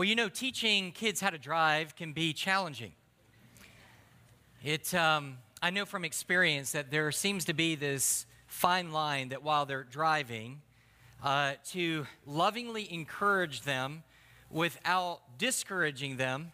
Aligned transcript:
Well, 0.00 0.08
you 0.08 0.16
know, 0.16 0.30
teaching 0.30 0.92
kids 0.92 1.20
how 1.20 1.28
to 1.28 1.36
drive 1.36 1.94
can 1.94 2.14
be 2.14 2.32
challenging. 2.32 2.92
It, 4.64 4.94
um, 4.94 5.36
I 5.60 5.68
know 5.68 5.84
from 5.84 6.06
experience 6.06 6.72
that 6.72 6.90
there 6.90 7.12
seems 7.12 7.44
to 7.44 7.52
be 7.52 7.74
this 7.74 8.24
fine 8.46 8.92
line 8.92 9.28
that 9.28 9.42
while 9.42 9.66
they're 9.66 9.84
driving, 9.84 10.62
uh, 11.22 11.52
to 11.72 12.06
lovingly 12.24 12.90
encourage 12.90 13.60
them 13.60 14.02
without 14.50 15.20
discouraging 15.36 16.16
them, 16.16 16.52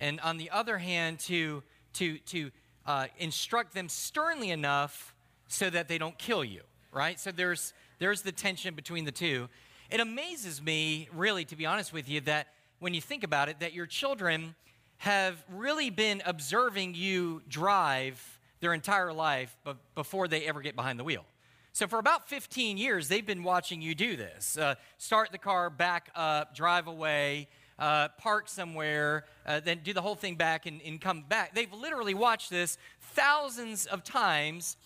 and 0.00 0.18
on 0.20 0.38
the 0.38 0.48
other 0.48 0.78
hand, 0.78 1.18
to, 1.18 1.62
to, 1.92 2.16
to 2.20 2.50
uh, 2.86 3.06
instruct 3.18 3.74
them 3.74 3.90
sternly 3.90 4.48
enough 4.48 5.14
so 5.46 5.68
that 5.68 5.88
they 5.88 5.98
don't 5.98 6.16
kill 6.16 6.42
you, 6.42 6.62
right? 6.90 7.20
So 7.20 7.32
there's, 7.32 7.74
there's 7.98 8.22
the 8.22 8.32
tension 8.32 8.74
between 8.74 9.04
the 9.04 9.12
two. 9.12 9.50
It 9.90 10.00
amazes 10.00 10.62
me, 10.62 11.10
really, 11.14 11.44
to 11.44 11.54
be 11.54 11.66
honest 11.66 11.92
with 11.92 12.08
you, 12.08 12.22
that 12.22 12.46
when 12.82 12.94
you 12.94 13.00
think 13.00 13.22
about 13.22 13.48
it, 13.48 13.60
that 13.60 13.72
your 13.72 13.86
children 13.86 14.56
have 14.98 15.42
really 15.48 15.88
been 15.88 16.20
observing 16.26 16.94
you 16.94 17.40
drive 17.48 18.40
their 18.58 18.74
entire 18.74 19.12
life 19.12 19.56
but 19.62 19.76
before 19.94 20.26
they 20.26 20.46
ever 20.46 20.60
get 20.60 20.74
behind 20.74 20.98
the 20.98 21.04
wheel. 21.04 21.24
So, 21.72 21.86
for 21.86 22.00
about 22.00 22.28
15 22.28 22.76
years, 22.76 23.06
they've 23.06 23.24
been 23.24 23.44
watching 23.44 23.80
you 23.80 23.94
do 23.94 24.16
this 24.16 24.58
uh, 24.58 24.74
start 24.98 25.30
the 25.30 25.38
car, 25.38 25.70
back 25.70 26.10
up, 26.16 26.56
drive 26.56 26.88
away, 26.88 27.46
uh, 27.78 28.08
park 28.18 28.48
somewhere, 28.48 29.26
uh, 29.46 29.60
then 29.60 29.80
do 29.84 29.92
the 29.92 30.02
whole 30.02 30.16
thing 30.16 30.34
back 30.34 30.66
and, 30.66 30.82
and 30.84 31.00
come 31.00 31.22
back. 31.22 31.54
They've 31.54 31.72
literally 31.72 32.14
watched 32.14 32.50
this 32.50 32.78
thousands 33.00 33.86
of 33.86 34.02
times. 34.02 34.76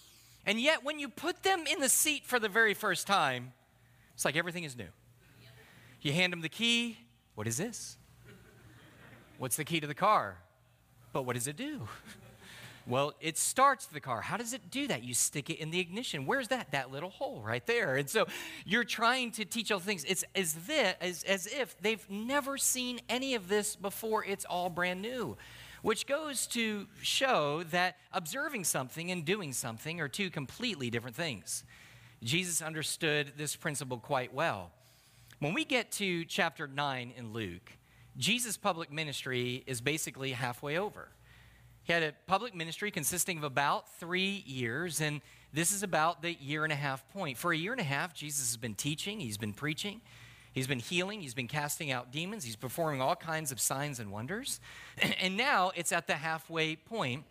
And 0.45 0.60
yet, 0.60 0.85
when 0.85 1.01
you 1.01 1.09
put 1.09 1.43
them 1.43 1.65
in 1.66 1.80
the 1.80 1.88
seat 1.88 2.27
for 2.27 2.38
the 2.38 2.49
very 2.49 2.74
first 2.74 3.07
time, 3.07 3.52
it's 4.15 4.24
like 4.27 4.37
everything 4.37 4.65
is 4.65 4.77
new. 4.77 4.88
You 6.02 6.13
hand 6.13 6.33
them 6.33 6.43
the 6.43 6.49
key. 6.51 6.99
What 7.37 7.47
is 7.47 7.57
this? 7.57 7.97
What's 9.39 9.57
the 9.57 9.65
key 9.65 9.79
to 9.79 9.87
the 9.87 9.95
car? 9.95 10.39
But 11.13 11.23
what 11.23 11.35
does 11.35 11.47
it 11.47 11.57
do? 11.57 11.83
Well, 12.87 13.15
it 13.21 13.37
starts 13.37 13.87
the 13.87 14.01
car. 14.01 14.21
How 14.21 14.37
does 14.37 14.52
it 14.52 14.71
do 14.71 14.87
that? 14.87 15.02
You 15.02 15.13
stick 15.13 15.51
it 15.51 15.59
in 15.59 15.71
the 15.71 15.80
ignition. 15.80 16.25
Where's 16.25 16.49
that? 16.49 16.71
That 16.71 16.93
little 16.93 17.10
hole 17.10 17.43
right 17.45 17.66
there. 17.66 17.97
And 17.97 18.09
so 18.09 18.27
you're 18.65 18.85
trying 18.85 19.33
to 19.33 19.45
teach 19.45 19.73
all 19.73 19.80
things. 19.80 20.05
It's 20.05 20.25
as, 20.37 20.57
as, 21.01 21.25
as 21.25 21.47
if 21.49 21.77
they've 21.80 22.05
never 22.09 22.57
seen 22.57 23.01
any 23.09 23.35
of 23.35 23.49
this 23.49 23.77
before. 23.77 24.25
It's 24.25 24.45
all 24.45 24.71
brand 24.71 25.03
new, 25.03 25.37
which 25.82 26.07
goes 26.07 26.47
to 26.49 26.87
show 27.03 27.65
that 27.65 27.97
observing 28.13 28.65
something 28.65 29.10
and 29.10 29.25
doing 29.25 29.53
something 29.53 30.01
are 30.01 30.09
two 30.09 30.30
completely 30.30 30.88
different 30.88 31.16
things. 31.16 31.65
Jesus 32.23 32.63
understood 32.63 33.32
this 33.37 33.57
principle 33.57 33.99
quite 33.99 34.32
well. 34.32 34.71
When 35.38 35.52
we 35.52 35.66
get 35.66 35.92
to 35.92 36.24
chapter 36.24 36.66
9 36.66 37.12
in 37.15 37.34
Luke, 37.34 37.73
Jesus' 38.16 38.56
public 38.56 38.90
ministry 38.90 39.62
is 39.66 39.82
basically 39.82 40.32
halfway 40.32 40.79
over. 40.79 41.10
He 41.82 41.92
had 41.92 42.02
a 42.02 42.15
public 42.26 42.54
ministry 42.54 42.90
consisting 42.90 43.37
of 43.37 43.45
about 43.45 43.87
three 44.01 44.42
years, 44.46 45.02
and 45.02 45.20
this 45.52 45.73
is 45.73 45.82
about 45.82 46.23
the 46.23 46.32
year 46.32 46.64
and 46.64 46.73
a 46.73 46.76
half 46.76 47.07
point. 47.10 47.37
For 47.37 47.52
a 47.52 47.57
year 47.57 47.73
and 47.73 47.80
a 47.82 47.84
half, 47.84 48.14
Jesus 48.14 48.48
has 48.48 48.57
been 48.57 48.74
teaching, 48.74 49.20
he's 49.20 49.37
been 49.37 49.52
preaching, 49.52 50.01
he's 50.54 50.66
been 50.66 50.79
healing, 50.80 51.20
he's 51.20 51.34
been 51.34 51.48
casting 51.48 51.90
out 51.90 52.10
demons, 52.10 52.42
he's 52.42 52.57
performing 52.57 53.02
all 53.02 53.14
kinds 53.14 53.52
of 53.52 53.60
signs 53.60 54.01
and 54.01 54.10
wonders. 54.10 54.59
And 55.20 55.37
now 55.37 55.70
it's 55.76 55.92
at 55.92 56.07
the 56.07 56.14
halfway 56.14 56.76
point. 56.76 57.24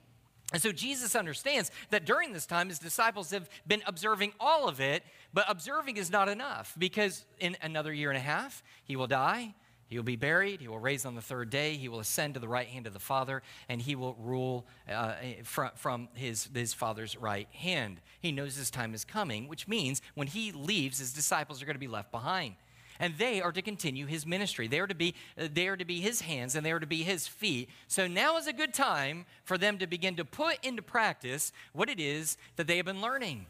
And 0.53 0.61
so 0.61 0.71
Jesus 0.71 1.15
understands 1.15 1.71
that 1.89 2.05
during 2.05 2.31
this 2.31 2.45
time, 2.45 2.69
his 2.69 2.77
disciples 2.77 3.31
have 3.31 3.49
been 3.65 3.81
observing 3.87 4.33
all 4.39 4.69
of 4.69 4.79
it, 4.79 5.03
but 5.36 5.45
observing 5.47 5.97
is 5.97 6.09
not 6.09 6.30
enough 6.30 6.73
because 6.80 7.25
in 7.39 7.55
another 7.61 7.94
year 7.94 8.09
and 8.09 8.17
a 8.17 8.22
half, 8.22 8.64
he 8.86 8.95
will 8.95 9.05
die, 9.05 9.53
he 9.88 9.97
will 9.97 10.03
be 10.03 10.16
buried. 10.16 10.61
He 10.61 10.67
will 10.67 10.80
raise 10.80 11.05
on 11.05 11.14
the 11.14 11.22
third 11.22 11.50
day. 11.50 11.75
He 11.75 11.89
will 11.89 12.00
ascend 12.00 12.33
to 12.33 12.39
the 12.39 12.47
right 12.47 12.67
hand 12.67 12.88
of 12.88 12.94
the 12.94 13.00
Father, 13.00 13.44
and 13.69 13.80
he 13.80 13.95
will 13.95 14.16
rule 14.16 14.66
uh, 14.89 15.13
from, 15.44 15.72
from 15.75 16.09
his, 16.16 16.50
his 16.53 16.73
Father's 16.73 17.16
right 17.16 17.47
hand. 17.52 18.02
He 18.19 18.31
knows 18.31 18.56
his 18.56 18.72
time 18.72 18.95
is 18.95 19.06
coming, 19.06 19.47
which 19.47 19.68
means 19.68 20.01
when 20.16 20.28
he 20.28 20.51
leaves, 20.51 20.97
his 20.97 21.13
disciples 21.13 21.62
are 21.62 21.66
going 21.66 21.75
to 21.75 21.79
be 21.79 21.88
left 21.88 22.12
behind. 22.12 22.56
And 23.00 23.13
they 23.18 23.41
are 23.41 23.51
to 23.51 23.62
continue 23.62 24.06
his 24.06 24.25
ministry. 24.25 24.68
They 24.68 24.79
are 24.79 24.88
to 24.88 24.95
be, 24.95 25.13
uh, 25.38 25.50
they 25.53 25.68
are 25.68 25.75
to 25.75 25.85
be 25.85 26.00
his 26.00 26.22
hands 26.22 26.56
and 26.56 26.66
they 26.66 26.72
are 26.72 26.79
to 26.79 26.88
be 26.88 27.03
his 27.03 27.28
feet. 27.28 27.69
So 27.90 28.07
now 28.07 28.38
is 28.38 28.47
a 28.47 28.53
good 28.53 28.74
time 28.74 29.25
for 29.44 29.57
them 29.57 29.78
to 29.79 29.88
begin 29.88 30.16
to 30.16 30.24
put 30.24 30.63
into 30.63 30.81
practice 30.81 31.51
what 31.74 31.90
it 31.90 32.00
is 32.00 32.38
that 32.56 32.68
they 32.68 32.78
have 32.78 32.85
been 32.85 33.01
learning. 33.01 33.47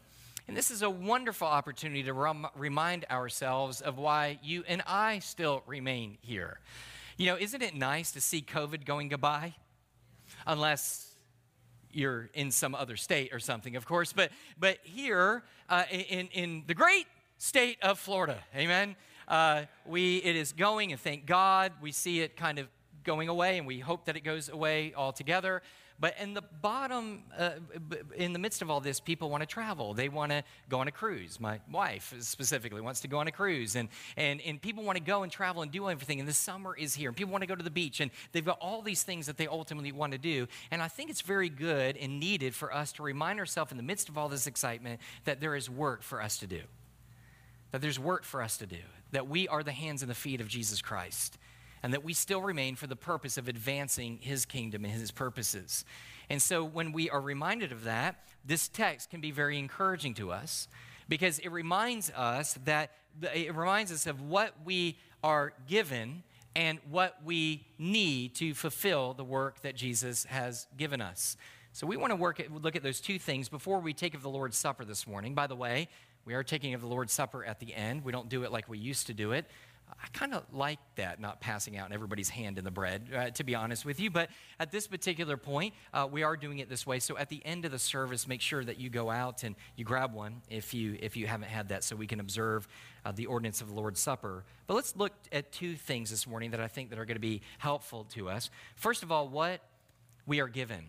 And 0.48 0.56
this 0.56 0.70
is 0.70 0.82
a 0.82 0.90
wonderful 0.90 1.48
opportunity 1.48 2.04
to 2.04 2.12
rem- 2.12 2.46
remind 2.54 3.04
ourselves 3.10 3.80
of 3.80 3.98
why 3.98 4.38
you 4.42 4.62
and 4.68 4.82
I 4.86 5.18
still 5.18 5.62
remain 5.66 6.18
here. 6.20 6.60
You 7.16 7.26
know, 7.26 7.36
isn't 7.36 7.62
it 7.62 7.74
nice 7.74 8.12
to 8.12 8.20
see 8.20 8.42
COVID 8.42 8.84
going 8.84 9.08
goodbye? 9.08 9.54
Unless 10.46 11.14
you're 11.90 12.30
in 12.34 12.50
some 12.52 12.74
other 12.74 12.96
state 12.96 13.32
or 13.32 13.40
something, 13.40 13.74
of 13.74 13.86
course. 13.86 14.12
But, 14.12 14.30
but 14.58 14.78
here 14.84 15.42
uh, 15.68 15.84
in, 15.90 16.28
in 16.28 16.62
the 16.66 16.74
great 16.74 17.06
state 17.38 17.78
of 17.82 17.98
Florida, 17.98 18.38
amen, 18.54 18.94
uh, 19.26 19.64
we, 19.84 20.18
it 20.18 20.36
is 20.36 20.52
going, 20.52 20.92
and 20.92 21.00
thank 21.00 21.26
God 21.26 21.72
we 21.80 21.90
see 21.90 22.20
it 22.20 22.36
kind 22.36 22.60
of 22.60 22.68
going 23.02 23.28
away, 23.28 23.58
and 23.58 23.66
we 23.66 23.80
hope 23.80 24.04
that 24.04 24.16
it 24.16 24.20
goes 24.20 24.48
away 24.48 24.92
altogether. 24.96 25.62
But 25.98 26.14
in 26.20 26.34
the 26.34 26.42
bottom, 26.42 27.22
uh, 27.36 27.52
in 28.14 28.34
the 28.34 28.38
midst 28.38 28.60
of 28.60 28.70
all 28.70 28.80
this, 28.80 29.00
people 29.00 29.30
want 29.30 29.42
to 29.42 29.46
travel. 29.46 29.94
They 29.94 30.10
want 30.10 30.30
to 30.30 30.44
go 30.68 30.80
on 30.80 30.88
a 30.88 30.90
cruise. 30.90 31.40
My 31.40 31.60
wife 31.72 32.12
specifically 32.20 32.82
wants 32.82 33.00
to 33.00 33.08
go 33.08 33.18
on 33.18 33.28
a 33.28 33.32
cruise. 33.32 33.76
And, 33.76 33.88
and, 34.16 34.42
and 34.42 34.60
people 34.60 34.84
want 34.84 34.98
to 34.98 35.02
go 35.02 35.22
and 35.22 35.32
travel 35.32 35.62
and 35.62 35.72
do 35.72 35.88
everything. 35.88 36.20
And 36.20 36.28
the 36.28 36.34
summer 36.34 36.76
is 36.76 36.94
here. 36.94 37.08
And 37.08 37.16
people 37.16 37.32
want 37.32 37.42
to 37.42 37.46
go 37.46 37.54
to 37.54 37.62
the 37.62 37.70
beach. 37.70 38.00
And 38.00 38.10
they've 38.32 38.44
got 38.44 38.58
all 38.60 38.82
these 38.82 39.04
things 39.04 39.26
that 39.26 39.38
they 39.38 39.46
ultimately 39.46 39.90
want 39.90 40.12
to 40.12 40.18
do. 40.18 40.46
And 40.70 40.82
I 40.82 40.88
think 40.88 41.08
it's 41.08 41.22
very 41.22 41.48
good 41.48 41.96
and 41.96 42.20
needed 42.20 42.54
for 42.54 42.74
us 42.74 42.92
to 42.92 43.02
remind 43.02 43.38
ourselves 43.38 43.70
in 43.70 43.78
the 43.78 43.82
midst 43.82 44.10
of 44.10 44.18
all 44.18 44.28
this 44.28 44.46
excitement 44.46 45.00
that 45.24 45.40
there 45.40 45.56
is 45.56 45.70
work 45.70 46.02
for 46.02 46.20
us 46.20 46.36
to 46.38 46.46
do. 46.46 46.60
That 47.70 47.80
there's 47.80 47.98
work 47.98 48.24
for 48.24 48.42
us 48.42 48.58
to 48.58 48.66
do. 48.66 48.82
That 49.12 49.28
we 49.28 49.48
are 49.48 49.62
the 49.62 49.72
hands 49.72 50.02
and 50.02 50.10
the 50.10 50.14
feet 50.14 50.42
of 50.42 50.48
Jesus 50.48 50.82
Christ 50.82 51.38
and 51.82 51.92
that 51.92 52.04
we 52.04 52.12
still 52.12 52.42
remain 52.42 52.76
for 52.76 52.86
the 52.86 52.96
purpose 52.96 53.36
of 53.38 53.48
advancing 53.48 54.18
his 54.20 54.44
kingdom 54.44 54.84
and 54.84 54.94
his 54.94 55.10
purposes. 55.10 55.84
And 56.28 56.42
so 56.42 56.64
when 56.64 56.92
we 56.92 57.08
are 57.10 57.20
reminded 57.20 57.72
of 57.72 57.84
that, 57.84 58.24
this 58.44 58.68
text 58.68 59.10
can 59.10 59.20
be 59.20 59.30
very 59.30 59.58
encouraging 59.58 60.14
to 60.14 60.32
us 60.32 60.68
because 61.08 61.38
it 61.40 61.50
reminds 61.50 62.10
us 62.10 62.58
that 62.64 62.90
it 63.34 63.54
reminds 63.54 63.92
us 63.92 64.06
of 64.06 64.20
what 64.20 64.52
we 64.64 64.98
are 65.22 65.52
given 65.66 66.22
and 66.54 66.78
what 66.90 67.16
we 67.24 67.66
need 67.78 68.34
to 68.34 68.54
fulfill 68.54 69.14
the 69.14 69.24
work 69.24 69.60
that 69.60 69.76
Jesus 69.76 70.24
has 70.24 70.66
given 70.76 71.00
us. 71.00 71.36
So 71.72 71.86
we 71.86 71.98
want 71.98 72.10
to 72.10 72.16
work 72.16 72.40
at, 72.40 72.50
look 72.50 72.76
at 72.76 72.82
those 72.82 73.00
two 73.00 73.18
things 73.18 73.50
before 73.50 73.80
we 73.80 73.92
take 73.92 74.14
of 74.14 74.22
the 74.22 74.30
Lord's 74.30 74.56
Supper 74.56 74.84
this 74.84 75.06
morning. 75.06 75.34
By 75.34 75.46
the 75.46 75.54
way, 75.54 75.88
we 76.24 76.32
are 76.32 76.42
taking 76.42 76.72
of 76.72 76.80
the 76.80 76.86
Lord's 76.86 77.12
Supper 77.12 77.44
at 77.44 77.60
the 77.60 77.74
end. 77.74 78.02
We 78.02 78.12
don't 78.12 78.30
do 78.30 78.44
it 78.44 78.52
like 78.52 78.68
we 78.68 78.78
used 78.78 79.06
to 79.08 79.14
do 79.14 79.32
it. 79.32 79.46
I 79.88 80.08
kind 80.12 80.34
of 80.34 80.44
like 80.52 80.78
that, 80.96 81.20
not 81.20 81.40
passing 81.40 81.76
out 81.76 81.92
everybody's 81.92 82.28
hand 82.28 82.58
in 82.58 82.64
the 82.64 82.70
bread, 82.70 83.08
uh, 83.14 83.30
to 83.30 83.44
be 83.44 83.54
honest 83.54 83.84
with 83.84 84.00
you. 84.00 84.10
But 84.10 84.30
at 84.58 84.70
this 84.70 84.86
particular 84.86 85.36
point, 85.36 85.74
uh, 85.94 86.08
we 86.10 86.22
are 86.22 86.36
doing 86.36 86.58
it 86.58 86.68
this 86.68 86.86
way. 86.86 86.98
So 86.98 87.16
at 87.16 87.28
the 87.28 87.44
end 87.44 87.64
of 87.64 87.70
the 87.70 87.78
service, 87.78 88.26
make 88.26 88.40
sure 88.40 88.64
that 88.64 88.78
you 88.78 88.90
go 88.90 89.10
out 89.10 89.42
and 89.42 89.54
you 89.76 89.84
grab 89.84 90.12
one 90.12 90.42
if 90.50 90.74
you 90.74 90.96
if 91.00 91.16
you 91.16 91.26
haven't 91.26 91.48
had 91.48 91.68
that, 91.68 91.84
so 91.84 91.96
we 91.96 92.06
can 92.06 92.20
observe 92.20 92.66
uh, 93.04 93.12
the 93.12 93.26
ordinance 93.26 93.60
of 93.60 93.68
the 93.68 93.74
Lord's 93.74 94.00
Supper. 94.00 94.44
But 94.66 94.74
let's 94.74 94.96
look 94.96 95.12
at 95.32 95.52
two 95.52 95.76
things 95.76 96.10
this 96.10 96.26
morning 96.26 96.50
that 96.50 96.60
I 96.60 96.68
think 96.68 96.90
that 96.90 96.98
are 96.98 97.04
going 97.04 97.16
to 97.16 97.20
be 97.20 97.42
helpful 97.58 98.04
to 98.14 98.28
us. 98.28 98.50
First 98.74 99.02
of 99.02 99.12
all, 99.12 99.28
what 99.28 99.60
we 100.26 100.40
are 100.40 100.48
given 100.48 100.84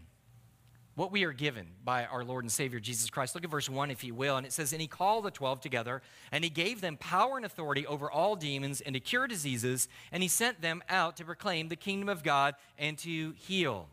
what 0.97 1.11
we 1.11 1.23
are 1.25 1.31
given 1.31 1.67
by 1.85 2.05
our 2.05 2.23
Lord 2.23 2.43
and 2.43 2.51
Savior 2.51 2.79
Jesus 2.79 3.11
Christ. 3.11 3.35
Look 3.35 3.43
at 3.43 3.51
verse 3.51 3.69
1, 3.69 3.91
if 3.91 4.03
you 4.03 4.15
will. 4.15 4.35
And 4.35 4.47
it 4.47 4.51
says, 4.51 4.73
And 4.73 4.81
he 4.81 4.87
called 4.87 5.25
the 5.25 5.31
12 5.31 5.61
together, 5.61 6.01
and 6.31 6.43
he 6.43 6.49
gave 6.49 6.81
them 6.81 6.97
power 6.97 7.37
and 7.37 7.45
authority 7.45 7.85
over 7.85 8.09
all 8.09 8.35
demons 8.35 8.81
and 8.81 8.95
to 8.95 8.99
cure 8.99 9.27
diseases, 9.27 9.87
and 10.11 10.23
he 10.23 10.27
sent 10.27 10.59
them 10.59 10.81
out 10.89 11.15
to 11.17 11.23
proclaim 11.23 11.67
the 11.67 11.75
kingdom 11.75 12.09
of 12.09 12.23
God 12.23 12.55
and 12.79 12.97
to 12.97 13.35
heal. 13.37 13.87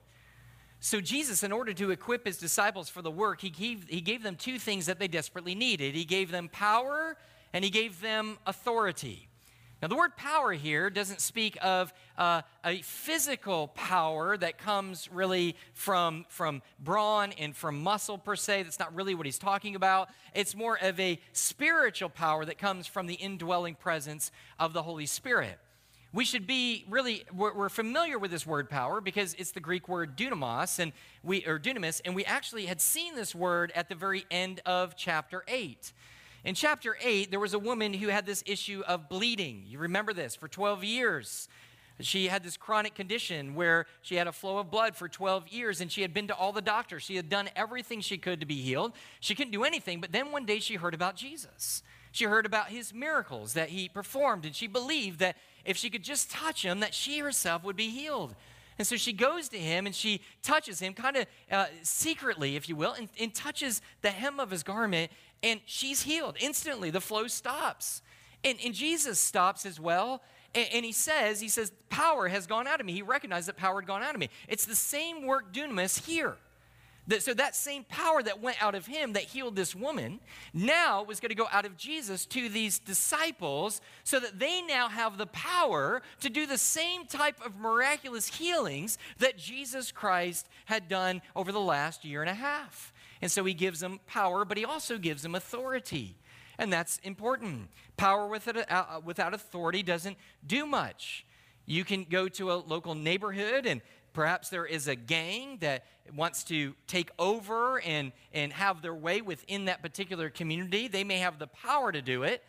So, 0.81 1.03
Jesus, 1.03 1.43
in 1.43 1.53
order 1.53 1.75
to 1.75 1.91
equip 1.91 2.25
his 2.25 2.39
disciples 2.39 2.89
for 2.89 3.03
the 3.03 3.11
work, 3.11 3.43
he 3.43 3.51
gave, 3.51 3.87
he 3.87 4.01
gave 4.01 4.23
them 4.23 4.37
two 4.37 4.59
things 4.59 4.87
that 4.87 4.99
they 4.99 5.09
desperately 5.09 5.55
needed. 5.55 5.95
He 5.95 6.07
gave 6.07 6.31
them 6.31 6.49
power 6.49 7.19
and 7.53 7.65
he 7.65 7.71
gave 7.71 8.01
them 8.01 8.39
authority. 8.47 9.29
Now, 9.83 9.89
the 9.89 9.97
word 9.97 10.17
power 10.17 10.53
here 10.53 10.89
doesn't 10.89 11.21
speak 11.21 11.59
of 11.61 11.93
uh, 12.17 12.43
a 12.65 12.81
physical 12.83 13.69
power 13.69 14.37
that 14.37 14.57
comes 14.57 15.11
really 15.13 15.57
from, 15.75 16.25
from 16.29 16.63
brawn 16.79 17.33
and 17.33 17.55
from 17.55 17.83
muscle 17.83 18.17
per 18.17 18.37
se. 18.37 18.63
That's 18.63 18.79
not 18.79 18.95
really 18.95 19.15
what 19.15 19.27
he's 19.27 19.39
talking 19.39 19.75
about. 19.75 20.09
It's 20.35 20.55
more 20.55 20.79
of 20.81 20.99
a 20.99 21.21
spiritual 21.33 22.09
power 22.09 22.45
that 22.45 22.57
comes 22.57 22.87
from 22.87 23.07
the 23.07 23.15
indwelling 23.15 23.75
presence 23.75 24.31
of 24.59 24.73
the 24.73 24.83
Holy 24.83 25.07
Spirit. 25.07 25.59
We 26.15 26.25
should 26.25 26.47
be 26.47 26.85
really, 26.89 27.25
we're, 27.35 27.53
we're 27.53 27.69
familiar 27.69 28.21
with 28.21 28.31
this 28.31 28.47
word 28.47 28.71
power 28.71 29.01
because 29.01 29.35
it's 29.35 29.51
the 29.51 29.59
Greek 29.59 29.89
word 29.89 30.17
dunamos, 30.17 30.79
and 30.79 30.93
we, 31.25 31.45
or 31.45 31.59
dunamis, 31.59 32.01
and 32.05 32.15
we 32.15 32.25
actually 32.25 32.67
had 32.67 32.81
seen 32.81 33.17
this 33.17 33.35
word 33.35 33.73
at 33.75 33.89
the 33.89 33.97
very 33.97 34.25
end 34.31 34.61
of 34.65 34.95
chapter 34.97 35.43
8. 35.49 35.93
In 36.45 36.55
chapter 36.55 36.95
8, 37.01 37.31
there 37.31 37.41
was 37.41 37.55
a 37.55 37.59
woman 37.59 37.95
who 37.95 38.09
had 38.09 38.27
this 38.27 38.45
issue 38.45 38.83
of 38.87 39.09
bleeding. 39.09 39.65
You 39.67 39.79
remember 39.79 40.13
this 40.13 40.37
for 40.37 40.47
12 40.47 40.85
years. 40.85 41.49
She 42.01 42.27
had 42.27 42.43
this 42.43 42.59
chronic 42.59 42.95
condition 42.95 43.55
where 43.55 43.87
she 44.03 44.17
had 44.17 44.27
a 44.27 44.33
flow 44.33 44.59
of 44.59 44.71
blood 44.71 44.95
for 44.95 45.09
12 45.09 45.49
years 45.49 45.81
and 45.81 45.91
she 45.91 46.03
had 46.03 46.13
been 46.13 46.27
to 46.27 46.35
all 46.35 46.53
the 46.53 46.61
doctors. 46.61 47.03
She 47.03 47.17
had 47.17 47.31
done 47.31 47.49
everything 47.57 48.03
she 48.03 48.19
could 48.19 48.41
to 48.41 48.47
be 48.47 48.61
healed. 48.61 48.93
She 49.21 49.35
couldn't 49.35 49.53
do 49.53 49.65
anything, 49.65 50.03
but 50.03 50.13
then 50.13 50.33
one 50.33 50.45
day 50.45 50.59
she 50.59 50.75
heard 50.75 50.93
about 50.93 51.17
Jesus. 51.17 51.83
She 52.13 52.27
heard 52.27 52.45
about 52.45 52.69
his 52.69 52.93
miracles 52.93 53.55
that 53.55 53.71
he 53.71 53.89
performed 53.89 54.45
and 54.45 54.55
she 54.55 54.67
believed 54.67 55.21
that 55.21 55.37
if 55.65 55.79
she 55.79 55.89
could 55.89 56.05
just 56.05 56.31
touch 56.31 56.63
him 56.63 56.81
that 56.81 56.93
she 56.93 57.21
herself 57.21 57.65
would 57.65 57.77
be 57.77 57.89
healed. 57.89 58.35
And 58.79 58.87
so 58.87 58.97
she 58.97 59.13
goes 59.13 59.49
to 59.51 59.59
him 59.59 59.87
and 59.87 59.95
she 59.95 60.21
touches 60.43 60.81
him, 60.81 60.95
kind 60.95 61.17
of 61.17 61.27
uh, 61.51 61.67
secretly, 61.83 62.57
if 62.57 62.69
you 62.69 62.75
will, 62.75 62.93
and, 62.93 63.09
and 63.21 63.33
touches 63.33 63.81
the 64.03 64.11
hem 64.11 64.41
of 64.41 64.51
his 64.51 64.65
garment, 64.65 65.13
and 65.45 65.61
she's 65.67 66.03
healed. 66.03 66.37
Instantly, 66.41 66.91
the 66.91 67.03
flow 67.03 67.29
stops. 67.29 68.01
And, 68.43 68.59
and 68.65 68.75
Jesus 68.75 69.21
stops 69.21 69.67
as 69.67 69.79
well. 69.79 70.23
And, 70.55 70.67
and, 70.73 70.85
he 70.85 70.93
says, 70.93 71.39
he 71.39 71.49
says, 71.49 71.71
power 71.91 72.29
has 72.29 72.47
gone 72.47 72.67
out 72.67 72.81
of 72.81 72.87
me. 72.87 72.95
He 72.95 73.03
recognized 73.03 73.49
that 73.49 73.57
power 73.57 73.81
had 73.81 73.87
gone 73.87 74.03
out 74.03 74.15
of 74.15 74.21
me. 74.21 74.31
It's 74.49 74.65
the 74.65 74.75
same 74.75 75.27
work 75.27 75.53
dunamis 75.53 76.07
here. 76.07 76.37
That, 77.09 77.23
so 77.23 77.35
that 77.35 77.55
same 77.55 77.85
power 77.85 78.23
that 78.23 78.41
went 78.41 78.63
out 78.63 78.75
of 78.75 78.87
him 78.87 79.13
that 79.13 79.25
healed 79.25 79.57
this 79.57 79.75
woman 79.75 80.21
now 80.55 81.03
was 81.03 81.21
going 81.21 81.29
to 81.29 81.35
go 81.35 81.49
out 81.53 81.67
of 81.67 81.77
Jesus 81.77 82.25
to 82.27 82.49
these 82.49 82.79
disciples 82.79 83.83
so 84.05 84.19
that 84.21 84.39
they 84.39 84.63
now 84.63 84.89
have 84.89 85.19
the 85.19 85.27
power 85.27 86.01
to 86.21 86.31
do 86.31 86.47
the 86.47 86.57
same 86.57 87.05
type 87.05 87.45
of 87.45 87.61
miraculous 87.61 88.29
healings 88.29 88.97
that 89.19 89.37
Jesus 89.37 89.93
Christ 89.93 90.49
had 90.65 90.89
done 90.89 91.21
over 91.37 91.53
the 91.53 91.61
last 91.61 92.07
year 92.07 92.23
and 92.23 92.31
a 92.31 92.35
half. 92.35 92.94
And 93.23 93.31
so 93.31 93.45
he 93.45 93.55
gives 93.55 93.81
them 93.81 94.01
power, 94.07 94.45
but 94.45 94.57
he 94.57 94.65
also 94.65 94.99
gives 94.99 95.23
them 95.23 95.35
authority. 95.35 96.17
And 96.59 96.73
that's 96.73 96.99
important. 96.99 97.69
Power 97.97 98.29
without, 98.29 98.71
uh, 98.71 99.01
authority 99.35 99.83
doesn't 99.83 100.17
do 100.47 100.67
much. 100.67 101.27
You 101.67 101.85
can 101.85 102.05
go 102.05 102.29
to 102.29 102.53
a 102.53 102.55
local 102.55 102.95
neighborhood 102.95 103.67
and 103.67 103.81
Perhaps 104.15 104.49
there 104.49 104.65
is 104.65 104.87
a 104.87 104.95
gang 104.95 105.59
that 105.59 105.85
wants 106.15 106.45
to 106.45 106.75
take 106.87 107.11
over 107.19 107.81
and, 107.81 108.13
and 108.33 108.53
have 108.53 108.81
their 108.81 108.95
way 108.95 109.21
within 109.21 109.65
that 109.65 109.83
particular 109.83 110.31
community. 110.31 110.87
They 110.87 111.03
may 111.03 111.19
have 111.19 111.41
the 111.41 111.49
power 111.49 111.91
to 111.91 112.01
do 112.01 112.23
it, 112.23 112.43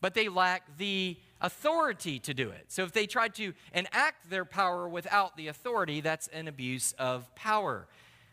but 0.00 0.14
they 0.14 0.28
lack 0.28 0.78
the 0.78 1.16
authority 1.40 2.20
to 2.20 2.32
do 2.32 2.50
it. 2.50 2.66
So 2.68 2.84
if 2.84 2.92
they 2.92 3.06
try 3.06 3.28
to 3.30 3.52
enact 3.74 4.30
their 4.30 4.44
power 4.44 4.88
without 4.88 5.36
the 5.36 5.48
authority, 5.48 6.00
that's 6.00 6.28
an 6.28 6.46
abuse 6.46 6.92
of 7.00 7.34
power. 7.34 7.88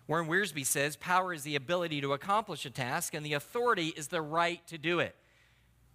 Warren 0.08 0.28
Wiersbe 0.28 0.66
says 0.66 0.96
power 0.96 1.34
is 1.34 1.44
the 1.44 1.56
ability 1.56 2.02
to 2.02 2.14
accomplish 2.14 2.66
a 2.66 2.70
task, 2.70 3.14
and 3.14 3.26
the 3.26 3.34
authority 3.34 3.88
is 3.88 4.08
the 4.08 4.22
right 4.22 4.66
to 4.68 4.78
do 4.78 5.00
it. 5.00 5.16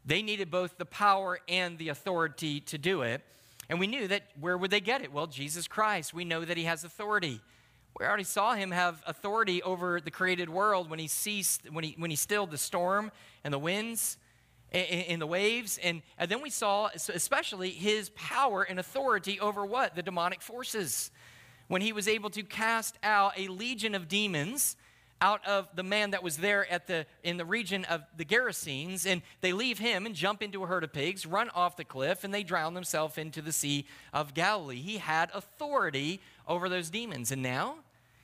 They 0.05 0.23
needed 0.23 0.51
both 0.51 0.79
the 0.79 0.85
power 0.85 1.39
and 1.49 1.79
the 1.79 1.91
authority 1.91 2.61
to 2.61 2.79
do 2.79 3.03
it. 3.03 3.23
And 3.69 3.79
we 3.79 3.87
knew 3.87 4.09
that 4.09 4.25
where 4.41 4.59
would 4.59 4.73
they 4.73 4.81
get 4.81 5.03
it? 5.03 5.13
Well, 5.13 5.29
Jesus 5.29 5.69
Christ. 5.69 6.13
We 6.13 6.25
know 6.25 6.45
that 6.45 6.57
he 6.57 6.65
has 6.65 6.83
authority. 6.83 7.41
We 7.99 8.05
already 8.05 8.25
saw 8.25 8.55
him 8.55 8.73
have 8.73 9.03
authority 9.07 9.63
over 9.63 10.01
the 10.01 10.11
created 10.11 10.49
world 10.49 10.91
when 10.91 10.99
he 10.99 11.07
ceased, 11.07 11.71
when 11.71 11.85
he, 11.85 11.95
when 11.97 12.11
he 12.11 12.17
stilled 12.17 12.51
the 12.51 12.59
storm 12.59 13.13
and 13.45 13.55
the 13.55 13.59
winds 13.59 14.17
and, 14.73 15.21
the 15.21 15.27
waves. 15.27 15.79
And, 15.83 16.03
and 16.19 16.31
then 16.31 16.43
we 16.43 16.51
saw 16.51 16.89
especially 16.95 17.71
his 17.71 18.11
power 18.11 18.63
and 18.63 18.81
authority 18.81 19.39
over 19.39 19.65
what? 19.65 19.95
The 19.95 20.03
demonic 20.03 20.43
forces. 20.43 21.11
When 21.71 21.83
he 21.83 21.93
was 21.93 22.09
able 22.09 22.31
to 22.31 22.43
cast 22.43 22.99
out 23.01 23.39
a 23.39 23.47
legion 23.47 23.95
of 23.95 24.09
demons 24.09 24.75
out 25.21 25.47
of 25.47 25.69
the 25.73 25.85
man 25.85 26.11
that 26.11 26.21
was 26.21 26.39
there 26.39 26.69
at 26.69 26.89
the 26.89 27.07
in 27.23 27.37
the 27.37 27.45
region 27.45 27.85
of 27.85 28.03
the 28.17 28.25
Gerasenes, 28.25 29.07
and 29.07 29.23
they 29.41 29.53
leave 29.53 29.79
him 29.79 30.05
and 30.05 30.13
jump 30.13 30.43
into 30.43 30.65
a 30.65 30.67
herd 30.67 30.83
of 30.83 30.93
pigs, 30.93 31.25
run 31.25 31.49
off 31.51 31.77
the 31.77 31.85
cliff, 31.85 32.25
and 32.25 32.35
they 32.35 32.43
drown 32.43 32.75
themselves 32.75 33.19
into 33.19 33.41
the 33.41 33.53
Sea 33.53 33.87
of 34.13 34.35
Galilee. 34.35 34.81
He 34.81 34.99
had 34.99 35.31
authority 35.33 36.21
over 36.49 36.69
those 36.69 36.91
demons, 36.91 37.31
and 37.31 37.41
now 37.41 37.77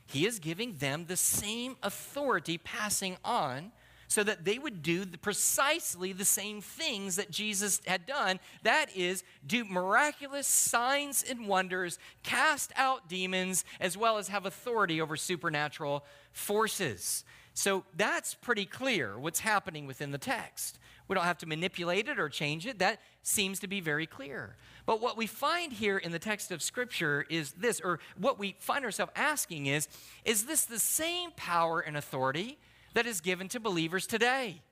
he 0.08 0.26
is 0.26 0.40
giving 0.40 0.78
them 0.78 1.04
the 1.06 1.16
same 1.16 1.76
authority, 1.84 2.58
passing 2.58 3.16
on 3.24 3.70
so 4.08 4.22
that 4.22 4.44
they 4.44 4.58
would 4.58 4.82
do 4.82 5.04
the, 5.04 5.18
precisely 5.18 6.12
the 6.12 6.24
same 6.24 6.60
things 6.60 7.16
that 7.16 7.30
Jesus 7.30 7.80
had 7.86 8.06
done. 8.06 8.40
That 8.62 8.86
is, 8.94 9.24
do 9.46 9.64
miraculous 9.64 10.46
signs 10.46 11.24
and 11.28 11.48
wonders, 11.48 11.98
cast 12.22 12.72
out 12.76 13.08
demons, 13.08 13.64
as 13.80 13.96
well 13.96 14.18
as 14.18 14.28
have 14.28 14.46
authority 14.46 15.00
over 15.00 15.16
supernatural 15.16 16.04
forces. 16.32 17.24
So 17.54 17.84
that's 17.96 18.34
pretty 18.34 18.66
clear 18.66 19.18
what's 19.18 19.40
happening 19.40 19.86
within 19.86 20.10
the 20.10 20.18
text. 20.18 20.78
We 21.08 21.14
don't 21.14 21.24
have 21.24 21.38
to 21.38 21.46
manipulate 21.46 22.08
it 22.08 22.18
or 22.18 22.28
change 22.28 22.66
it. 22.66 22.80
That 22.80 23.00
seems 23.22 23.60
to 23.60 23.66
be 23.66 23.80
very 23.80 24.06
clear. 24.06 24.56
But 24.86 25.00
what 25.00 25.16
we 25.16 25.26
find 25.26 25.72
here 25.72 25.98
in 25.98 26.12
the 26.12 26.18
text 26.18 26.50
of 26.50 26.62
Scripture 26.62 27.24
is 27.30 27.52
this, 27.52 27.80
or 27.80 27.98
what 28.18 28.38
we 28.38 28.56
find 28.58 28.84
ourselves 28.84 29.12
asking 29.16 29.66
is, 29.66 29.88
is 30.24 30.44
this 30.44 30.64
the 30.64 30.78
same 30.78 31.30
power 31.36 31.80
and 31.80 31.96
authority 31.96 32.58
that 32.96 33.04
is 33.04 33.20
given 33.20 33.46
to 33.46 33.60
believers 33.60 34.06
today. 34.06 34.62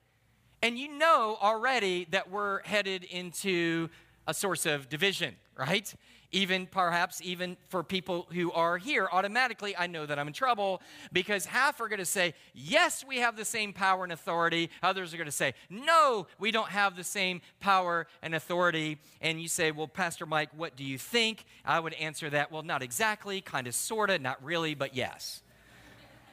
And 0.63 0.79
you 0.79 0.97
know 0.97 1.37
already 1.39 2.07
that 2.09 2.31
we're 2.31 2.63
headed 2.63 3.03
into 3.03 3.87
a 4.25 4.33
source 4.33 4.65
of 4.65 4.89
division, 4.89 5.35
right? 5.55 5.93
Even 6.31 6.65
perhaps 6.65 7.21
even 7.21 7.55
for 7.69 7.83
people 7.83 8.25
who 8.31 8.51
are 8.51 8.79
here, 8.79 9.07
automatically 9.11 9.77
I 9.77 9.85
know 9.85 10.07
that 10.07 10.17
I'm 10.17 10.25
in 10.25 10.33
trouble 10.33 10.81
because 11.13 11.45
half 11.45 11.79
are 11.79 11.87
going 11.87 11.99
to 11.99 12.05
say, 12.05 12.33
yes, 12.55 13.05
we 13.07 13.17
have 13.17 13.37
the 13.37 13.45
same 13.45 13.73
power 13.73 14.03
and 14.03 14.11
authority. 14.11 14.71
Others 14.81 15.13
are 15.13 15.17
going 15.17 15.27
to 15.27 15.31
say, 15.31 15.53
no, 15.69 16.25
we 16.39 16.49
don't 16.49 16.69
have 16.69 16.95
the 16.95 17.03
same 17.03 17.41
power 17.59 18.07
and 18.23 18.33
authority. 18.33 18.97
And 19.21 19.39
you 19.39 19.47
say, 19.47 19.69
well, 19.69 19.87
Pastor 19.87 20.25
Mike, 20.25 20.49
what 20.57 20.75
do 20.75 20.83
you 20.83 20.97
think? 20.97 21.45
I 21.63 21.79
would 21.79 21.93
answer 21.93 22.31
that, 22.31 22.51
well, 22.51 22.63
not 22.63 22.81
exactly, 22.81 23.39
kind 23.39 23.67
of, 23.67 23.75
sort 23.75 24.09
of, 24.09 24.19
not 24.19 24.43
really, 24.43 24.73
but 24.73 24.95
yes. 24.95 25.43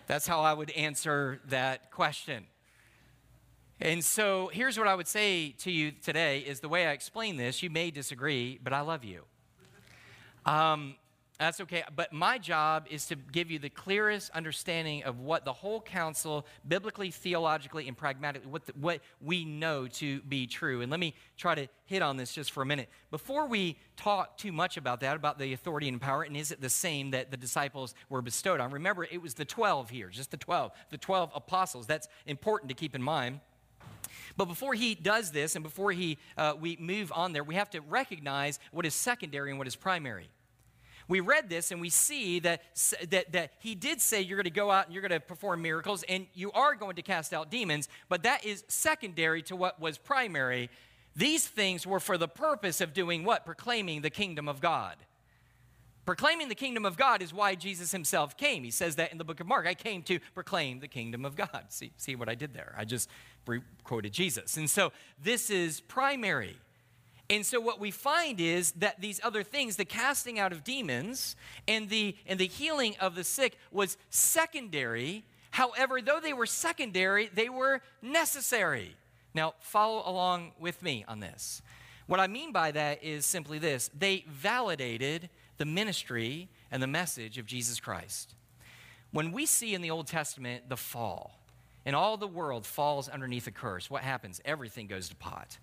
That's 0.07 0.27
how 0.27 0.41
I 0.41 0.53
would 0.53 0.71
answer 0.73 1.41
that 1.49 1.91
question. 1.91 2.47
And 3.81 4.05
so 4.05 4.49
here's 4.53 4.79
what 4.79 4.87
I 4.87 4.95
would 4.95 5.09
say 5.09 5.51
to 5.59 5.71
you 5.71 5.91
today 5.91 6.41
is 6.41 6.61
the 6.61 6.69
way 6.69 6.87
I 6.87 6.93
explain 6.93 7.37
this, 7.37 7.63
you 7.63 7.71
may 7.71 7.91
disagree, 7.91 8.61
but 8.63 8.73
I 8.73 8.81
love 8.81 9.05
you. 9.05 9.25
Um, 10.47 10.97
that's 11.39 11.61
okay. 11.61 11.83
But 11.95 12.13
my 12.13 12.39
job 12.39 12.87
is 12.91 13.07
to 13.07 13.17
give 13.17 13.51
you 13.51 13.59
the 13.59 13.71
clearest 13.71 14.31
understanding 14.31 15.03
of 15.05 15.21
what 15.21 15.45
the 15.45 15.53
whole 15.53 15.81
counsel, 15.81 16.47
biblically, 16.69 17.11
theologically, 17.11 17.89
and 17.89 17.97
pragmatically, 17.97 18.49
what, 18.49 18.67
the, 18.67 18.73
what 18.81 19.01
we 19.21 19.45
know 19.45 19.89
to 19.89 20.21
be 20.23 20.47
true. 20.47 20.83
And 20.83 20.91
let 20.91 21.01
me 21.01 21.15
try 21.37 21.55
to 21.55 21.69
hit 21.87 22.03
on 22.03 22.17
this 22.17 22.33
just 22.33 22.53
for 22.53 22.63
a 22.63 22.67
minute. 22.67 22.89
Before 23.11 23.47
we 23.47 23.77
talk 23.97 24.37
too 24.37 24.53
much 24.53 24.77
about 24.77 25.01
that, 25.01 25.17
about 25.17 25.39
the 25.39 25.53
authority 25.53 25.89
and 25.89 26.01
power, 26.01 26.23
and 26.23 26.37
is 26.37 26.53
it 26.53 26.61
the 26.61 26.71
same 26.71 27.11
that 27.11 27.31
the 27.31 27.37
disciples 27.37 27.95
were 28.09 28.23
bestowed 28.23 28.61
on? 28.61 28.71
Remember, 28.71 29.05
it 29.05 29.21
was 29.21 29.35
the 29.35 29.45
12 29.45 29.91
here, 29.91 30.09
just 30.09 30.31
the 30.31 30.37
12, 30.37 30.71
the 30.91 30.99
12 30.99 31.33
apostles. 31.35 31.87
That's 31.87 32.09
important 32.27 32.69
to 32.69 32.75
keep 32.75 32.95
in 32.95 33.03
mind. 33.03 33.41
But 34.37 34.47
before 34.47 34.75
he 34.75 34.95
does 34.95 35.31
this 35.31 35.57
and 35.57 35.63
before 35.63 35.93
he, 35.93 36.19
uh, 36.37 36.55
we 36.59 36.77
move 36.79 37.13
on 37.15 37.33
there, 37.33 37.43
we 37.43 37.57
have 37.57 37.71
to 37.71 37.81
recognize 37.81 38.59
what 38.71 38.87
is 38.87 38.95
secondary 38.95 39.51
and 39.51 39.59
what 39.59 39.67
is 39.67 39.77
primary 39.77 40.29
we 41.09 41.21
read 41.21 41.49
this 41.49 41.71
and 41.71 41.81
we 41.81 41.91
see 41.91 42.39
that, 42.41 42.63
that, 43.11 43.33
that 43.33 43.53
he 43.59 43.75
did 43.75 44.01
say 44.01 44.21
you're 44.21 44.37
going 44.37 44.45
to 44.45 44.51
go 44.51 44.71
out 44.71 44.87
and 44.87 44.95
you're 44.95 45.07
going 45.07 45.19
to 45.19 45.21
perform 45.21 45.63
miracles 45.63 46.05
and 46.09 46.27
you 46.35 46.53
are 46.53 46.75
going 46.75 46.97
to 46.97 47.03
cast 47.03 47.33
out 47.33 47.51
demons, 47.51 47.89
but 48.09 48.23
that 48.23 48.45
is 48.45 48.65
secondary 48.69 49.43
to 49.43 49.57
what 49.57 49.81
was 49.81 49.99
primary. 49.99 50.71
These 51.15 51.47
things 51.47 51.87
were 51.87 52.01
for 52.01 52.17
the 52.17 52.29
purpose 52.29 52.81
of 52.81 52.95
doing 52.95 53.25
what? 53.25 53.45
Proclaiming 53.45 54.03
the 54.03 54.11
kingdom 54.11 54.49
of 54.49 54.61
God. 54.61 54.97
Proclaiming 56.05 56.49
the 56.49 56.57
kingdom 56.57 56.85
of 56.85 56.97
God 56.97 57.23
is 57.23 57.33
why 57.33 57.55
Jesus 57.55 57.93
himself 57.93 58.37
came. 58.37 58.65
He 58.65 58.73
says 58.73 58.97
that 58.97 59.13
in 59.13 59.19
the 59.19 59.25
book 59.25 59.39
of 59.39 59.47
Mark. 59.47 59.67
I 59.67 59.75
came 59.75 60.03
to 60.05 60.19
proclaim 60.35 60.81
the 60.81 60.89
kingdom 60.89 61.25
of 61.25 61.37
God. 61.37 61.67
See, 61.69 61.93
see 61.97 62.17
what 62.17 62.29
I 62.29 62.35
did 62.35 62.55
there? 62.55 62.75
I 62.77 62.85
just 62.85 63.09
quoted 63.85 64.13
Jesus. 64.13 64.57
And 64.57 64.69
so 64.69 64.93
this 65.23 65.49
is 65.49 65.81
primary. 65.81 66.57
And 67.31 67.47
so 67.47 67.61
what 67.61 67.81
we 67.81 67.91
find 67.91 68.41
is 68.41 68.73
that 68.73 69.01
these 69.01 69.21
other 69.23 69.43
things, 69.43 69.77
the 69.77 69.85
casting 69.85 70.39
out 70.39 70.53
of 70.53 70.65
demons 70.65 71.37
and 71.67 71.89
the 71.89 72.17
and 72.27 72.39
the 72.39 72.47
healing 72.47 72.95
of 73.01 73.15
the 73.15 73.25
sick 73.25 73.57
was 73.71 73.97
secondary. 74.11 75.25
However, 75.51 76.03
though 76.03 76.21
they 76.21 76.33
were 76.33 76.47
secondary, 76.47 77.29
they 77.33 77.49
were 77.49 77.81
necessary. 78.03 78.97
Now, 79.35 79.55
follow 79.61 80.03
along 80.05 80.53
with 80.59 80.83
me 80.83 81.05
on 81.09 81.21
this. 81.21 81.63
What 82.07 82.21
I 82.21 82.27
mean 82.27 82.53
by 82.53 82.73
that 82.73 83.03
is 83.03 83.25
simply 83.25 83.59
this 83.59 83.91
they 83.99 84.25
validated 84.29 85.31
the 85.57 85.65
ministry 85.65 86.49
and 86.71 86.83
the 86.83 86.87
message 86.87 87.39
of 87.39 87.47
Jesus 87.47 87.81
Christ. 87.81 88.35
When 89.13 89.33
we 89.33 89.47
see 89.47 89.75
in 89.75 89.83
the 89.83 89.91
Old 89.91 90.07
Testament 90.07 90.69
the 90.69 90.77
fall, 90.77 91.39
and 91.85 91.97
all 91.97 92.17
the 92.17 92.27
world 92.27 92.67
falls 92.67 93.09
underneath 93.09 93.47
a 93.47 93.51
curse, 93.51 93.91
what 93.91 94.03
happens? 94.03 94.41
Everything 94.45 94.87
goes 94.87 95.09
to 95.09 95.17
pot. 95.17 95.59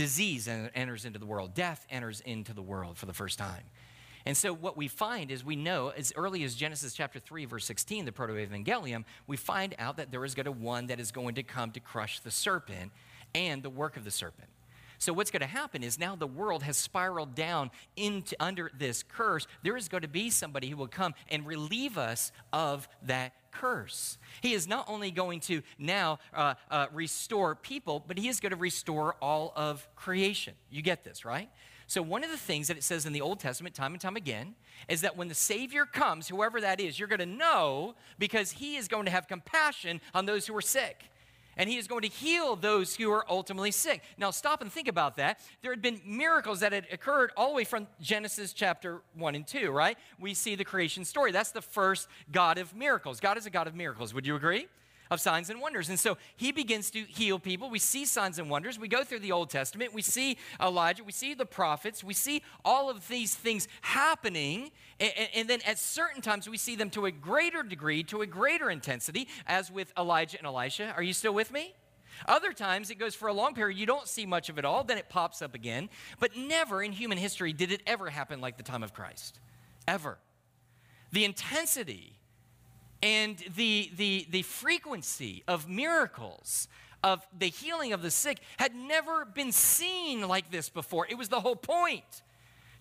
Disease 0.00 0.48
enters 0.48 1.04
into 1.04 1.18
the 1.18 1.26
world, 1.26 1.52
death 1.52 1.86
enters 1.90 2.22
into 2.22 2.54
the 2.54 2.62
world 2.62 2.96
for 2.96 3.04
the 3.04 3.12
first 3.12 3.38
time. 3.38 3.64
And 4.24 4.34
so, 4.34 4.50
what 4.50 4.74
we 4.74 4.88
find 4.88 5.30
is 5.30 5.44
we 5.44 5.56
know 5.56 5.88
as 5.88 6.10
early 6.16 6.42
as 6.42 6.54
Genesis 6.54 6.94
chapter 6.94 7.18
3, 7.18 7.44
verse 7.44 7.66
16, 7.66 8.06
the 8.06 8.10
proto 8.10 8.32
evangelium, 8.32 9.04
we 9.26 9.36
find 9.36 9.74
out 9.78 9.98
that 9.98 10.10
there 10.10 10.24
is 10.24 10.34
going 10.34 10.46
to 10.46 10.52
one 10.52 10.86
that 10.86 11.00
is 11.00 11.12
going 11.12 11.34
to 11.34 11.42
come 11.42 11.70
to 11.72 11.80
crush 11.80 12.20
the 12.20 12.30
serpent 12.30 12.92
and 13.34 13.62
the 13.62 13.68
work 13.68 13.98
of 13.98 14.04
the 14.04 14.10
serpent. 14.10 14.48
So 15.00 15.14
what's 15.14 15.30
going 15.30 15.40
to 15.40 15.46
happen 15.46 15.82
is 15.82 15.98
now 15.98 16.14
the 16.14 16.26
world 16.26 16.62
has 16.62 16.76
spiraled 16.76 17.34
down 17.34 17.70
into 17.96 18.36
under 18.38 18.70
this 18.78 19.02
curse. 19.02 19.46
There 19.64 19.78
is 19.78 19.88
going 19.88 20.02
to 20.02 20.08
be 20.08 20.28
somebody 20.28 20.68
who 20.68 20.76
will 20.76 20.88
come 20.88 21.14
and 21.30 21.46
relieve 21.46 21.96
us 21.96 22.32
of 22.52 22.86
that 23.04 23.32
curse. 23.50 24.18
He 24.42 24.52
is 24.52 24.68
not 24.68 24.84
only 24.90 25.10
going 25.10 25.40
to 25.40 25.62
now 25.78 26.18
uh, 26.34 26.52
uh, 26.70 26.88
restore 26.92 27.54
people, 27.54 28.04
but 28.06 28.18
he 28.18 28.28
is 28.28 28.40
going 28.40 28.50
to 28.50 28.58
restore 28.58 29.16
all 29.22 29.54
of 29.56 29.88
creation. 29.96 30.52
You 30.68 30.82
get 30.82 31.02
this, 31.02 31.24
right? 31.24 31.48
So, 31.86 32.02
one 32.02 32.22
of 32.22 32.30
the 32.30 32.36
things 32.36 32.68
that 32.68 32.76
it 32.76 32.84
says 32.84 33.06
in 33.06 33.14
the 33.14 33.22
Old 33.22 33.40
Testament, 33.40 33.74
time 33.74 33.92
and 33.92 34.00
time 34.00 34.16
again, 34.16 34.54
is 34.86 35.00
that 35.00 35.16
when 35.16 35.28
the 35.28 35.34
Savior 35.34 35.86
comes, 35.86 36.28
whoever 36.28 36.60
that 36.60 36.78
is, 36.78 36.98
you're 36.98 37.08
going 37.08 37.20
to 37.20 37.26
know 37.26 37.94
because 38.18 38.52
he 38.52 38.76
is 38.76 38.86
going 38.86 39.06
to 39.06 39.10
have 39.10 39.26
compassion 39.26 40.02
on 40.14 40.26
those 40.26 40.46
who 40.46 40.54
are 40.54 40.60
sick 40.60 41.10
and 41.56 41.68
he 41.68 41.76
is 41.76 41.86
going 41.86 42.02
to 42.02 42.08
heal 42.08 42.56
those 42.56 42.96
who 42.96 43.10
are 43.10 43.24
ultimately 43.28 43.70
sick. 43.70 44.02
Now, 44.18 44.30
stop 44.30 44.62
and 44.62 44.72
think 44.72 44.88
about 44.88 45.16
that. 45.16 45.40
There 45.62 45.72
had 45.72 45.82
been 45.82 46.00
miracles 46.04 46.60
that 46.60 46.72
had 46.72 46.86
occurred 46.92 47.32
all 47.36 47.50
the 47.50 47.56
way 47.56 47.64
from 47.64 47.86
Genesis 48.00 48.52
chapter 48.52 49.02
1 49.14 49.34
and 49.34 49.46
2, 49.46 49.70
right? 49.70 49.98
We 50.18 50.34
see 50.34 50.54
the 50.54 50.64
creation 50.64 51.04
story. 51.04 51.32
That's 51.32 51.52
the 51.52 51.62
first 51.62 52.08
God 52.32 52.58
of 52.58 52.74
miracles. 52.74 53.20
God 53.20 53.36
is 53.38 53.46
a 53.46 53.50
God 53.50 53.66
of 53.66 53.74
miracles. 53.74 54.14
Would 54.14 54.26
you 54.26 54.36
agree? 54.36 54.66
Of 55.10 55.20
signs 55.20 55.50
and 55.50 55.60
wonders. 55.60 55.88
And 55.88 55.98
so 55.98 56.16
he 56.36 56.52
begins 56.52 56.90
to 56.92 57.00
heal 57.00 57.38
people. 57.38 57.68
We 57.68 57.78
see 57.78 58.04
signs 58.04 58.38
and 58.38 58.48
wonders. 58.48 58.78
We 58.78 58.88
go 58.88 59.02
through 59.02 59.20
the 59.20 59.32
Old 59.32 59.50
Testament. 59.50 59.92
We 59.92 60.02
see 60.02 60.38
Elijah. 60.60 61.02
We 61.02 61.12
see 61.12 61.34
the 61.34 61.46
prophets. 61.46 62.04
We 62.04 62.14
see 62.14 62.42
all 62.64 62.88
of 62.88 63.08
these 63.08 63.34
things 63.34 63.66
happening. 63.80 64.70
And, 65.00 65.12
and, 65.34 65.50
then 65.50 65.60
at 65.66 65.78
certain 65.78 66.22
times, 66.22 66.48
we 66.48 66.56
see 66.56 66.76
them 66.76 66.90
to 66.90 67.06
a 67.06 67.10
greater 67.10 67.62
degree, 67.62 68.02
to 68.04 68.20
a 68.20 68.26
greater 68.26 68.70
intensity, 68.70 69.26
as 69.46 69.70
with 69.70 69.92
Elijah 69.98 70.38
and 70.38 70.46
Elisha. 70.46 70.92
Are 70.96 71.02
you 71.02 71.12
still 71.12 71.34
with 71.34 71.50
me? 71.50 71.74
Other 72.26 72.52
times 72.52 72.90
it 72.90 72.96
goes 72.96 73.14
for 73.14 73.28
a 73.28 73.32
long 73.32 73.54
period, 73.54 73.78
you 73.78 73.86
don't 73.86 74.06
see 74.06 74.26
much 74.26 74.48
of 74.48 74.58
it 74.58 74.64
all, 74.64 74.84
then 74.84 74.98
it 74.98 75.08
pops 75.08 75.40
up 75.40 75.54
again. 75.54 75.88
But 76.18 76.36
never 76.36 76.82
in 76.82 76.92
human 76.92 77.18
history 77.18 77.52
did 77.52 77.72
it 77.72 77.82
ever 77.86 78.10
happen 78.10 78.40
like 78.40 78.56
the 78.58 78.62
time 78.62 78.82
of 78.82 78.92
Christ. 78.92 79.38
Ever. 79.88 80.18
The 81.12 81.24
intensity 81.24 82.19
and 83.02 83.36
the, 83.56 83.90
the, 83.96 84.26
the 84.30 84.42
frequency 84.42 85.42
of 85.48 85.68
miracles, 85.68 86.68
of 87.02 87.26
the 87.38 87.46
healing 87.46 87.92
of 87.92 88.02
the 88.02 88.10
sick, 88.10 88.40
had 88.58 88.74
never 88.74 89.24
been 89.24 89.52
seen 89.52 90.26
like 90.26 90.50
this 90.50 90.68
before. 90.68 91.06
It 91.08 91.16
was 91.16 91.28
the 91.28 91.40
whole 91.40 91.56
point. 91.56 92.22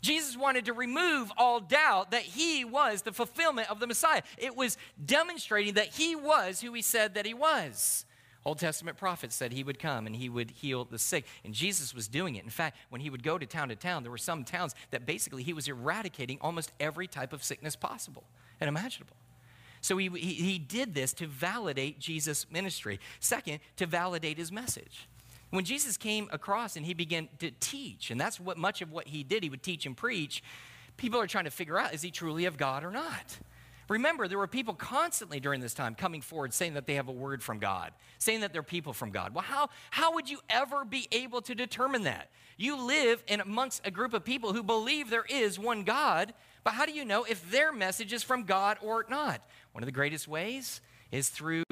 Jesus 0.01 0.37
wanted 0.37 0.65
to 0.65 0.73
remove 0.73 1.31
all 1.37 1.59
doubt 1.59 2.11
that 2.11 2.21
he 2.21 2.63
was 2.63 3.01
the 3.01 3.11
fulfillment 3.11 3.69
of 3.69 3.79
the 3.79 3.87
Messiah. 3.87 4.21
It 4.37 4.55
was 4.55 4.77
demonstrating 5.03 5.73
that 5.73 5.87
he 5.87 6.15
was 6.15 6.61
who 6.61 6.73
he 6.73 6.81
said 6.81 7.15
that 7.15 7.25
he 7.25 7.33
was. 7.33 8.05
Old 8.45 8.59
Testament 8.59 8.97
prophets 8.97 9.35
said 9.35 9.51
he 9.51 9.65
would 9.65 9.79
come 9.79 10.07
and 10.07 10.15
he 10.15 10.29
would 10.29 10.51
heal 10.51 10.85
the 10.85 10.97
sick. 10.97 11.25
And 11.43 11.53
Jesus 11.53 11.93
was 11.93 12.07
doing 12.07 12.35
it. 12.35 12.45
In 12.45 12.49
fact, 12.49 12.77
when 12.89 13.01
he 13.01 13.09
would 13.09 13.23
go 13.23 13.37
to 13.37 13.45
town 13.45 13.67
to 13.69 13.75
town, 13.75 14.03
there 14.03 14.11
were 14.11 14.17
some 14.17 14.45
towns 14.45 14.73
that 14.91 15.05
basically 15.05 15.43
he 15.43 15.53
was 15.53 15.67
eradicating 15.67 16.37
almost 16.39 16.71
every 16.79 17.07
type 17.07 17.33
of 17.33 17.43
sickness 17.43 17.75
possible 17.75 18.23
and 18.61 18.69
imaginable. 18.69 19.15
So 19.81 19.97
he, 19.97 20.09
he, 20.09 20.33
he 20.33 20.59
did 20.59 20.93
this 20.93 21.13
to 21.13 21.27
validate 21.27 21.99
Jesus' 21.99 22.45
ministry. 22.51 22.99
Second, 23.19 23.59
to 23.77 23.85
validate 23.85 24.37
his 24.37 24.51
message. 24.51 25.07
When 25.51 25.65
Jesus 25.65 25.97
came 25.97 26.29
across 26.31 26.75
and 26.75 26.85
he 26.85 26.93
began 26.93 27.27
to 27.39 27.51
teach, 27.59 28.11
and 28.11 28.19
that's 28.19 28.39
what 28.39 28.57
much 28.57 28.81
of 28.81 28.91
what 28.91 29.07
he 29.07 29.23
did, 29.23 29.43
he 29.43 29.49
would 29.49 29.63
teach 29.63 29.85
and 29.85 29.97
preach, 29.97 30.43
people 30.97 31.19
are 31.19 31.27
trying 31.27 31.45
to 31.45 31.51
figure 31.51 31.77
out 31.77 31.93
is 31.93 32.01
he 32.01 32.11
truly 32.11 32.45
of 32.45 32.57
God 32.57 32.83
or 32.83 32.91
not? 32.91 33.39
Remember, 33.89 34.27
there 34.27 34.37
were 34.37 34.45
people 34.45 34.75
constantly 34.75 35.39
during 35.39 35.61
this 35.61 35.73
time 35.73 35.95
coming 35.95 36.21
forward 36.21 36.53
saying 36.53 36.75
that 36.75 36.85
they 36.85 36.93
have 36.93 37.07
a 37.07 37.11
word 37.11 37.41
from 37.41 37.57
God, 37.57 37.91
saying 38.19 38.41
that 38.41 38.53
they're 38.53 38.61
people 38.61 38.93
from 38.93 39.09
God. 39.09 39.33
Well, 39.33 39.43
how, 39.43 39.69
how 39.89 40.13
would 40.13 40.29
you 40.29 40.39
ever 40.47 40.85
be 40.85 41.07
able 41.11 41.41
to 41.41 41.55
determine 41.55 42.03
that? 42.03 42.29
You 42.55 42.85
live 42.85 43.23
in 43.27 43.41
amongst 43.41 43.87
a 43.87 43.91
group 43.91 44.13
of 44.13 44.23
people 44.23 44.53
who 44.53 44.61
believe 44.61 45.09
there 45.09 45.25
is 45.27 45.57
one 45.57 45.83
God, 45.83 46.35
but 46.63 46.73
how 46.73 46.85
do 46.85 46.91
you 46.91 47.03
know 47.03 47.23
if 47.23 47.49
their 47.49 47.73
message 47.73 48.13
is 48.13 48.21
from 48.21 48.43
God 48.43 48.77
or 48.83 49.07
not? 49.09 49.41
One 49.71 49.83
of 49.83 49.87
the 49.87 49.91
greatest 49.93 50.27
ways 50.27 50.81
is 51.11 51.29
through 51.29 51.63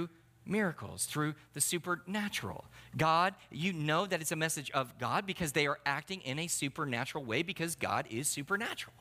miracles, 0.47 1.05
through 1.05 1.35
the 1.53 1.61
supernatural. 1.61 2.65
God, 2.95 3.35
you 3.51 3.73
know 3.73 4.05
that 4.05 4.21
it's 4.21 4.31
a 4.31 4.37
message 4.37 4.71
of 4.71 4.97
God 4.97 5.25
because 5.25 5.51
they 5.51 5.67
are 5.67 5.79
acting 5.85 6.21
in 6.21 6.39
a 6.39 6.47
supernatural 6.47 7.23
way 7.23 7.43
because 7.43 7.75
God 7.75 8.07
is 8.09 8.27
supernatural. 8.27 8.93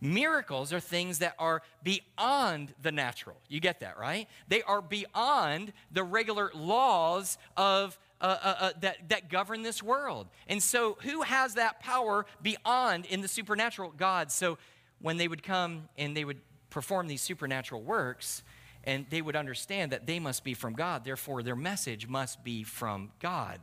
Miracles 0.00 0.72
are 0.72 0.80
things 0.80 1.18
that 1.18 1.34
are 1.38 1.62
beyond 1.82 2.74
the 2.82 2.92
natural. 2.92 3.36
You 3.48 3.60
get 3.60 3.80
that, 3.80 3.98
right? 3.98 4.28
They 4.48 4.62
are 4.62 4.80
beyond 4.80 5.72
the 5.90 6.04
regular 6.04 6.50
laws 6.54 7.38
of 7.56 7.98
uh, 8.20 8.38
uh, 8.40 8.54
uh, 8.60 8.72
that, 8.80 9.08
that 9.08 9.28
govern 9.28 9.62
this 9.62 9.82
world. 9.82 10.28
And 10.46 10.62
so, 10.62 10.96
who 11.02 11.22
has 11.22 11.54
that 11.54 11.80
power 11.80 12.24
beyond 12.40 13.06
in 13.06 13.20
the 13.20 13.26
supernatural? 13.26 13.92
God. 13.96 14.30
So, 14.30 14.58
when 15.00 15.16
they 15.16 15.26
would 15.26 15.42
come 15.42 15.88
and 15.98 16.16
they 16.16 16.24
would 16.24 16.40
perform 16.72 17.06
these 17.06 17.22
supernatural 17.22 17.82
works, 17.82 18.42
and 18.82 19.06
they 19.10 19.22
would 19.22 19.36
understand 19.36 19.92
that 19.92 20.06
they 20.06 20.18
must 20.18 20.42
be 20.42 20.54
from 20.54 20.72
God, 20.72 21.04
therefore, 21.04 21.42
their 21.42 21.54
message 21.54 22.08
must 22.08 22.42
be 22.42 22.64
from 22.64 23.12
God. 23.20 23.60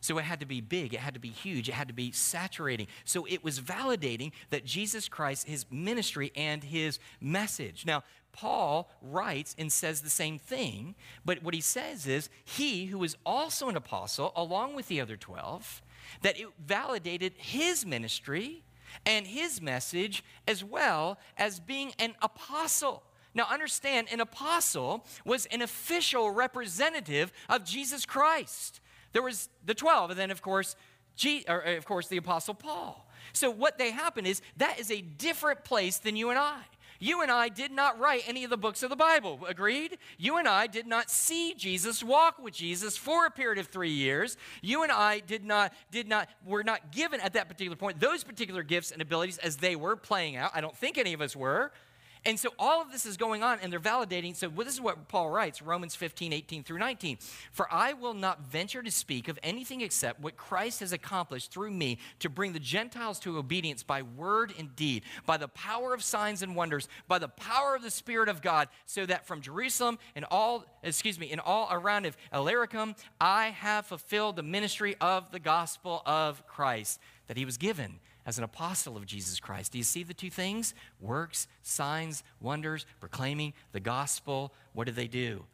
So 0.00 0.18
it 0.18 0.24
had 0.24 0.40
to 0.40 0.46
be 0.46 0.60
big, 0.60 0.92
it 0.92 1.00
had 1.00 1.14
to 1.14 1.20
be 1.20 1.30
huge, 1.30 1.68
it 1.68 1.72
had 1.72 1.88
to 1.88 1.94
be 1.94 2.12
saturating. 2.12 2.86
So 3.04 3.26
it 3.26 3.42
was 3.42 3.58
validating 3.58 4.32
that 4.50 4.64
Jesus 4.64 5.08
Christ, 5.08 5.48
his 5.48 5.64
ministry, 5.70 6.30
and 6.36 6.62
his 6.62 6.98
message. 7.20 7.86
Now, 7.86 8.04
Paul 8.30 8.90
writes 9.00 9.56
and 9.58 9.72
says 9.72 10.02
the 10.02 10.10
same 10.10 10.38
thing, 10.38 10.94
but 11.24 11.42
what 11.42 11.54
he 11.54 11.60
says 11.60 12.06
is 12.06 12.28
he, 12.44 12.86
who 12.86 13.02
is 13.02 13.16
also 13.24 13.68
an 13.68 13.76
apostle, 13.76 14.32
along 14.36 14.74
with 14.74 14.88
the 14.88 15.00
other 15.00 15.16
12, 15.16 15.82
that 16.22 16.38
it 16.38 16.48
validated 16.58 17.32
his 17.36 17.86
ministry 17.86 18.62
and 19.06 19.26
his 19.26 19.60
message 19.60 20.24
as 20.46 20.64
well 20.64 21.18
as 21.36 21.60
being 21.60 21.92
an 21.98 22.14
apostle. 22.22 23.02
Now, 23.34 23.46
understand, 23.50 24.08
an 24.12 24.20
apostle 24.20 25.04
was 25.24 25.46
an 25.46 25.60
official 25.60 26.30
representative 26.30 27.32
of 27.48 27.64
Jesus 27.64 28.06
Christ. 28.06 28.80
There 29.12 29.22
was 29.22 29.48
the 29.64 29.74
12, 29.74 30.10
and 30.10 30.18
then, 30.18 30.30
of 30.30 30.40
course, 30.40 30.76
G, 31.16 31.44
or, 31.48 31.60
of 31.60 31.84
course, 31.84 32.08
the 32.08 32.16
apostle 32.16 32.54
Paul. 32.54 33.08
So, 33.32 33.50
what 33.50 33.78
they 33.78 33.90
happen 33.90 34.26
is 34.26 34.42
that 34.56 34.78
is 34.78 34.90
a 34.90 35.00
different 35.00 35.64
place 35.64 35.98
than 35.98 36.16
you 36.16 36.30
and 36.30 36.38
I. 36.38 36.60
You 37.00 37.22
and 37.22 37.30
I 37.30 37.48
did 37.48 37.70
not 37.70 37.98
write 37.98 38.22
any 38.26 38.44
of 38.44 38.50
the 38.50 38.56
books 38.56 38.82
of 38.82 38.90
the 38.90 38.96
Bible, 38.96 39.40
agreed? 39.46 39.98
You 40.18 40.38
and 40.38 40.48
I 40.48 40.66
did 40.66 40.86
not 40.86 41.10
see 41.10 41.54
Jesus 41.54 42.02
walk 42.02 42.38
with 42.42 42.54
Jesus 42.54 42.96
for 42.96 43.26
a 43.26 43.30
period 43.30 43.58
of 43.58 43.66
three 43.66 43.90
years. 43.90 44.36
You 44.62 44.82
and 44.82 44.92
I 44.92 45.20
did 45.20 45.44
not, 45.44 45.72
did 45.90 46.08
not, 46.08 46.28
were 46.44 46.64
not 46.64 46.92
given 46.92 47.20
at 47.20 47.32
that 47.34 47.48
particular 47.48 47.76
point 47.76 48.00
those 48.00 48.24
particular 48.24 48.62
gifts 48.62 48.90
and 48.90 49.02
abilities 49.02 49.38
as 49.38 49.56
they 49.56 49.76
were 49.76 49.96
playing 49.96 50.36
out. 50.36 50.52
I 50.54 50.60
don't 50.60 50.76
think 50.76 50.98
any 50.98 51.12
of 51.12 51.20
us 51.20 51.34
were. 51.34 51.72
And 52.26 52.40
so 52.40 52.50
all 52.58 52.80
of 52.80 52.90
this 52.90 53.04
is 53.04 53.18
going 53.18 53.42
on, 53.42 53.58
and 53.60 53.70
they're 53.70 53.78
validating. 53.78 54.34
So 54.34 54.48
this 54.48 54.72
is 54.72 54.80
what 54.80 55.08
Paul 55.08 55.28
writes 55.28 55.60
Romans 55.60 55.94
15, 55.94 56.32
18 56.32 56.64
through 56.64 56.78
19. 56.78 57.18
For 57.52 57.72
I 57.72 57.92
will 57.92 58.14
not 58.14 58.40
venture 58.50 58.82
to 58.82 58.90
speak 58.90 59.28
of 59.28 59.38
anything 59.42 59.82
except 59.82 60.20
what 60.20 60.36
Christ 60.36 60.80
has 60.80 60.92
accomplished 60.92 61.52
through 61.52 61.70
me 61.70 61.98
to 62.20 62.30
bring 62.30 62.54
the 62.54 62.58
Gentiles 62.58 63.18
to 63.20 63.36
obedience 63.36 63.82
by 63.82 64.00
word 64.00 64.54
and 64.58 64.74
deed, 64.74 65.02
by 65.26 65.36
the 65.36 65.48
power 65.48 65.92
of 65.92 66.02
signs 66.02 66.40
and 66.40 66.56
wonders, 66.56 66.88
by 67.08 67.18
the 67.18 67.28
power 67.28 67.74
of 67.74 67.82
the 67.82 67.90
Spirit 67.90 68.30
of 68.30 68.40
God, 68.40 68.68
so 68.86 69.04
that 69.04 69.26
from 69.26 69.42
Jerusalem 69.42 69.98
and 70.16 70.24
all, 70.30 70.64
excuse 70.82 71.18
me, 71.18 71.30
and 71.30 71.40
all 71.42 71.68
around 71.70 72.06
of 72.06 72.16
Illyricum, 72.32 72.94
I 73.20 73.48
have 73.48 73.84
fulfilled 73.84 74.36
the 74.36 74.42
ministry 74.42 74.96
of 74.98 75.30
the 75.30 75.40
gospel 75.40 76.02
of 76.06 76.46
Christ 76.46 77.00
that 77.26 77.36
he 77.36 77.44
was 77.44 77.56
given 77.56 78.00
as 78.26 78.38
an 78.38 78.44
apostle 78.44 78.96
of 78.96 79.06
Jesus 79.06 79.40
Christ. 79.40 79.72
Do 79.72 79.78
you 79.78 79.84
see 79.84 80.02
the 80.02 80.14
two 80.14 80.30
things? 80.30 80.74
Works, 81.00 81.46
signs, 81.62 82.22
wonders, 82.40 82.86
proclaiming 83.00 83.52
the 83.72 83.80
gospel. 83.80 84.52
What 84.72 84.84
did 84.84 84.96
they 84.96 85.08
do? 85.08 85.44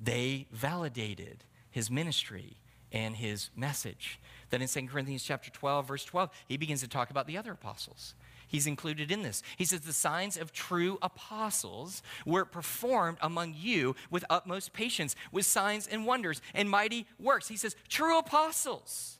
They 0.00 0.46
validated 0.50 1.44
his 1.70 1.90
ministry 1.90 2.56
and 2.92 3.16
his 3.16 3.50
message. 3.56 4.18
Then 4.50 4.62
in 4.62 4.68
2 4.68 4.88
Corinthians 4.88 5.22
chapter 5.22 5.50
12, 5.50 5.86
verse 5.86 6.04
12, 6.04 6.30
he 6.48 6.56
begins 6.56 6.80
to 6.80 6.88
talk 6.88 7.10
about 7.10 7.26
the 7.26 7.38
other 7.38 7.52
apostles. 7.52 8.14
He's 8.48 8.66
included 8.66 9.12
in 9.12 9.22
this. 9.22 9.44
He 9.56 9.64
says, 9.64 9.82
The 9.82 9.92
signs 9.92 10.36
of 10.36 10.52
true 10.52 10.98
apostles 11.02 12.02
were 12.26 12.44
performed 12.44 13.18
among 13.20 13.54
you 13.56 13.94
with 14.10 14.24
utmost 14.28 14.72
patience, 14.72 15.14
with 15.30 15.46
signs 15.46 15.86
and 15.86 16.04
wonders 16.04 16.42
and 16.52 16.68
mighty 16.68 17.06
works. 17.20 17.46
He 17.46 17.56
says, 17.56 17.76
True 17.88 18.18
apostles 18.18 19.19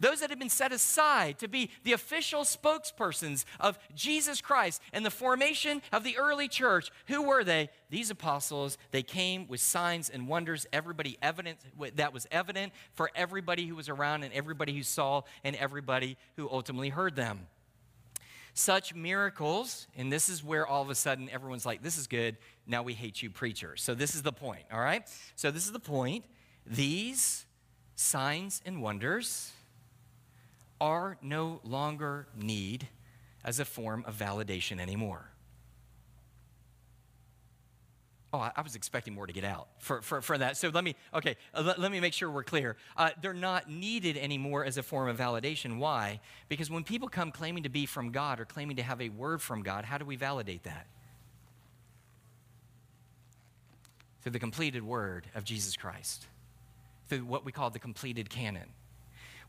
those 0.00 0.20
that 0.20 0.30
had 0.30 0.38
been 0.38 0.48
set 0.48 0.72
aside 0.72 1.38
to 1.38 1.48
be 1.48 1.70
the 1.82 1.92
official 1.92 2.42
spokespersons 2.42 3.44
of 3.60 3.78
Jesus 3.94 4.40
Christ 4.40 4.82
and 4.92 5.04
the 5.04 5.10
formation 5.10 5.82
of 5.92 6.04
the 6.04 6.16
early 6.16 6.48
church. 6.48 6.90
Who 7.06 7.22
were 7.22 7.44
they? 7.44 7.70
These 7.90 8.10
apostles, 8.10 8.78
they 8.90 9.02
came 9.02 9.46
with 9.46 9.60
signs 9.60 10.08
and 10.08 10.26
wonders, 10.28 10.66
everybody 10.72 11.16
evident 11.22 11.58
that 11.96 12.12
was 12.12 12.26
evident 12.30 12.72
for 12.92 13.10
everybody 13.14 13.66
who 13.66 13.76
was 13.76 13.88
around 13.88 14.24
and 14.24 14.32
everybody 14.34 14.74
who 14.74 14.82
saw 14.82 15.22
and 15.44 15.54
everybody 15.56 16.16
who 16.36 16.48
ultimately 16.50 16.88
heard 16.88 17.16
them. 17.16 17.46
Such 18.56 18.94
miracles, 18.94 19.88
and 19.96 20.12
this 20.12 20.28
is 20.28 20.44
where 20.44 20.64
all 20.64 20.80
of 20.80 20.88
a 20.88 20.94
sudden 20.94 21.28
everyone's 21.28 21.66
like, 21.66 21.82
this 21.82 21.98
is 21.98 22.06
good, 22.06 22.36
now 22.68 22.84
we 22.84 22.94
hate 22.94 23.20
you, 23.20 23.28
preacher. 23.28 23.76
So 23.76 23.94
this 23.94 24.14
is 24.14 24.22
the 24.22 24.32
point, 24.32 24.62
all 24.72 24.80
right? 24.80 25.08
So 25.34 25.50
this 25.50 25.66
is 25.66 25.72
the 25.72 25.80
point. 25.80 26.24
These 26.64 27.46
signs 27.96 28.62
and 28.64 28.80
wonders 28.80 29.50
are 30.80 31.16
no 31.22 31.60
longer 31.64 32.26
need 32.36 32.88
as 33.44 33.60
a 33.60 33.64
form 33.64 34.04
of 34.06 34.16
validation 34.16 34.80
anymore. 34.80 35.30
Oh, 38.32 38.38
I, 38.38 38.62
was 38.62 38.74
expecting 38.74 39.14
more 39.14 39.28
to 39.28 39.32
get 39.32 39.44
out 39.44 39.68
for, 39.78 40.02
for, 40.02 40.20
for 40.20 40.36
that. 40.36 40.56
So 40.56 40.68
let 40.68 40.82
me, 40.82 40.96
okay, 41.14 41.36
uh, 41.54 41.62
let, 41.62 41.78
let, 41.78 41.92
me 41.92 42.00
make 42.00 42.12
sure 42.12 42.28
we're 42.28 42.42
clear. 42.42 42.76
Uh, 42.96 43.10
they're 43.22 43.32
not 43.32 43.70
needed 43.70 44.16
anymore 44.16 44.64
as 44.64 44.76
a 44.76 44.82
form 44.82 45.08
of 45.08 45.16
validation. 45.16 45.78
Why? 45.78 46.18
Because 46.48 46.68
when 46.68 46.82
people 46.82 47.06
come 47.06 47.30
claiming 47.30 47.62
to 47.62 47.68
be 47.68 47.86
from 47.86 48.10
God 48.10 48.40
or 48.40 48.44
claiming 48.44 48.74
to 48.78 48.82
have 48.82 49.00
a 49.00 49.08
word 49.08 49.40
from 49.40 49.62
God, 49.62 49.84
how 49.84 49.98
do 49.98 50.04
we 50.04 50.16
validate 50.16 50.64
that? 50.64 50.88
Through 54.22 54.32
the 54.32 54.40
completed 54.40 54.82
word 54.82 55.28
of 55.36 55.44
Jesus 55.44 55.76
Christ, 55.76 56.26
through 57.08 57.26
what 57.26 57.44
we 57.44 57.52
call 57.52 57.70
the 57.70 57.78
completed 57.78 58.30
canon. 58.30 58.70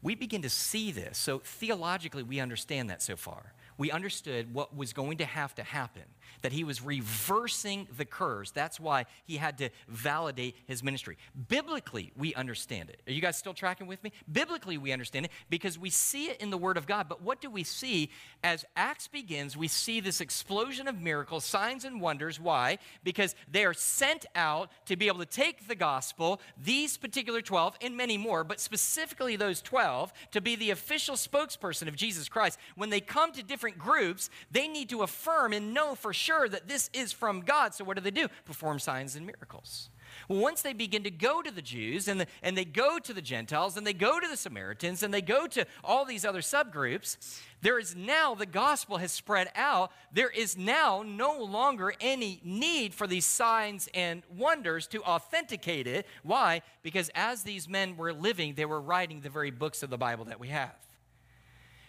We 0.05 0.13
begin 0.13 0.43
to 0.43 0.51
see 0.51 0.91
this. 0.91 1.17
So 1.17 1.39
theologically, 1.39 2.21
we 2.21 2.39
understand 2.39 2.91
that 2.91 3.01
so 3.01 3.15
far 3.15 3.53
we 3.75 3.89
understood 3.89 4.53
what 4.53 4.75
was 4.77 4.93
going 4.93 5.17
to 5.17 5.25
have 5.25 5.55
to 5.55 5.63
happen, 5.63 6.03
that 6.41 6.51
he 6.51 6.63
was 6.63 6.81
reversing 6.81 7.87
the 7.97 8.05
curse. 8.05 8.51
That's 8.51 8.79
why 8.79 9.05
he 9.25 9.37
had 9.37 9.57
to 9.59 9.69
validate 9.87 10.55
his 10.67 10.83
ministry. 10.83 11.17
Biblically, 11.47 12.11
we 12.17 12.33
understand 12.35 12.89
it. 12.89 13.01
Are 13.07 13.11
you 13.11 13.21
guys 13.21 13.37
still 13.37 13.53
tracking 13.53 13.87
with 13.87 14.03
me? 14.03 14.11
Biblically, 14.31 14.77
we 14.77 14.91
understand 14.91 15.25
it 15.25 15.31
because 15.49 15.77
we 15.77 15.89
see 15.89 16.25
it 16.25 16.41
in 16.41 16.49
the 16.49 16.57
Word 16.57 16.77
of 16.77 16.87
God. 16.87 17.07
But 17.09 17.21
what 17.21 17.41
do 17.41 17.49
we 17.49 17.63
see 17.63 18.09
as 18.43 18.65
Acts 18.75 19.07
begins? 19.07 19.57
We 19.57 19.67
see 19.67 19.99
this 19.99 20.21
explosion 20.21 20.87
of 20.87 21.01
miracles, 21.01 21.45
signs, 21.45 21.85
and 21.85 22.01
wonders. 22.01 22.39
Why? 22.39 22.77
Because 23.03 23.35
they 23.51 23.65
are 23.65 23.73
sent 23.73 24.25
out 24.35 24.69
to 24.85 24.95
be 24.95 25.07
able 25.07 25.19
to 25.19 25.25
take 25.25 25.67
the 25.67 25.75
gospel, 25.75 26.41
these 26.61 26.97
particular 26.97 27.41
12, 27.41 27.77
and 27.81 27.97
many 27.97 28.17
more, 28.17 28.43
but 28.43 28.59
specifically 28.59 29.35
those 29.35 29.61
12, 29.61 30.13
to 30.31 30.41
be 30.41 30.55
the 30.55 30.71
official 30.71 31.15
spokesperson 31.15 31.87
of 31.87 31.95
Jesus 31.95 32.29
Christ. 32.29 32.59
When 32.75 32.89
they 32.89 33.01
come 33.01 33.31
to 33.33 33.43
different 33.43 33.77
groups, 33.77 34.29
they 34.51 34.67
need 34.67 34.89
to 34.89 35.03
affirm 35.03 35.53
and 35.53 35.73
know 35.73 35.95
for 35.95 36.13
sure 36.15 36.49
that 36.49 36.67
this 36.67 36.89
is 36.93 37.11
from 37.11 37.41
God. 37.41 37.73
So, 37.73 37.83
what 37.83 37.97
do 37.97 38.01
they 38.01 38.11
do? 38.11 38.27
Perform 38.45 38.79
signs 38.79 39.15
and 39.15 39.25
miracles. 39.25 39.89
Well, 40.27 40.39
once 40.39 40.61
they 40.61 40.73
begin 40.73 41.03
to 41.03 41.11
go 41.11 41.41
to 41.41 41.51
the 41.51 41.61
Jews 41.61 42.07
and, 42.07 42.21
the, 42.21 42.27
and 42.41 42.57
they 42.57 42.65
go 42.65 42.99
to 42.99 43.13
the 43.13 43.21
Gentiles 43.21 43.77
and 43.77 43.85
they 43.85 43.93
go 43.93 44.19
to 44.19 44.27
the 44.27 44.37
Samaritans 44.37 45.03
and 45.03 45.13
they 45.13 45.21
go 45.21 45.47
to 45.47 45.65
all 45.83 46.05
these 46.05 46.25
other 46.25 46.41
subgroups, 46.41 47.17
there 47.61 47.79
is 47.79 47.95
now 47.95 48.35
the 48.35 48.45
gospel 48.45 48.97
has 48.97 49.11
spread 49.11 49.49
out. 49.55 49.91
There 50.11 50.29
is 50.29 50.57
now 50.57 51.03
no 51.05 51.41
longer 51.41 51.93
any 51.99 52.39
need 52.43 52.93
for 52.93 53.07
these 53.07 53.25
signs 53.25 53.89
and 53.93 54.23
wonders 54.29 54.87
to 54.87 55.03
authenticate 55.03 55.87
it. 55.87 56.05
Why? 56.23 56.61
Because 56.83 57.09
as 57.15 57.43
these 57.43 57.67
men 57.67 57.97
were 57.97 58.13
living, 58.13 58.55
they 58.55 58.65
were 58.65 58.81
writing 58.81 59.21
the 59.21 59.29
very 59.29 59.51
books 59.51 59.83
of 59.83 59.89
the 59.89 59.97
Bible 59.97 60.25
that 60.25 60.39
we 60.39 60.49
have. 60.49 60.75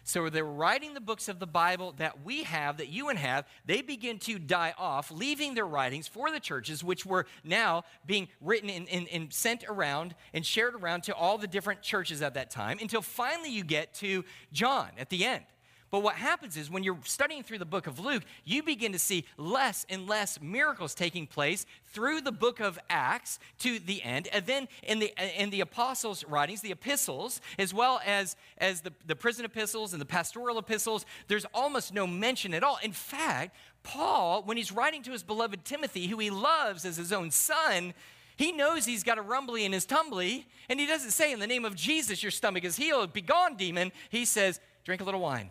So 0.06 0.30
they're 0.30 0.44
writing 0.44 0.94
the 0.94 1.00
books 1.00 1.28
of 1.28 1.40
the 1.40 1.48
Bible 1.48 1.92
that 1.96 2.24
we 2.24 2.44
have, 2.44 2.76
that 2.76 2.88
you 2.88 3.08
and 3.08 3.18
have. 3.18 3.44
They 3.64 3.82
begin 3.82 4.20
to 4.20 4.38
die 4.38 4.72
off, 4.78 5.10
leaving 5.10 5.54
their 5.54 5.66
writings 5.66 6.06
for 6.06 6.30
the 6.30 6.38
churches, 6.38 6.84
which 6.84 7.04
were 7.04 7.26
now 7.42 7.82
being 8.06 8.28
written 8.40 8.70
and, 8.70 8.88
and, 8.88 9.08
and 9.08 9.32
sent 9.32 9.64
around 9.68 10.14
and 10.32 10.46
shared 10.46 10.76
around 10.76 11.02
to 11.02 11.14
all 11.14 11.38
the 11.38 11.48
different 11.48 11.82
churches 11.82 12.22
at 12.22 12.34
that 12.34 12.52
time, 12.52 12.78
until 12.80 13.02
finally 13.02 13.50
you 13.50 13.64
get 13.64 13.94
to 13.94 14.24
John 14.52 14.90
at 14.96 15.10
the 15.10 15.24
end. 15.24 15.42
But 15.90 16.02
what 16.02 16.16
happens 16.16 16.56
is 16.56 16.68
when 16.68 16.82
you're 16.82 16.98
studying 17.04 17.42
through 17.42 17.58
the 17.58 17.64
book 17.64 17.86
of 17.86 18.00
Luke, 18.00 18.24
you 18.44 18.62
begin 18.62 18.92
to 18.92 18.98
see 18.98 19.24
less 19.36 19.86
and 19.88 20.08
less 20.08 20.40
miracles 20.40 20.94
taking 20.94 21.26
place 21.26 21.64
through 21.86 22.22
the 22.22 22.32
book 22.32 22.58
of 22.58 22.78
Acts 22.90 23.38
to 23.60 23.78
the 23.78 24.02
end. 24.02 24.28
And 24.32 24.44
then 24.46 24.68
in 24.82 24.98
the, 24.98 25.12
in 25.40 25.50
the 25.50 25.60
apostles' 25.60 26.24
writings, 26.24 26.60
the 26.60 26.72
epistles, 26.72 27.40
as 27.58 27.72
well 27.72 28.00
as, 28.04 28.36
as 28.58 28.80
the, 28.80 28.92
the 29.06 29.14
prison 29.14 29.44
epistles 29.44 29.92
and 29.92 30.00
the 30.00 30.06
pastoral 30.06 30.58
epistles, 30.58 31.06
there's 31.28 31.46
almost 31.54 31.94
no 31.94 32.06
mention 32.06 32.52
at 32.52 32.64
all. 32.64 32.78
In 32.82 32.92
fact, 32.92 33.56
Paul, 33.84 34.42
when 34.42 34.56
he's 34.56 34.72
writing 34.72 35.02
to 35.04 35.12
his 35.12 35.22
beloved 35.22 35.64
Timothy, 35.64 36.08
who 36.08 36.18
he 36.18 36.30
loves 36.30 36.84
as 36.84 36.96
his 36.96 37.12
own 37.12 37.30
son, 37.30 37.94
he 38.36 38.50
knows 38.50 38.84
he's 38.84 39.04
got 39.04 39.18
a 39.18 39.22
rumbly 39.22 39.64
in 39.64 39.72
his 39.72 39.86
tumbly, 39.86 40.46
and 40.68 40.80
he 40.80 40.86
doesn't 40.86 41.12
say, 41.12 41.32
In 41.32 41.38
the 41.38 41.46
name 41.46 41.64
of 41.64 41.76
Jesus, 41.76 42.22
your 42.22 42.32
stomach 42.32 42.64
is 42.64 42.76
healed. 42.76 43.12
Be 43.12 43.22
gone, 43.22 43.56
demon. 43.56 43.92
He 44.10 44.24
says, 44.24 44.60
Drink 44.84 45.00
a 45.00 45.04
little 45.04 45.20
wine 45.20 45.50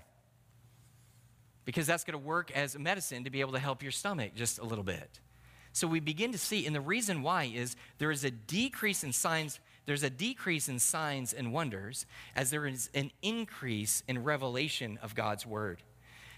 because 1.65 1.87
that's 1.87 2.03
going 2.03 2.19
to 2.19 2.25
work 2.25 2.51
as 2.51 2.75
a 2.75 2.79
medicine 2.79 3.23
to 3.23 3.29
be 3.29 3.41
able 3.41 3.53
to 3.53 3.59
help 3.59 3.83
your 3.83 3.91
stomach 3.91 4.35
just 4.35 4.59
a 4.59 4.63
little 4.63 4.83
bit. 4.83 5.19
So 5.73 5.87
we 5.87 5.99
begin 5.99 6.31
to 6.31 6.37
see, 6.37 6.65
and 6.65 6.73
the 6.73 6.79
reason 6.79 7.21
why 7.21 7.51
is 7.53 7.75
there 7.97 8.11
is 8.11 8.23
a 8.23 8.31
decrease 8.31 9.03
in 9.03 9.11
signs, 9.11 9.59
there's 9.85 10.03
a 10.03 10.09
decrease 10.09 10.69
in 10.69 10.79
signs 10.79 11.33
and 11.33 11.51
wonders 11.51 12.05
as 12.33 12.49
there 12.49 12.65
is 12.65 12.89
an 12.93 13.11
increase 13.21 14.01
in 14.07 14.23
revelation 14.23 14.97
of 15.01 15.15
God's 15.15 15.45
word. 15.45 15.83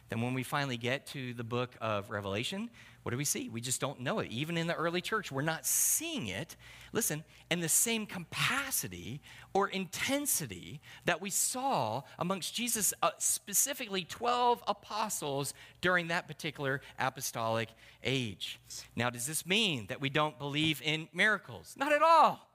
Then 0.09 0.21
when 0.21 0.33
we 0.33 0.43
finally 0.43 0.77
get 0.77 1.05
to 1.07 1.33
the 1.33 1.43
book 1.43 1.75
of 1.81 2.09
Revelation, 2.09 2.69
what 3.07 3.11
do 3.11 3.17
we 3.17 3.23
see? 3.23 3.47
We 3.47 3.61
just 3.61 3.79
don't 3.79 4.01
know 4.01 4.19
it. 4.19 4.29
Even 4.31 4.57
in 4.57 4.67
the 4.67 4.73
early 4.75 4.99
church, 4.99 5.31
we're 5.31 5.41
not 5.41 5.65
seeing 5.65 6.27
it, 6.27 6.57
listen, 6.91 7.23
in 7.49 7.61
the 7.61 7.69
same 7.69 8.05
capacity 8.05 9.21
or 9.53 9.69
intensity 9.69 10.81
that 11.05 11.21
we 11.21 11.29
saw 11.29 12.01
amongst 12.19 12.53
Jesus, 12.53 12.93
uh, 13.01 13.11
specifically 13.17 14.03
12 14.03 14.61
apostles 14.67 15.53
during 15.79 16.09
that 16.09 16.27
particular 16.27 16.81
apostolic 16.99 17.69
age. 18.03 18.59
Now, 18.93 19.09
does 19.09 19.25
this 19.25 19.45
mean 19.45 19.85
that 19.87 20.01
we 20.01 20.09
don't 20.09 20.37
believe 20.37 20.81
in 20.83 21.07
miracles? 21.13 21.75
Not 21.77 21.93
at 21.93 22.01
all. 22.01 22.45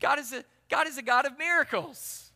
God 0.00 0.18
is 0.18 0.32
a, 0.32 0.42
God 0.68 0.88
is 0.88 0.98
a 0.98 1.02
God 1.02 1.26
of 1.26 1.38
miracles. 1.38 2.32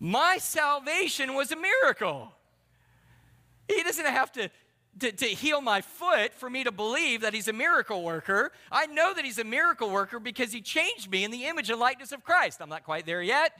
My 0.00 0.38
salvation 0.40 1.34
was 1.34 1.52
a 1.52 1.56
miracle. 1.56 2.32
He 3.68 3.84
doesn't 3.84 4.06
have 4.06 4.32
to 4.32 4.50
to, 4.98 5.12
to 5.12 5.26
heal 5.26 5.60
my 5.60 5.80
foot 5.80 6.34
for 6.34 6.50
me 6.50 6.64
to 6.64 6.72
believe 6.72 7.20
that 7.20 7.32
he's 7.32 7.48
a 7.48 7.52
miracle 7.52 8.02
worker. 8.02 8.52
I 8.70 8.86
know 8.86 9.14
that 9.14 9.24
he's 9.24 9.38
a 9.38 9.44
miracle 9.44 9.90
worker 9.90 10.18
because 10.18 10.52
he 10.52 10.60
changed 10.60 11.10
me 11.10 11.24
in 11.24 11.30
the 11.30 11.44
image 11.44 11.70
and 11.70 11.78
likeness 11.78 12.12
of 12.12 12.24
Christ. 12.24 12.60
I'm 12.60 12.68
not 12.68 12.84
quite 12.84 13.06
there 13.06 13.22
yet, 13.22 13.52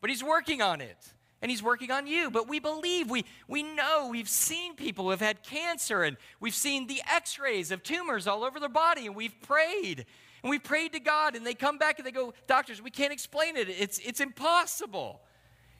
but 0.00 0.10
he's 0.10 0.24
working 0.24 0.60
on 0.60 0.80
it. 0.80 0.98
And 1.40 1.50
he's 1.50 1.62
working 1.62 1.90
on 1.90 2.06
you. 2.06 2.30
But 2.30 2.48
we 2.48 2.60
believe, 2.60 3.10
we, 3.10 3.24
we 3.48 3.64
know, 3.64 4.08
we've 4.10 4.28
seen 4.28 4.76
people 4.76 5.04
who 5.04 5.10
have 5.10 5.20
had 5.20 5.42
cancer, 5.42 6.04
and 6.04 6.16
we've 6.38 6.54
seen 6.54 6.86
the 6.86 7.02
x 7.10 7.38
rays 7.38 7.72
of 7.72 7.82
tumors 7.82 8.28
all 8.28 8.44
over 8.44 8.60
their 8.60 8.68
body, 8.68 9.06
and 9.06 9.16
we've 9.16 9.34
prayed. 9.42 10.06
And 10.42 10.50
we 10.50 10.60
prayed 10.60 10.92
to 10.92 11.00
God, 11.00 11.34
and 11.34 11.44
they 11.44 11.54
come 11.54 11.78
back 11.78 11.98
and 11.98 12.06
they 12.06 12.12
go, 12.12 12.32
Doctors, 12.46 12.80
we 12.80 12.90
can't 12.90 13.12
explain 13.12 13.56
it. 13.56 13.68
It's, 13.68 13.98
it's 13.98 14.20
impossible. 14.20 15.20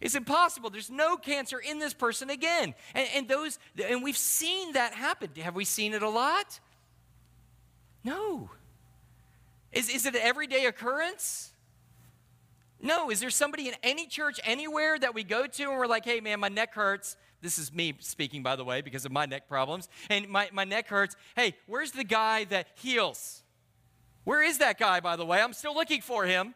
It's 0.02 0.16
impossible. 0.16 0.68
There's 0.68 0.90
no 0.90 1.16
cancer 1.16 1.58
in 1.58 1.78
this 1.78 1.94
person 1.94 2.28
again. 2.28 2.74
And, 2.92 3.08
and, 3.14 3.28
those, 3.28 3.58
and 3.88 4.02
we've 4.02 4.16
seen 4.16 4.72
that 4.72 4.92
happen. 4.92 5.30
Have 5.40 5.54
we 5.54 5.64
seen 5.64 5.94
it 5.94 6.02
a 6.02 6.08
lot? 6.08 6.58
No. 8.02 8.50
Is, 9.70 9.88
is 9.88 10.04
it 10.04 10.16
an 10.16 10.20
everyday 10.22 10.66
occurrence? 10.66 11.52
No. 12.80 13.10
Is 13.10 13.20
there 13.20 13.30
somebody 13.30 13.68
in 13.68 13.74
any 13.84 14.08
church 14.08 14.40
anywhere 14.42 14.98
that 14.98 15.14
we 15.14 15.22
go 15.22 15.46
to 15.46 15.62
and 15.62 15.78
we're 15.78 15.86
like, 15.86 16.04
hey, 16.04 16.20
man, 16.20 16.40
my 16.40 16.48
neck 16.48 16.74
hurts? 16.74 17.16
This 17.40 17.56
is 17.56 17.72
me 17.72 17.94
speaking, 18.00 18.42
by 18.42 18.56
the 18.56 18.64
way, 18.64 18.82
because 18.82 19.04
of 19.04 19.12
my 19.12 19.26
neck 19.26 19.48
problems. 19.48 19.88
And 20.10 20.28
my, 20.28 20.50
my 20.52 20.64
neck 20.64 20.88
hurts. 20.88 21.14
Hey, 21.36 21.54
where's 21.66 21.92
the 21.92 22.04
guy 22.04 22.42
that 22.46 22.66
heals? 22.74 23.44
Where 24.24 24.42
is 24.42 24.58
that 24.58 24.80
guy, 24.80 24.98
by 24.98 25.14
the 25.14 25.24
way? 25.24 25.40
I'm 25.40 25.52
still 25.52 25.74
looking 25.74 26.00
for 26.00 26.24
him. 26.24 26.54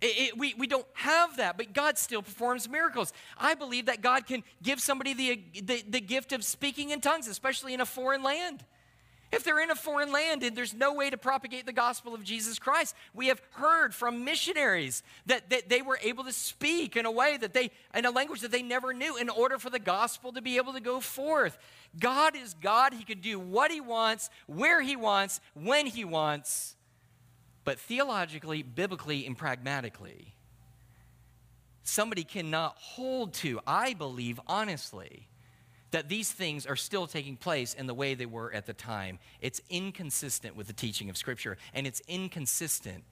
It, 0.00 0.06
it, 0.06 0.38
we, 0.38 0.54
we 0.54 0.66
don't 0.66 0.86
have 0.94 1.38
that, 1.38 1.56
but 1.56 1.72
God 1.72 1.98
still 1.98 2.22
performs 2.22 2.68
miracles. 2.68 3.12
I 3.36 3.54
believe 3.54 3.86
that 3.86 4.00
God 4.00 4.26
can 4.26 4.44
give 4.62 4.80
somebody 4.80 5.14
the, 5.14 5.42
the, 5.60 5.84
the 5.88 6.00
gift 6.00 6.32
of 6.32 6.44
speaking 6.44 6.90
in 6.90 7.00
tongues, 7.00 7.26
especially 7.26 7.74
in 7.74 7.80
a 7.80 7.86
foreign 7.86 8.22
land. 8.22 8.64
If 9.30 9.44
they're 9.44 9.60
in 9.60 9.70
a 9.70 9.74
foreign 9.74 10.10
land 10.10 10.42
and 10.42 10.56
there's 10.56 10.72
no 10.72 10.94
way 10.94 11.10
to 11.10 11.18
propagate 11.18 11.66
the 11.66 11.72
gospel 11.72 12.14
of 12.14 12.24
Jesus 12.24 12.58
Christ, 12.58 12.94
we 13.12 13.26
have 13.26 13.42
heard 13.50 13.94
from 13.94 14.24
missionaries 14.24 15.02
that, 15.26 15.50
that 15.50 15.68
they 15.68 15.82
were 15.82 15.98
able 16.02 16.24
to 16.24 16.32
speak 16.32 16.96
in 16.96 17.04
a 17.04 17.10
way 17.10 17.36
that 17.36 17.52
they, 17.52 17.70
in 17.94 18.06
a 18.06 18.10
language 18.10 18.40
that 18.40 18.52
they 18.52 18.62
never 18.62 18.94
knew 18.94 19.18
in 19.18 19.28
order 19.28 19.58
for 19.58 19.68
the 19.68 19.78
gospel 19.78 20.32
to 20.32 20.40
be 20.40 20.56
able 20.56 20.72
to 20.72 20.80
go 20.80 20.98
forth. 20.98 21.58
God 21.98 22.36
is 22.36 22.54
God. 22.54 22.94
He 22.94 23.04
can 23.04 23.20
do 23.20 23.38
what 23.38 23.70
He 23.70 23.82
wants, 23.82 24.30
where 24.46 24.80
He 24.80 24.96
wants, 24.96 25.42
when 25.52 25.86
He 25.86 26.06
wants. 26.06 26.76
But 27.68 27.78
theologically, 27.78 28.62
biblically, 28.62 29.26
and 29.26 29.36
pragmatically, 29.36 30.32
somebody 31.82 32.24
cannot 32.24 32.78
hold 32.78 33.34
to, 33.34 33.60
I 33.66 33.92
believe 33.92 34.40
honestly, 34.46 35.28
that 35.90 36.08
these 36.08 36.32
things 36.32 36.64
are 36.64 36.76
still 36.76 37.06
taking 37.06 37.36
place 37.36 37.74
in 37.74 37.86
the 37.86 37.92
way 37.92 38.14
they 38.14 38.24
were 38.24 38.50
at 38.54 38.64
the 38.64 38.72
time. 38.72 39.18
It's 39.42 39.60
inconsistent 39.68 40.56
with 40.56 40.66
the 40.66 40.72
teaching 40.72 41.10
of 41.10 41.18
Scripture, 41.18 41.58
and 41.74 41.86
it's 41.86 42.00
inconsistent 42.08 43.04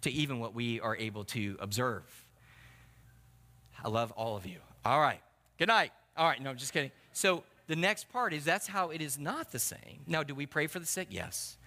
to 0.00 0.10
even 0.10 0.40
what 0.40 0.54
we 0.54 0.80
are 0.80 0.96
able 0.96 1.24
to 1.24 1.58
observe. 1.60 2.24
I 3.84 3.88
love 3.88 4.10
all 4.12 4.38
of 4.38 4.46
you. 4.46 4.60
All 4.86 5.02
right. 5.02 5.20
Good 5.58 5.68
night. 5.68 5.92
All 6.16 6.26
right. 6.26 6.40
No, 6.40 6.48
I'm 6.48 6.56
just 6.56 6.72
kidding. 6.72 6.92
So 7.12 7.44
the 7.66 7.76
next 7.76 8.10
part 8.10 8.32
is 8.32 8.42
that's 8.42 8.68
how 8.68 8.88
it 8.88 9.02
is 9.02 9.18
not 9.18 9.52
the 9.52 9.58
same. 9.58 10.00
Now, 10.06 10.22
do 10.22 10.34
we 10.34 10.46
pray 10.46 10.66
for 10.66 10.78
the 10.78 10.86
sick? 10.86 11.08
Yes. 11.10 11.57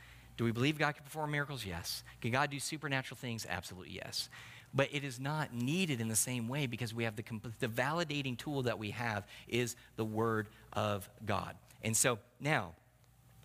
Do 0.41 0.45
we 0.45 0.51
believe 0.51 0.80
God 0.80 0.95
can 0.95 1.04
perform 1.04 1.30
miracles? 1.30 1.63
Yes. 1.63 2.04
Can 2.19 2.32
God 2.32 2.49
do 2.49 2.60
supernatural 2.60 3.15
things? 3.15 3.45
Absolutely 3.47 3.91
yes. 3.91 4.27
but 4.73 4.89
it 4.91 5.04
is 5.04 5.19
not 5.19 5.54
needed 5.54 6.01
in 6.01 6.08
the 6.08 6.15
same 6.15 6.47
way 6.47 6.65
because 6.65 6.95
we 6.95 7.04
have 7.04 7.15
the, 7.15 7.23
the 7.60 7.67
validating 7.67 8.36
tool 8.36 8.63
that 8.63 8.80
we 8.80 8.91
have 8.91 9.27
is 9.47 9.75
the 9.97 10.06
Word 10.06 10.47
of 10.73 11.08
God. 11.25 11.56
And 11.84 11.95
so 11.95 12.19
now, 12.39 12.73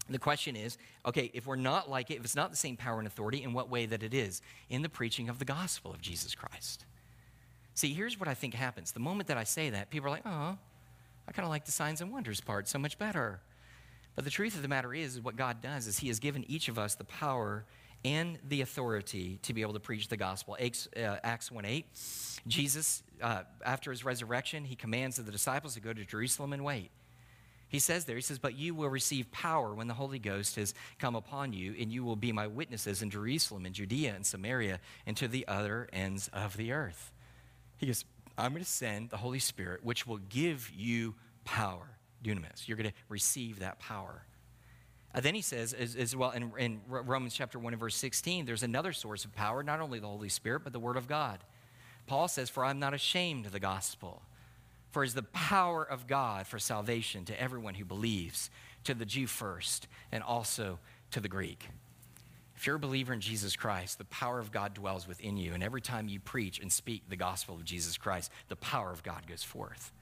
the 0.08 0.18
question 0.18 0.54
is 0.56 0.78
okay, 1.04 1.30
if 1.34 1.46
we're 1.46 1.56
not 1.56 1.90
like 1.90 2.10
it, 2.10 2.16
if 2.16 2.24
it's 2.24 2.36
not 2.36 2.50
the 2.50 2.56
same 2.56 2.76
power 2.78 2.98
and 2.98 3.06
authority, 3.06 3.42
in 3.42 3.52
what 3.52 3.68
way 3.68 3.86
that 3.86 4.02
it 4.02 4.14
is? 4.14 4.40
In 4.70 4.82
the 4.82 4.88
preaching 4.88 5.28
of 5.28 5.38
the 5.38 5.44
gospel 5.44 5.92
of 5.92 6.00
Jesus 6.00 6.34
Christ. 6.34 6.86
See, 7.74 7.92
here's 7.92 8.18
what 8.18 8.28
I 8.28 8.34
think 8.34 8.54
happens. 8.54 8.92
The 8.92 9.00
moment 9.00 9.28
that 9.28 9.36
I 9.36 9.44
say 9.44 9.68
that, 9.68 9.90
people 9.90 10.06
are 10.06 10.10
like, 10.10 10.24
oh, 10.24 10.56
I 11.28 11.32
kind 11.32 11.44
of 11.44 11.50
like 11.50 11.66
the 11.66 11.72
signs 11.72 12.00
and 12.00 12.10
wonders 12.10 12.40
part 12.40 12.68
so 12.68 12.78
much 12.78 12.98
better. 12.98 13.40
But 14.16 14.24
the 14.24 14.30
truth 14.30 14.56
of 14.56 14.62
the 14.62 14.68
matter 14.68 14.92
is, 14.92 15.20
what 15.20 15.36
God 15.36 15.62
does 15.62 15.86
is 15.86 15.98
He 15.98 16.08
has 16.08 16.18
given 16.18 16.44
each 16.48 16.68
of 16.68 16.78
us 16.78 16.94
the 16.94 17.04
power 17.04 17.64
and 18.04 18.38
the 18.48 18.62
authority 18.62 19.38
to 19.42 19.52
be 19.52 19.62
able 19.62 19.74
to 19.74 19.80
preach 19.80 20.08
the 20.08 20.16
gospel. 20.16 20.56
Acts, 20.60 20.88
uh, 20.96 21.16
Acts 21.22 21.50
1 21.50 21.64
8, 21.64 21.86
Jesus, 22.46 23.02
uh, 23.22 23.42
after 23.64 23.90
his 23.90 24.04
resurrection, 24.04 24.64
he 24.64 24.76
commands 24.76 25.16
the 25.16 25.30
disciples 25.30 25.74
to 25.74 25.80
go 25.80 25.92
to 25.92 26.04
Jerusalem 26.04 26.52
and 26.52 26.64
wait. 26.64 26.90
He 27.68 27.80
says 27.80 28.04
there, 28.04 28.14
he 28.14 28.22
says, 28.22 28.38
But 28.38 28.56
you 28.56 28.74
will 28.74 28.88
receive 28.88 29.30
power 29.32 29.74
when 29.74 29.88
the 29.88 29.94
Holy 29.94 30.20
Ghost 30.20 30.56
has 30.56 30.72
come 30.98 31.16
upon 31.16 31.52
you, 31.52 31.74
and 31.78 31.92
you 31.92 32.04
will 32.04 32.16
be 32.16 32.30
my 32.30 32.46
witnesses 32.46 33.02
in 33.02 33.10
Jerusalem 33.10 33.66
and 33.66 33.74
Judea 33.74 34.14
and 34.14 34.24
Samaria 34.24 34.78
and 35.04 35.16
to 35.16 35.26
the 35.26 35.46
other 35.48 35.88
ends 35.92 36.30
of 36.32 36.56
the 36.56 36.72
earth. 36.72 37.12
He 37.76 37.86
goes, 37.86 38.04
I'm 38.38 38.52
going 38.52 38.62
to 38.62 38.70
send 38.70 39.10
the 39.10 39.16
Holy 39.16 39.38
Spirit, 39.40 39.84
which 39.84 40.06
will 40.06 40.18
give 40.18 40.70
you 40.70 41.14
power, 41.44 41.95
dunamis. 42.26 42.66
You're 42.66 42.76
going 42.76 42.90
to 42.90 42.96
receive 43.08 43.60
that 43.60 43.78
power. 43.78 44.22
Uh, 45.14 45.20
then 45.20 45.34
he 45.34 45.40
says, 45.40 45.72
as, 45.72 45.96
as 45.96 46.14
well 46.14 46.30
in, 46.32 46.52
in, 46.58 46.80
Romans 46.88 47.34
chapter 47.34 47.58
1 47.58 47.72
and 47.72 47.80
verse 47.80 47.96
16, 47.96 48.44
there's 48.44 48.62
another 48.62 48.92
source 48.92 49.24
of 49.24 49.34
power, 49.34 49.62
not 49.62 49.80
only 49.80 49.98
the 49.98 50.06
Holy 50.06 50.28
Spirit, 50.28 50.60
but 50.64 50.72
the 50.72 50.80
Word 50.80 50.96
of 50.96 51.08
God. 51.08 51.38
Paul 52.06 52.28
says, 52.28 52.50
For 52.50 52.64
I'm 52.64 52.78
not 52.78 52.94
ashamed 52.94 53.46
of 53.46 53.52
the 53.52 53.60
gospel, 53.60 54.22
for 54.90 55.02
it 55.02 55.08
is 55.08 55.14
the 55.14 55.22
power 55.22 55.82
of 55.82 56.06
God 56.06 56.46
for 56.46 56.58
salvation 56.58 57.24
to 57.26 57.40
everyone 57.40 57.74
who 57.74 57.84
believes, 57.84 58.50
to 58.84 58.94
the 58.94 59.06
Jew 59.06 59.26
first, 59.26 59.88
and 60.12 60.22
also 60.22 60.78
to 61.12 61.20
the 61.20 61.28
Greek. 61.28 61.66
If 62.56 62.66
you're 62.66 62.76
a 62.76 62.80
believer 62.80 63.12
in 63.12 63.20
Jesus 63.20 63.54
Christ, 63.54 63.98
the 63.98 64.04
power 64.04 64.38
of 64.38 64.50
God 64.50 64.74
dwells 64.74 65.06
within 65.06 65.36
you. 65.36 65.52
And 65.52 65.62
every 65.62 65.82
time 65.82 66.08
you 66.08 66.20
preach 66.20 66.58
and 66.58 66.72
speak 66.72 67.02
the 67.08 67.16
gospel 67.16 67.54
of 67.54 67.64
Jesus 67.64 67.98
Christ, 67.98 68.30
the 68.48 68.56
power 68.56 68.90
of 68.90 69.02
God 69.02 69.26
goes 69.26 69.42
forth. 69.42 69.92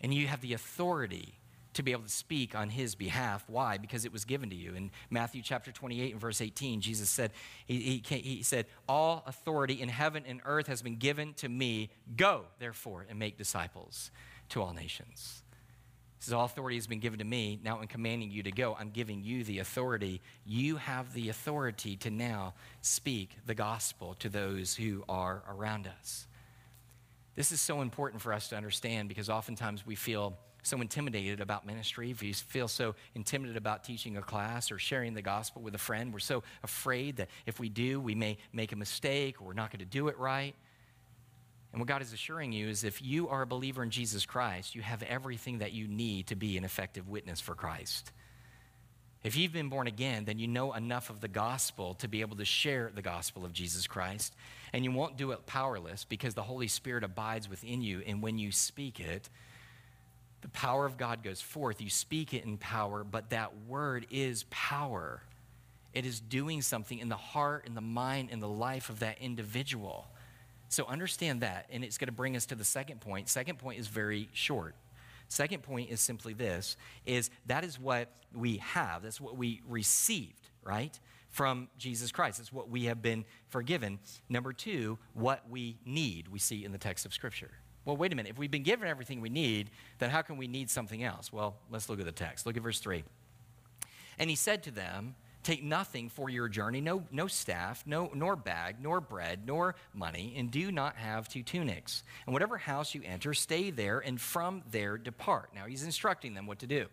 And 0.00 0.14
you 0.14 0.26
have 0.26 0.40
the 0.40 0.52
authority 0.52 1.34
to 1.74 1.82
be 1.84 1.92
able 1.92 2.02
to 2.02 2.08
speak 2.08 2.56
on 2.56 2.70
his 2.70 2.96
behalf. 2.96 3.44
Why? 3.46 3.78
Because 3.78 4.04
it 4.04 4.12
was 4.12 4.24
given 4.24 4.50
to 4.50 4.56
you. 4.56 4.74
In 4.74 4.90
Matthew 5.10 5.42
chapter 5.42 5.70
28 5.70 6.12
and 6.12 6.20
verse 6.20 6.40
18, 6.40 6.80
Jesus 6.80 7.08
said, 7.08 7.30
he, 7.66 8.02
he, 8.04 8.18
he, 8.18 8.42
said, 8.42 8.66
All 8.88 9.22
authority 9.26 9.80
in 9.80 9.88
heaven 9.88 10.24
and 10.26 10.40
earth 10.44 10.66
has 10.66 10.82
been 10.82 10.96
given 10.96 11.34
to 11.34 11.48
me. 11.48 11.90
Go, 12.16 12.46
therefore, 12.58 13.06
and 13.08 13.18
make 13.18 13.38
disciples 13.38 14.10
to 14.48 14.62
all 14.62 14.72
nations. 14.72 15.42
He 16.18 16.24
says, 16.24 16.34
All 16.34 16.46
authority 16.46 16.76
has 16.76 16.86
been 16.86 17.00
given 17.00 17.20
to 17.20 17.24
me. 17.24 17.60
Now, 17.62 17.80
in 17.80 17.86
commanding 17.86 18.30
you 18.30 18.42
to 18.42 18.50
go, 18.50 18.76
I'm 18.78 18.90
giving 18.90 19.22
you 19.22 19.44
the 19.44 19.60
authority. 19.60 20.20
You 20.44 20.76
have 20.76 21.14
the 21.14 21.28
authority 21.28 21.96
to 21.98 22.10
now 22.10 22.54
speak 22.80 23.36
the 23.46 23.54
gospel 23.54 24.14
to 24.18 24.28
those 24.28 24.74
who 24.74 25.04
are 25.08 25.44
around 25.48 25.88
us. 26.00 26.26
This 27.38 27.52
is 27.52 27.60
so 27.60 27.82
important 27.82 28.20
for 28.20 28.32
us 28.32 28.48
to 28.48 28.56
understand 28.56 29.08
because 29.08 29.30
oftentimes 29.30 29.86
we 29.86 29.94
feel 29.94 30.36
so 30.64 30.80
intimidated 30.80 31.40
about 31.40 31.64
ministry, 31.64 32.12
you 32.20 32.34
feel 32.34 32.66
so 32.66 32.96
intimidated 33.14 33.56
about 33.56 33.84
teaching 33.84 34.16
a 34.16 34.22
class 34.22 34.72
or 34.72 34.78
sharing 34.80 35.14
the 35.14 35.22
gospel 35.22 35.62
with 35.62 35.72
a 35.76 35.78
friend, 35.78 36.12
we're 36.12 36.18
so 36.18 36.42
afraid 36.64 37.18
that 37.18 37.28
if 37.46 37.60
we 37.60 37.68
do, 37.68 38.00
we 38.00 38.16
may 38.16 38.38
make 38.52 38.72
a 38.72 38.76
mistake 38.76 39.40
or 39.40 39.44
we're 39.44 39.52
not 39.52 39.70
going 39.70 39.78
to 39.78 39.84
do 39.84 40.08
it 40.08 40.18
right. 40.18 40.56
And 41.70 41.80
what 41.80 41.86
God 41.86 42.02
is 42.02 42.12
assuring 42.12 42.50
you 42.50 42.68
is 42.68 42.82
if 42.82 43.00
you 43.00 43.28
are 43.28 43.42
a 43.42 43.46
believer 43.46 43.84
in 43.84 43.90
Jesus 43.90 44.26
Christ, 44.26 44.74
you 44.74 44.82
have 44.82 45.04
everything 45.04 45.58
that 45.58 45.70
you 45.70 45.86
need 45.86 46.26
to 46.26 46.34
be 46.34 46.58
an 46.58 46.64
effective 46.64 47.08
witness 47.08 47.40
for 47.40 47.54
Christ. 47.54 48.10
If 49.24 49.36
you've 49.36 49.52
been 49.52 49.68
born 49.68 49.86
again, 49.86 50.24
then 50.24 50.38
you 50.38 50.46
know 50.46 50.72
enough 50.72 51.10
of 51.10 51.20
the 51.20 51.28
gospel 51.28 51.94
to 51.94 52.08
be 52.08 52.20
able 52.20 52.36
to 52.36 52.44
share 52.44 52.90
the 52.94 53.02
gospel 53.02 53.44
of 53.44 53.52
Jesus 53.52 53.86
Christ. 53.86 54.34
And 54.72 54.84
you 54.84 54.92
won't 54.92 55.16
do 55.16 55.32
it 55.32 55.44
powerless 55.46 56.04
because 56.04 56.34
the 56.34 56.42
Holy 56.42 56.68
Spirit 56.68 57.02
abides 57.02 57.48
within 57.48 57.82
you. 57.82 58.02
And 58.06 58.22
when 58.22 58.38
you 58.38 58.52
speak 58.52 59.00
it, 59.00 59.28
the 60.40 60.48
power 60.48 60.86
of 60.86 60.96
God 60.96 61.24
goes 61.24 61.40
forth. 61.40 61.80
You 61.80 61.90
speak 61.90 62.32
it 62.32 62.44
in 62.44 62.58
power, 62.58 63.02
but 63.02 63.30
that 63.30 63.52
word 63.66 64.06
is 64.10 64.44
power. 64.50 65.20
It 65.92 66.06
is 66.06 66.20
doing 66.20 66.62
something 66.62 66.98
in 66.98 67.08
the 67.08 67.16
heart, 67.16 67.66
in 67.66 67.74
the 67.74 67.80
mind, 67.80 68.30
in 68.30 68.38
the 68.38 68.48
life 68.48 68.88
of 68.88 69.00
that 69.00 69.18
individual. 69.20 70.06
So 70.68 70.86
understand 70.86 71.40
that, 71.40 71.66
and 71.72 71.82
it's 71.82 71.98
going 71.98 72.06
to 72.06 72.12
bring 72.12 72.36
us 72.36 72.46
to 72.46 72.54
the 72.54 72.64
second 72.64 73.00
point. 73.00 73.28
Second 73.28 73.58
point 73.58 73.80
is 73.80 73.88
very 73.88 74.28
short. 74.32 74.74
Second 75.28 75.62
point 75.62 75.90
is 75.90 76.00
simply 76.00 76.32
this 76.32 76.76
is 77.06 77.30
that 77.46 77.64
is 77.64 77.78
what 77.78 78.10
we 78.34 78.58
have. 78.58 79.02
That's 79.02 79.20
what 79.20 79.36
we 79.36 79.60
received, 79.68 80.48
right? 80.62 80.98
From 81.28 81.68
Jesus 81.78 82.10
Christ. 82.10 82.38
That's 82.38 82.52
what 82.52 82.70
we 82.70 82.84
have 82.84 83.02
been 83.02 83.24
forgiven. 83.48 83.98
Number 84.28 84.52
2, 84.52 84.98
what 85.14 85.48
we 85.48 85.78
need. 85.84 86.28
We 86.28 86.38
see 86.38 86.64
in 86.64 86.72
the 86.72 86.78
text 86.78 87.04
of 87.04 87.12
scripture. 87.12 87.50
Well, 87.84 87.96
wait 87.96 88.12
a 88.12 88.16
minute. 88.16 88.30
If 88.30 88.38
we've 88.38 88.50
been 88.50 88.62
given 88.62 88.88
everything 88.88 89.20
we 89.20 89.30
need, 89.30 89.70
then 89.98 90.10
how 90.10 90.22
can 90.22 90.36
we 90.36 90.46
need 90.46 90.70
something 90.70 91.02
else? 91.02 91.32
Well, 91.32 91.56
let's 91.70 91.88
look 91.88 92.00
at 92.00 92.06
the 92.06 92.12
text. 92.12 92.44
Look 92.44 92.56
at 92.56 92.62
verse 92.62 92.80
3. 92.80 93.04
And 94.18 94.28
he 94.28 94.36
said 94.36 94.62
to 94.64 94.70
them, 94.70 95.14
Take 95.48 95.64
nothing 95.64 96.10
for 96.10 96.28
your 96.28 96.46
journey, 96.46 96.82
no, 96.82 97.04
no 97.10 97.26
staff, 97.26 97.82
no, 97.86 98.10
nor 98.12 98.36
bag, 98.36 98.76
nor 98.82 99.00
bread, 99.00 99.46
nor 99.46 99.76
money, 99.94 100.34
and 100.36 100.50
do 100.50 100.70
not 100.70 100.96
have 100.96 101.26
two 101.26 101.42
tunics. 101.42 102.02
And 102.26 102.34
whatever 102.34 102.58
house 102.58 102.94
you 102.94 103.00
enter, 103.02 103.32
stay 103.32 103.70
there, 103.70 103.98
and 103.98 104.20
from 104.20 104.62
there 104.70 104.98
depart. 104.98 105.54
Now, 105.54 105.64
he's 105.64 105.84
instructing 105.84 106.34
them 106.34 106.46
what 106.46 106.58
to 106.58 106.66
do. 106.66 106.88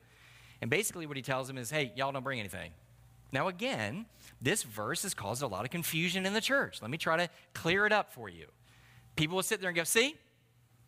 And 0.61 0.71
basically, 0.71 1.05
what 1.05 1.17
he 1.17 1.21
tells 1.21 1.49
them 1.49 1.57
is, 1.57 1.69
hey, 1.69 1.91
y'all 1.97 2.13
don't 2.13 2.23
bring 2.23 2.39
anything. 2.39 2.71
Now, 3.33 3.49
again, 3.49 4.05
this 4.41 4.63
verse 4.63 5.03
has 5.03 5.13
caused 5.13 5.41
a 5.41 5.47
lot 5.47 5.65
of 5.65 5.69
confusion 5.69 6.25
in 6.25 6.31
the 6.31 6.39
church. 6.39 6.81
Let 6.81 6.89
me 6.89 6.97
try 6.97 7.17
to 7.17 7.29
clear 7.53 7.85
it 7.85 7.91
up 7.91 8.13
for 8.13 8.29
you. 8.29 8.45
People 9.17 9.35
will 9.35 9.43
sit 9.43 9.59
there 9.59 9.69
and 9.69 9.75
go, 9.75 9.83
see, 9.83 10.15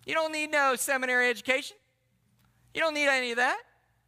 you 0.06 0.14
don't 0.14 0.32
need 0.32 0.52
no 0.52 0.78
seminary 0.78 1.30
education. 1.30 1.76
You 2.74 2.80
don't 2.80 2.94
need 2.94 3.10
any 3.10 3.32
of 3.32 3.38
that. 3.40 3.60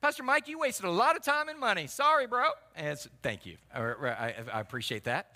Pastor 0.02 0.24
Mike, 0.24 0.48
you 0.48 0.58
wasted 0.58 0.86
a 0.86 0.92
lot 0.92 1.18
of 1.18 1.24
time 1.24 1.50
and 1.50 1.60
money. 1.60 1.86
Sorry, 1.88 2.26
bro. 2.26 2.52
And 2.76 2.98
thank 3.22 3.46
you. 3.46 3.58
I, 3.74 4.34
I, 4.54 4.60
appreciate 4.62 5.04
that. 5.04 5.34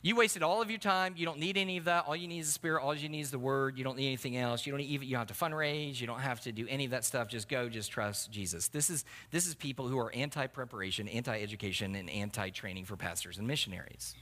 You 0.00 0.14
wasted 0.14 0.44
all 0.44 0.62
of 0.62 0.70
your 0.70 0.78
time. 0.78 1.14
You 1.16 1.26
don't 1.26 1.40
need 1.40 1.56
any 1.56 1.76
of 1.76 1.86
that. 1.86 2.04
All 2.06 2.14
you 2.14 2.28
need 2.28 2.38
is 2.38 2.46
the 2.46 2.52
Spirit. 2.52 2.84
All 2.84 2.94
you 2.94 3.08
need 3.08 3.20
is 3.20 3.32
the 3.32 3.38
Word. 3.38 3.76
You 3.76 3.82
don't 3.82 3.96
need 3.96 4.06
anything 4.06 4.36
else. 4.36 4.64
You 4.64 4.70
don't 4.70 4.80
even. 4.80 5.08
You 5.08 5.16
don't 5.16 5.28
have 5.28 5.36
to 5.36 5.44
fundraise. 5.44 6.00
You 6.00 6.06
don't 6.06 6.20
have 6.20 6.40
to 6.42 6.52
do 6.52 6.68
any 6.68 6.84
of 6.84 6.92
that 6.92 7.04
stuff. 7.04 7.26
Just 7.26 7.48
go. 7.48 7.68
Just 7.68 7.90
trust 7.90 8.30
Jesus. 8.30 8.68
This 8.68 8.90
is 8.90 9.04
this 9.32 9.48
is 9.48 9.56
people 9.56 9.88
who 9.88 9.98
are 9.98 10.14
anti-preparation, 10.14 11.08
anti-education, 11.08 11.96
and 11.96 12.08
anti-training 12.08 12.84
for 12.84 12.96
pastors 12.96 13.38
and 13.38 13.48
missionaries. 13.48 14.14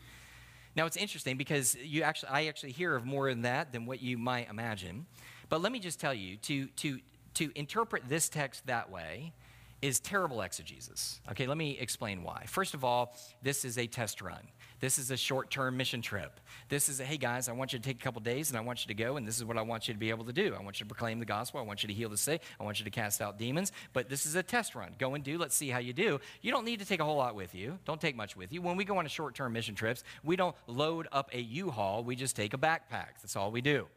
Now 0.77 0.87
it's 0.87 0.96
interesting 0.96 1.37
because 1.37 1.75
you 1.75 2.03
actually, 2.03 2.31
I 2.31 2.46
actually 2.46 2.72
hear 2.72 2.96
of 2.96 3.05
more 3.05 3.29
than 3.29 3.42
that 3.42 3.72
than 3.72 3.85
what 3.85 4.01
you 4.01 4.16
might 4.16 4.49
imagine. 4.49 5.05
But 5.51 5.61
let 5.61 5.72
me 5.72 5.79
just 5.79 6.01
tell 6.01 6.14
you 6.14 6.38
to 6.38 6.68
to 6.68 7.01
to 7.37 7.51
interpret 7.55 8.09
this 8.09 8.29
text 8.29 8.66
that 8.66 8.90
way 8.90 9.33
is 9.83 10.01
terrible 10.01 10.40
exegesis. 10.40 11.20
Okay, 11.31 11.46
let 11.46 11.59
me 11.59 11.77
explain 11.79 12.22
why. 12.22 12.44
First 12.46 12.72
of 12.72 12.83
all, 12.83 13.14
this 13.42 13.64
is 13.64 13.77
a 13.77 13.87
test 13.87 14.22
run. 14.22 14.40
This 14.81 14.99
is 14.99 15.11
a 15.11 15.18
short 15.18 15.51
term 15.51 15.77
mission 15.77 16.01
trip. 16.01 16.40
This 16.70 16.88
is 16.88 16.99
a, 16.99 17.05
hey 17.05 17.18
guys, 17.18 17.51
I 17.51 17.53
want 17.53 17.75
you 17.75 17.79
to 17.79 17.85
take 17.85 17.96
a 17.96 18.03
couple 18.03 18.22
days 18.22 18.49
and 18.49 18.59
I 18.59 18.62
want 18.62 18.85
you 18.85 18.88
to 18.88 18.94
go, 18.94 19.18
and 19.18 19.29
this 19.29 19.37
is 19.37 19.44
what 19.44 19.59
I 19.59 19.62
want 19.62 19.87
you 19.87 19.92
to 19.92 20.01
be 20.01 20.09
able 20.09 20.25
to 20.25 20.33
do. 20.33 20.55
I 20.59 20.62
want 20.62 20.81
you 20.81 20.85
to 20.85 20.88
proclaim 20.88 21.18
the 21.18 21.27
gospel. 21.27 21.61
I 21.61 21.62
want 21.62 21.83
you 21.83 21.88
to 21.88 21.94
heal 21.94 22.09
the 22.09 22.16
sick. 22.16 22.42
I 22.59 22.64
want 22.64 22.79
you 22.79 22.85
to 22.85 22.90
cast 22.90 23.20
out 23.20 23.38
demons. 23.38 23.70
But 23.92 24.09
this 24.09 24.25
is 24.25 24.35
a 24.35 24.42
test 24.42 24.75
run. 24.75 24.94
Go 24.99 25.14
and 25.14 25.22
do. 25.22 25.37
Let's 25.37 25.55
see 25.55 25.68
how 25.68 25.79
you 25.79 25.92
do. 25.92 26.20
You 26.40 26.53
don't 26.53 26.64
need 26.64 26.79
to 26.81 26.87
take 26.87 27.01
a 27.01 27.05
whole 27.05 27.16
lot 27.16 27.35
with 27.35 27.55
you. 27.55 27.79
Don't 27.85 28.01
take 28.01 28.16
much 28.16 28.35
with 28.35 28.53
you. 28.55 28.62
When 28.62 28.77
we 28.77 28.85
go 28.85 28.96
on 28.96 29.05
a 29.05 29.11
short 29.11 29.35
term 29.35 29.53
mission 29.53 29.75
trips, 29.75 30.05
we 30.25 30.37
don't 30.37 30.57
load 30.66 31.07
up 31.12 31.29
a 31.35 31.40
U 31.40 31.70
haul. 31.70 32.03
We 32.03 32.16
just 32.16 32.35
take 32.35 32.55
a 32.55 32.59
backpack. 32.59 33.20
That's 33.20 33.37
all 33.37 33.51
we 33.51 33.61
do. 33.61 33.88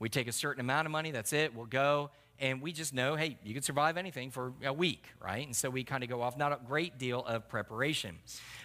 We 0.00 0.08
take 0.08 0.26
a 0.26 0.32
certain 0.32 0.60
amount 0.60 0.86
of 0.86 0.92
money. 0.92 1.12
That's 1.12 1.32
it. 1.32 1.54
We'll 1.54 1.66
go 1.66 2.10
and 2.40 2.62
we 2.62 2.72
just 2.72 2.94
know, 2.94 3.16
hey, 3.16 3.38
you 3.44 3.54
can 3.54 3.62
survive 3.62 3.96
anything 3.96 4.30
for 4.30 4.52
a 4.64 4.72
week, 4.72 5.04
right? 5.22 5.46
And 5.46 5.54
so 5.54 5.70
we 5.70 5.84
kind 5.84 6.02
of 6.02 6.08
go 6.08 6.22
off, 6.22 6.36
not 6.36 6.52
a 6.52 6.58
great 6.66 6.98
deal 6.98 7.24
of 7.24 7.48
preparation. 7.48 8.18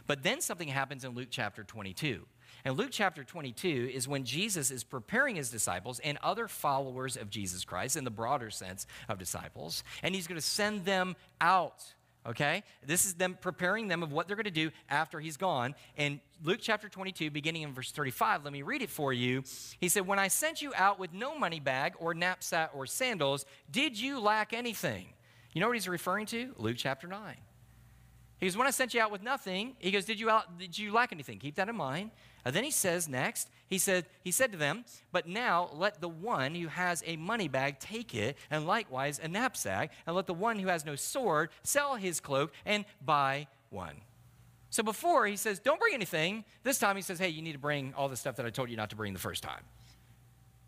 But 0.07 0.23
then 0.23 0.41
something 0.41 0.67
happens 0.67 1.03
in 1.03 1.11
Luke 1.13 1.27
chapter 1.29 1.63
22. 1.63 2.25
And 2.63 2.77
Luke 2.77 2.89
chapter 2.91 3.23
22 3.23 3.91
is 3.93 4.07
when 4.07 4.23
Jesus 4.23 4.71
is 4.71 4.83
preparing 4.83 5.35
his 5.35 5.51
disciples 5.51 5.99
and 5.99 6.17
other 6.23 6.47
followers 6.47 7.15
of 7.15 7.29
Jesus 7.29 7.63
Christ, 7.63 7.95
in 7.95 8.05
the 8.05 8.11
broader 8.11 8.49
sense 8.49 8.87
of 9.07 9.19
disciples, 9.19 9.83
and 10.01 10.15
he's 10.15 10.25
going 10.25 10.39
to 10.39 10.45
send 10.45 10.85
them 10.85 11.15
out 11.39 11.93
okay? 12.25 12.63
This 12.85 13.05
is 13.05 13.15
them 13.15 13.37
preparing 13.39 13.87
them 13.87 14.03
of 14.03 14.11
what 14.11 14.27
they're 14.27 14.35
going 14.35 14.45
to 14.45 14.51
do 14.51 14.71
after 14.89 15.19
he's 15.19 15.37
gone. 15.37 15.75
And 15.97 16.19
Luke 16.43 16.59
chapter 16.61 16.89
22, 16.89 17.31
beginning 17.31 17.63
in 17.63 17.73
verse 17.73 17.91
35, 17.91 18.43
let 18.43 18.53
me 18.53 18.61
read 18.61 18.81
it 18.81 18.89
for 18.89 19.13
you. 19.13 19.43
He 19.79 19.89
said, 19.89 20.07
When 20.07 20.19
I 20.19 20.27
sent 20.27 20.61
you 20.61 20.73
out 20.75 20.99
with 20.99 21.13
no 21.13 21.37
money 21.37 21.59
bag 21.59 21.93
or 21.99 22.13
knapsack 22.13 22.71
or 22.73 22.85
sandals, 22.85 23.45
did 23.71 23.99
you 23.99 24.19
lack 24.19 24.53
anything? 24.53 25.07
You 25.53 25.61
know 25.61 25.67
what 25.67 25.75
he's 25.75 25.87
referring 25.87 26.25
to? 26.27 26.53
Luke 26.57 26.77
chapter 26.77 27.07
9. 27.07 27.35
He 28.39 28.45
goes, 28.45 28.57
When 28.57 28.67
I 28.67 28.71
sent 28.71 28.93
you 28.93 29.01
out 29.01 29.11
with 29.11 29.23
nothing, 29.23 29.75
he 29.79 29.91
goes, 29.91 30.05
Did 30.05 30.19
you, 30.19 30.29
out, 30.29 30.57
did 30.57 30.77
you 30.77 30.91
lack 30.91 31.11
anything? 31.11 31.39
Keep 31.39 31.55
that 31.55 31.69
in 31.69 31.75
mind. 31.75 32.11
And 32.45 32.55
then 32.55 32.63
he 32.63 32.71
says 32.71 33.09
next, 33.09 33.49
he 33.67 33.79
said, 33.79 34.05
he 34.23 34.31
said 34.31 34.51
to 34.51 34.57
them, 34.57 34.85
But 35.11 35.27
now 35.27 35.69
let 35.73 35.99
the 35.99 36.07
one 36.07 36.53
who 36.53 36.67
has 36.67 37.03
a 37.07 37.15
money 37.15 37.47
bag 37.47 37.79
take 37.79 38.13
it, 38.13 38.37
and 38.51 38.67
likewise 38.67 39.19
a 39.21 39.27
knapsack, 39.27 39.91
and 40.05 40.15
let 40.15 40.27
the 40.27 40.33
one 40.35 40.59
who 40.59 40.67
has 40.67 40.85
no 40.85 40.95
sword 40.95 41.49
sell 41.63 41.95
his 41.95 42.19
cloak 42.19 42.53
and 42.65 42.85
buy 43.03 43.47
one. 43.71 43.95
So 44.69 44.83
before 44.83 45.25
he 45.25 45.35
says, 45.35 45.59
Don't 45.59 45.79
bring 45.79 45.95
anything. 45.95 46.45
This 46.63 46.77
time 46.77 46.95
he 46.95 47.01
says, 47.01 47.17
Hey, 47.17 47.29
you 47.29 47.41
need 47.41 47.53
to 47.53 47.59
bring 47.59 47.93
all 47.97 48.07
the 48.07 48.15
stuff 48.15 48.35
that 48.35 48.45
I 48.45 48.51
told 48.51 48.69
you 48.69 48.77
not 48.77 48.91
to 48.91 48.95
bring 48.95 49.13
the 49.13 49.19
first 49.19 49.41
time. 49.41 49.63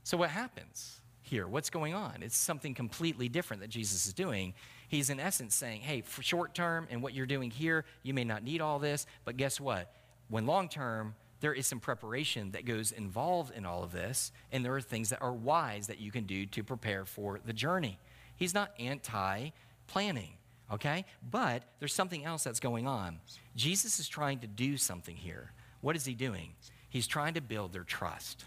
So 0.04 0.18
what 0.18 0.32
happens 0.32 1.02
here? 1.22 1.48
What's 1.48 1.70
going 1.70 1.94
on? 1.94 2.24
It's 2.24 2.38
something 2.38 2.74
completely 2.74 3.30
different 3.30 3.62
that 3.62 3.70
Jesus 3.70 4.08
is 4.08 4.14
doing. 4.14 4.56
He's 4.88 5.12
in 5.12 5.20
essence 5.20 5.54
saying, 5.54 5.82
Hey, 5.82 6.02
for 6.02 6.24
short 6.24 6.56
term 6.56 6.88
and 6.90 7.04
what 7.04 7.14
you're 7.14 7.28
doing 7.28 7.52
here, 7.52 7.86
you 8.02 8.16
may 8.16 8.24
not 8.24 8.44
need 8.44 8.62
all 8.62 8.80
this, 8.80 9.06
but 9.26 9.38
guess 9.38 9.60
what? 9.60 9.94
When 10.30 10.48
long 10.48 10.68
term, 10.68 11.14
there 11.40 11.54
is 11.54 11.68
some 11.68 11.80
preparation 11.80 12.52
that 12.52 12.66
goes 12.66 12.92
involved 12.92 13.54
in 13.56 13.66
all 13.66 13.84
of 13.84 13.92
this, 13.92 14.32
and 14.52 14.66
there 14.66 14.76
are 14.76 14.82
things 14.82 15.10
that 15.10 15.22
are 15.22 15.34
wise 15.34 15.88
that 15.88 16.00
you 16.00 16.12
can 16.12 16.26
do 16.26 16.46
to 16.48 16.64
prepare 16.64 17.06
for 17.06 17.40
the 17.46 17.54
journey. 17.54 18.00
He's 18.36 18.54
not 18.54 18.72
anti 18.80 19.50
planning, 19.88 20.34
okay? 20.72 21.06
But 21.30 21.64
there's 21.80 21.94
something 21.94 22.26
else 22.26 22.44
that's 22.44 22.60
going 22.60 22.88
on. 22.88 23.20
Jesus 23.56 24.00
is 24.00 24.08
trying 24.08 24.40
to 24.40 24.48
do 24.48 24.78
something 24.78 25.16
here. 25.16 25.52
What 25.82 25.96
is 25.96 26.06
he 26.06 26.14
doing? 26.14 26.54
He's 26.90 27.08
trying 27.08 27.36
to 27.36 27.42
build 27.42 27.74
their 27.74 27.84
trust. 27.84 28.46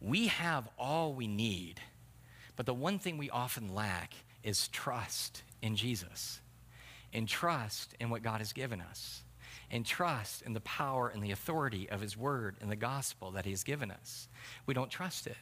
We 0.00 0.28
have 0.28 0.68
all 0.78 1.14
we 1.14 1.26
need, 1.26 1.80
but 2.54 2.66
the 2.66 2.74
one 2.74 2.98
thing 2.98 3.18
we 3.18 3.30
often 3.30 3.74
lack 3.74 4.14
is 4.42 4.68
trust 4.68 5.42
in 5.62 5.76
Jesus 5.76 6.40
and 7.12 7.28
trust 7.28 7.94
in 7.98 8.10
what 8.10 8.22
God 8.22 8.38
has 8.38 8.52
given 8.52 8.80
us 8.80 9.22
and 9.70 9.84
trust 9.84 10.42
in 10.42 10.52
the 10.52 10.60
power 10.60 11.08
and 11.08 11.22
the 11.22 11.32
authority 11.32 11.88
of 11.90 12.00
His 12.00 12.16
Word 12.16 12.56
and 12.60 12.70
the 12.70 12.76
gospel 12.76 13.30
that 13.32 13.44
He 13.44 13.50
has 13.50 13.64
given 13.64 13.90
us. 13.90 14.28
We 14.66 14.74
don't 14.74 14.90
trust 14.90 15.26
it. 15.26 15.36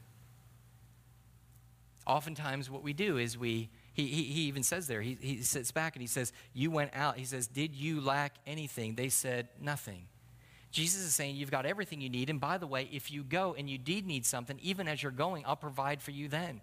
Oftentimes, 2.06 2.70
what 2.70 2.82
we 2.82 2.92
do 2.92 3.16
is 3.16 3.38
we, 3.38 3.70
he, 3.94 4.06
he, 4.06 4.22
he 4.24 4.40
even 4.42 4.62
says 4.62 4.86
there, 4.86 5.00
he, 5.00 5.16
he 5.20 5.42
sits 5.42 5.70
back 5.70 5.94
and 5.94 6.02
he 6.02 6.06
says, 6.06 6.32
You 6.52 6.70
went 6.70 6.90
out. 6.94 7.16
He 7.16 7.24
says, 7.24 7.46
Did 7.46 7.74
you 7.74 8.00
lack 8.00 8.34
anything? 8.46 8.94
They 8.94 9.08
said, 9.08 9.48
Nothing. 9.60 10.06
Jesus 10.70 11.02
is 11.02 11.14
saying, 11.14 11.36
You've 11.36 11.50
got 11.50 11.66
everything 11.66 12.00
you 12.00 12.10
need. 12.10 12.28
And 12.28 12.40
by 12.40 12.58
the 12.58 12.66
way, 12.66 12.88
if 12.92 13.10
you 13.10 13.22
go 13.22 13.54
and 13.56 13.70
you 13.70 13.78
did 13.78 14.06
need 14.06 14.26
something, 14.26 14.58
even 14.62 14.88
as 14.88 15.02
you're 15.02 15.12
going, 15.12 15.44
I'll 15.46 15.56
provide 15.56 16.02
for 16.02 16.10
you 16.10 16.28
then. 16.28 16.60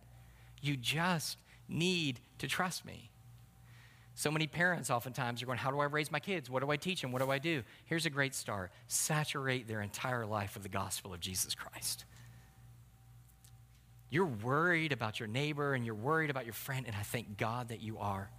You 0.62 0.78
just 0.78 1.38
need 1.68 2.20
to 2.38 2.48
trust 2.48 2.86
me. 2.86 3.11
So 4.22 4.30
many 4.30 4.46
parents 4.46 4.92
oftentimes 4.92 5.42
are 5.42 5.48
going, 5.48 5.58
How 5.58 5.72
do 5.72 5.80
I 5.80 5.86
raise 5.86 6.12
my 6.12 6.20
kids? 6.20 6.48
What 6.48 6.62
do 6.62 6.70
I 6.70 6.78
teach 6.78 7.02
them? 7.02 7.12
What 7.12 7.24
do 7.24 7.32
I 7.32 7.40
do? 7.40 7.64
Here's 7.86 8.06
a 8.06 8.10
great 8.12 8.36
start 8.36 8.72
saturate 8.86 9.68
their 9.68 9.82
entire 9.82 10.28
life 10.28 10.54
with 10.54 10.62
the 10.62 10.70
gospel 10.70 11.12
of 11.12 11.20
Jesus 11.20 11.56
Christ. 11.56 12.06
You're 14.12 14.28
worried 14.28 14.92
about 14.92 15.20
your 15.20 15.26
neighbor 15.26 15.74
and 15.74 15.84
you're 15.84 15.96
worried 15.96 16.30
about 16.30 16.46
your 16.46 16.54
friend, 16.54 16.86
and 16.86 16.96
I 16.96 17.02
thank 17.02 17.40
God 17.40 17.70
that 17.70 17.82
you 17.82 17.98
are. 17.98 18.30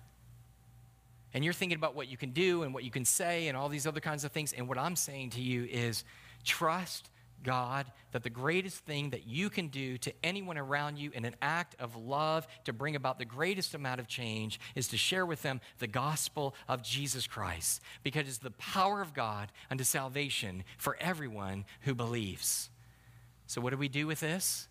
And 1.34 1.42
you're 1.42 1.52
thinking 1.52 1.78
about 1.78 1.96
what 1.96 2.06
you 2.06 2.16
can 2.16 2.30
do 2.30 2.62
and 2.62 2.72
what 2.72 2.84
you 2.84 2.92
can 2.92 3.04
say 3.04 3.48
and 3.48 3.56
all 3.56 3.68
these 3.68 3.84
other 3.84 3.98
kinds 3.98 4.22
of 4.22 4.30
things. 4.30 4.52
And 4.52 4.68
what 4.68 4.78
I'm 4.78 4.94
saying 4.94 5.30
to 5.30 5.40
you 5.40 5.64
is 5.64 6.04
trust 6.44 7.10
God, 7.42 7.86
that 8.12 8.22
the 8.22 8.30
greatest 8.30 8.78
thing 8.84 9.10
that 9.10 9.26
you 9.26 9.50
can 9.50 9.68
do 9.68 9.96
to 9.98 10.12
anyone 10.22 10.58
around 10.58 10.98
you 10.98 11.10
in 11.14 11.24
an 11.24 11.36
act 11.40 11.74
of 11.80 11.96
love 11.96 12.46
to 12.64 12.72
bring 12.72 12.96
about 12.96 13.18
the 13.18 13.24
greatest 13.24 13.74
amount 13.74 14.00
of 14.00 14.06
change 14.06 14.60
is 14.74 14.88
to 14.88 14.96
share 14.96 15.24
with 15.24 15.42
them 15.42 15.60
the 15.78 15.86
gospel 15.86 16.54
of 16.68 16.82
Jesus 16.82 17.26
Christ, 17.26 17.80
because 18.02 18.28
it's 18.28 18.38
the 18.38 18.50
power 18.52 19.00
of 19.00 19.14
God 19.14 19.50
unto 19.70 19.84
salvation 19.84 20.64
for 20.76 20.96
everyone 21.00 21.64
who 21.82 21.94
believes. 21.94 22.68
So, 23.46 23.60
what 23.60 23.70
do 23.70 23.76
we 23.76 23.88
do 23.88 24.06
with 24.06 24.20
this? 24.20 24.68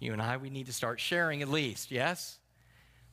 You 0.00 0.12
and 0.12 0.22
I, 0.22 0.38
we 0.38 0.50
need 0.50 0.66
to 0.66 0.72
start 0.72 0.98
sharing 0.98 1.42
at 1.42 1.48
least, 1.48 1.90
yes? 1.90 2.39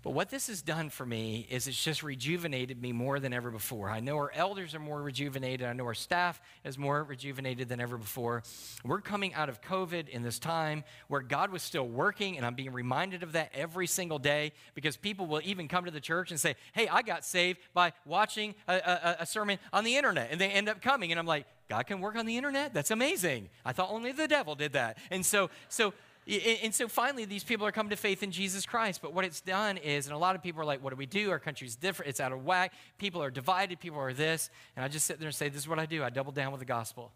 But 0.07 0.13
what 0.13 0.29
this 0.29 0.47
has 0.47 0.61
done 0.61 0.89
for 0.89 1.05
me 1.05 1.45
is 1.49 1.67
it's 1.67 1.83
just 1.83 2.01
rejuvenated 2.01 2.81
me 2.81 2.93
more 2.93 3.19
than 3.19 3.33
ever 3.33 3.51
before. 3.51 3.89
I 3.89 3.99
know 3.99 4.15
our 4.15 4.31
elders 4.33 4.73
are 4.73 4.79
more 4.79 5.01
rejuvenated. 5.01 5.67
I 5.67 5.73
know 5.73 5.83
our 5.83 5.93
staff 5.93 6.39
is 6.63 6.77
more 6.77 7.03
rejuvenated 7.03 7.67
than 7.67 7.81
ever 7.81 7.97
before. 7.97 8.43
We're 8.85 9.01
coming 9.01 9.33
out 9.33 9.49
of 9.49 9.61
COVID 9.61 10.07
in 10.07 10.23
this 10.23 10.39
time 10.39 10.85
where 11.09 11.19
God 11.19 11.51
was 11.51 11.61
still 11.61 11.85
working, 11.85 12.37
and 12.37 12.45
I'm 12.45 12.55
being 12.55 12.71
reminded 12.71 13.21
of 13.21 13.33
that 13.33 13.51
every 13.53 13.85
single 13.85 14.17
day 14.17 14.53
because 14.75 14.95
people 14.95 15.25
will 15.25 15.41
even 15.43 15.67
come 15.67 15.83
to 15.83 15.91
the 15.91 15.99
church 15.99 16.31
and 16.31 16.39
say, 16.39 16.55
Hey, 16.71 16.87
I 16.87 17.01
got 17.01 17.25
saved 17.25 17.59
by 17.73 17.91
watching 18.05 18.55
a, 18.65 18.75
a, 18.75 19.15
a 19.19 19.25
sermon 19.25 19.59
on 19.73 19.83
the 19.83 19.97
internet. 19.97 20.29
And 20.31 20.39
they 20.39 20.47
end 20.47 20.69
up 20.69 20.81
coming, 20.81 21.11
and 21.11 21.19
I'm 21.19 21.27
like, 21.27 21.47
God 21.69 21.85
can 21.85 21.99
work 21.99 22.15
on 22.15 22.25
the 22.25 22.37
internet? 22.37 22.73
That's 22.73 22.91
amazing. 22.91 23.49
I 23.65 23.73
thought 23.73 23.89
only 23.91 24.13
the 24.13 24.27
devil 24.27 24.55
did 24.55 24.71
that. 24.73 24.97
And 25.11 25.25
so, 25.25 25.49
so, 25.67 25.93
and 26.27 26.75
so 26.75 26.87
finally, 26.89 27.23
these 27.23 27.43
people 27.43 27.65
are 27.65 27.71
coming 27.71 27.89
to 27.91 27.95
faith 27.95 28.21
in 28.21 28.31
Jesus 28.31 28.65
Christ. 28.65 29.01
But 29.01 29.13
what 29.13 29.23
it's 29.23 29.39
done 29.39 29.77
is, 29.77 30.07
and 30.07 30.13
a 30.15 30.17
lot 30.17 30.35
of 30.35 30.43
people 30.43 30.61
are 30.61 30.65
like, 30.65 30.83
what 30.83 30.89
do 30.89 30.97
we 30.97 31.05
do? 31.05 31.31
Our 31.31 31.39
country's 31.39 31.75
different. 31.75 32.09
It's 32.09 32.19
out 32.19 32.33
of 32.33 32.43
whack. 32.43 32.73
People 32.97 33.23
are 33.23 33.31
divided. 33.31 33.79
People 33.79 33.99
are 33.99 34.11
this. 34.11 34.49
And 34.75 34.83
I 34.83 34.89
just 34.89 35.05
sit 35.05 35.19
there 35.19 35.27
and 35.27 35.35
say, 35.35 35.47
this 35.47 35.61
is 35.61 35.67
what 35.67 35.79
I 35.79 35.85
do. 35.85 36.03
I 36.03 36.09
double 36.09 36.33
down 36.33 36.51
with 36.51 36.59
the 36.59 36.65
gospel. 36.65 37.13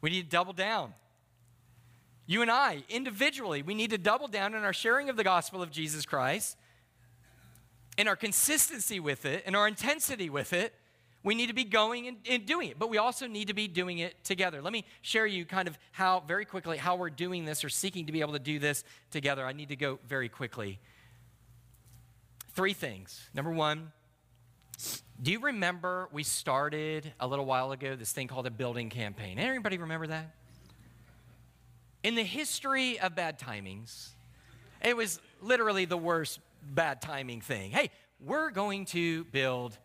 We 0.00 0.10
need 0.10 0.22
to 0.22 0.28
double 0.28 0.52
down. 0.52 0.94
You 2.26 2.42
and 2.42 2.50
I, 2.50 2.84
individually, 2.88 3.62
we 3.62 3.74
need 3.74 3.90
to 3.90 3.98
double 3.98 4.28
down 4.28 4.54
in 4.54 4.62
our 4.62 4.72
sharing 4.72 5.08
of 5.08 5.16
the 5.16 5.24
gospel 5.24 5.62
of 5.62 5.70
Jesus 5.70 6.04
Christ, 6.04 6.56
in 7.96 8.08
our 8.08 8.16
consistency 8.16 9.00
with 9.00 9.24
it, 9.24 9.44
in 9.46 9.54
our 9.54 9.66
intensity 9.66 10.28
with 10.28 10.52
it, 10.52 10.74
we 11.26 11.34
need 11.34 11.48
to 11.48 11.54
be 11.54 11.64
going 11.64 12.06
and, 12.06 12.18
and, 12.30 12.46
doing 12.46 12.68
it, 12.68 12.78
but 12.78 12.88
we 12.88 12.98
also 12.98 13.26
need 13.26 13.48
to 13.48 13.52
be 13.52 13.66
doing 13.66 13.98
it 13.98 14.22
together. 14.22 14.62
Let 14.62 14.72
me 14.72 14.84
share 15.02 15.26
you 15.26 15.44
kind 15.44 15.66
of 15.66 15.76
how, 15.90 16.20
very 16.20 16.44
quickly, 16.44 16.76
how 16.76 16.94
we're 16.94 17.10
doing 17.10 17.44
this 17.44 17.64
or 17.64 17.68
seeking 17.68 18.06
to 18.06 18.12
be 18.12 18.20
able 18.20 18.34
to 18.34 18.38
do 18.38 18.60
this 18.60 18.84
together. 19.10 19.44
I 19.44 19.52
need 19.52 19.70
to 19.70 19.76
go 19.76 19.98
very 20.06 20.28
quickly. 20.28 20.78
Three 22.52 22.74
things. 22.74 23.28
Number 23.34 23.50
one, 23.50 23.90
do 25.20 25.32
you 25.32 25.40
remember 25.40 26.08
we 26.12 26.22
started 26.22 27.12
a 27.18 27.26
little 27.26 27.44
while 27.44 27.72
ago 27.72 27.96
this 27.96 28.12
thing 28.12 28.28
called 28.28 28.46
a 28.46 28.50
building 28.52 28.88
campaign? 28.88 29.40
Anybody 29.40 29.78
remember 29.78 30.06
that? 30.06 30.32
In 32.04 32.14
the 32.14 32.22
history 32.22 33.00
of 33.00 33.16
bad 33.16 33.40
timings, 33.40 34.10
it 34.80 34.96
was 34.96 35.20
literally 35.42 35.86
the 35.86 35.98
worst 35.98 36.38
bad 36.62 37.02
timing 37.02 37.40
thing. 37.40 37.72
Hey, 37.72 37.90
we're 38.20 38.50
going 38.50 38.84
to 38.86 39.24
build 39.24 39.76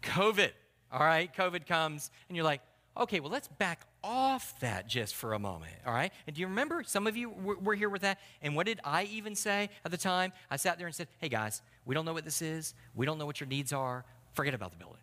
COVID. 0.00 0.52
All 0.92 1.00
right, 1.00 1.34
COVID 1.34 1.66
comes, 1.66 2.10
and 2.28 2.36
you're 2.36 2.44
like, 2.44 2.60
okay, 2.96 3.20
well, 3.20 3.30
let's 3.30 3.48
back 3.48 3.86
off 4.02 4.58
that 4.60 4.88
just 4.88 5.14
for 5.14 5.34
a 5.34 5.38
moment, 5.38 5.72
all 5.86 5.92
right? 5.92 6.12
And 6.26 6.34
do 6.34 6.40
you 6.40 6.46
remember? 6.46 6.82
Some 6.84 7.06
of 7.06 7.16
you 7.16 7.30
were, 7.30 7.56
were, 7.56 7.74
here 7.74 7.90
with 7.90 8.02
that. 8.02 8.18
And 8.40 8.56
what 8.56 8.66
did 8.66 8.80
I 8.84 9.04
even 9.04 9.34
say 9.34 9.68
at 9.84 9.90
the 9.90 9.96
time? 9.96 10.32
I 10.50 10.56
sat 10.56 10.78
there 10.78 10.86
and 10.86 10.94
said, 10.94 11.08
hey, 11.18 11.28
guys, 11.28 11.62
we 11.84 11.94
don't 11.94 12.04
know 12.04 12.14
what 12.14 12.24
this 12.24 12.40
is. 12.40 12.74
We 12.94 13.04
don't 13.04 13.18
know 13.18 13.26
what 13.26 13.40
your 13.40 13.48
needs 13.48 13.72
are. 13.72 14.04
Forget 14.32 14.54
about 14.54 14.70
the 14.70 14.78
building. 14.78 15.02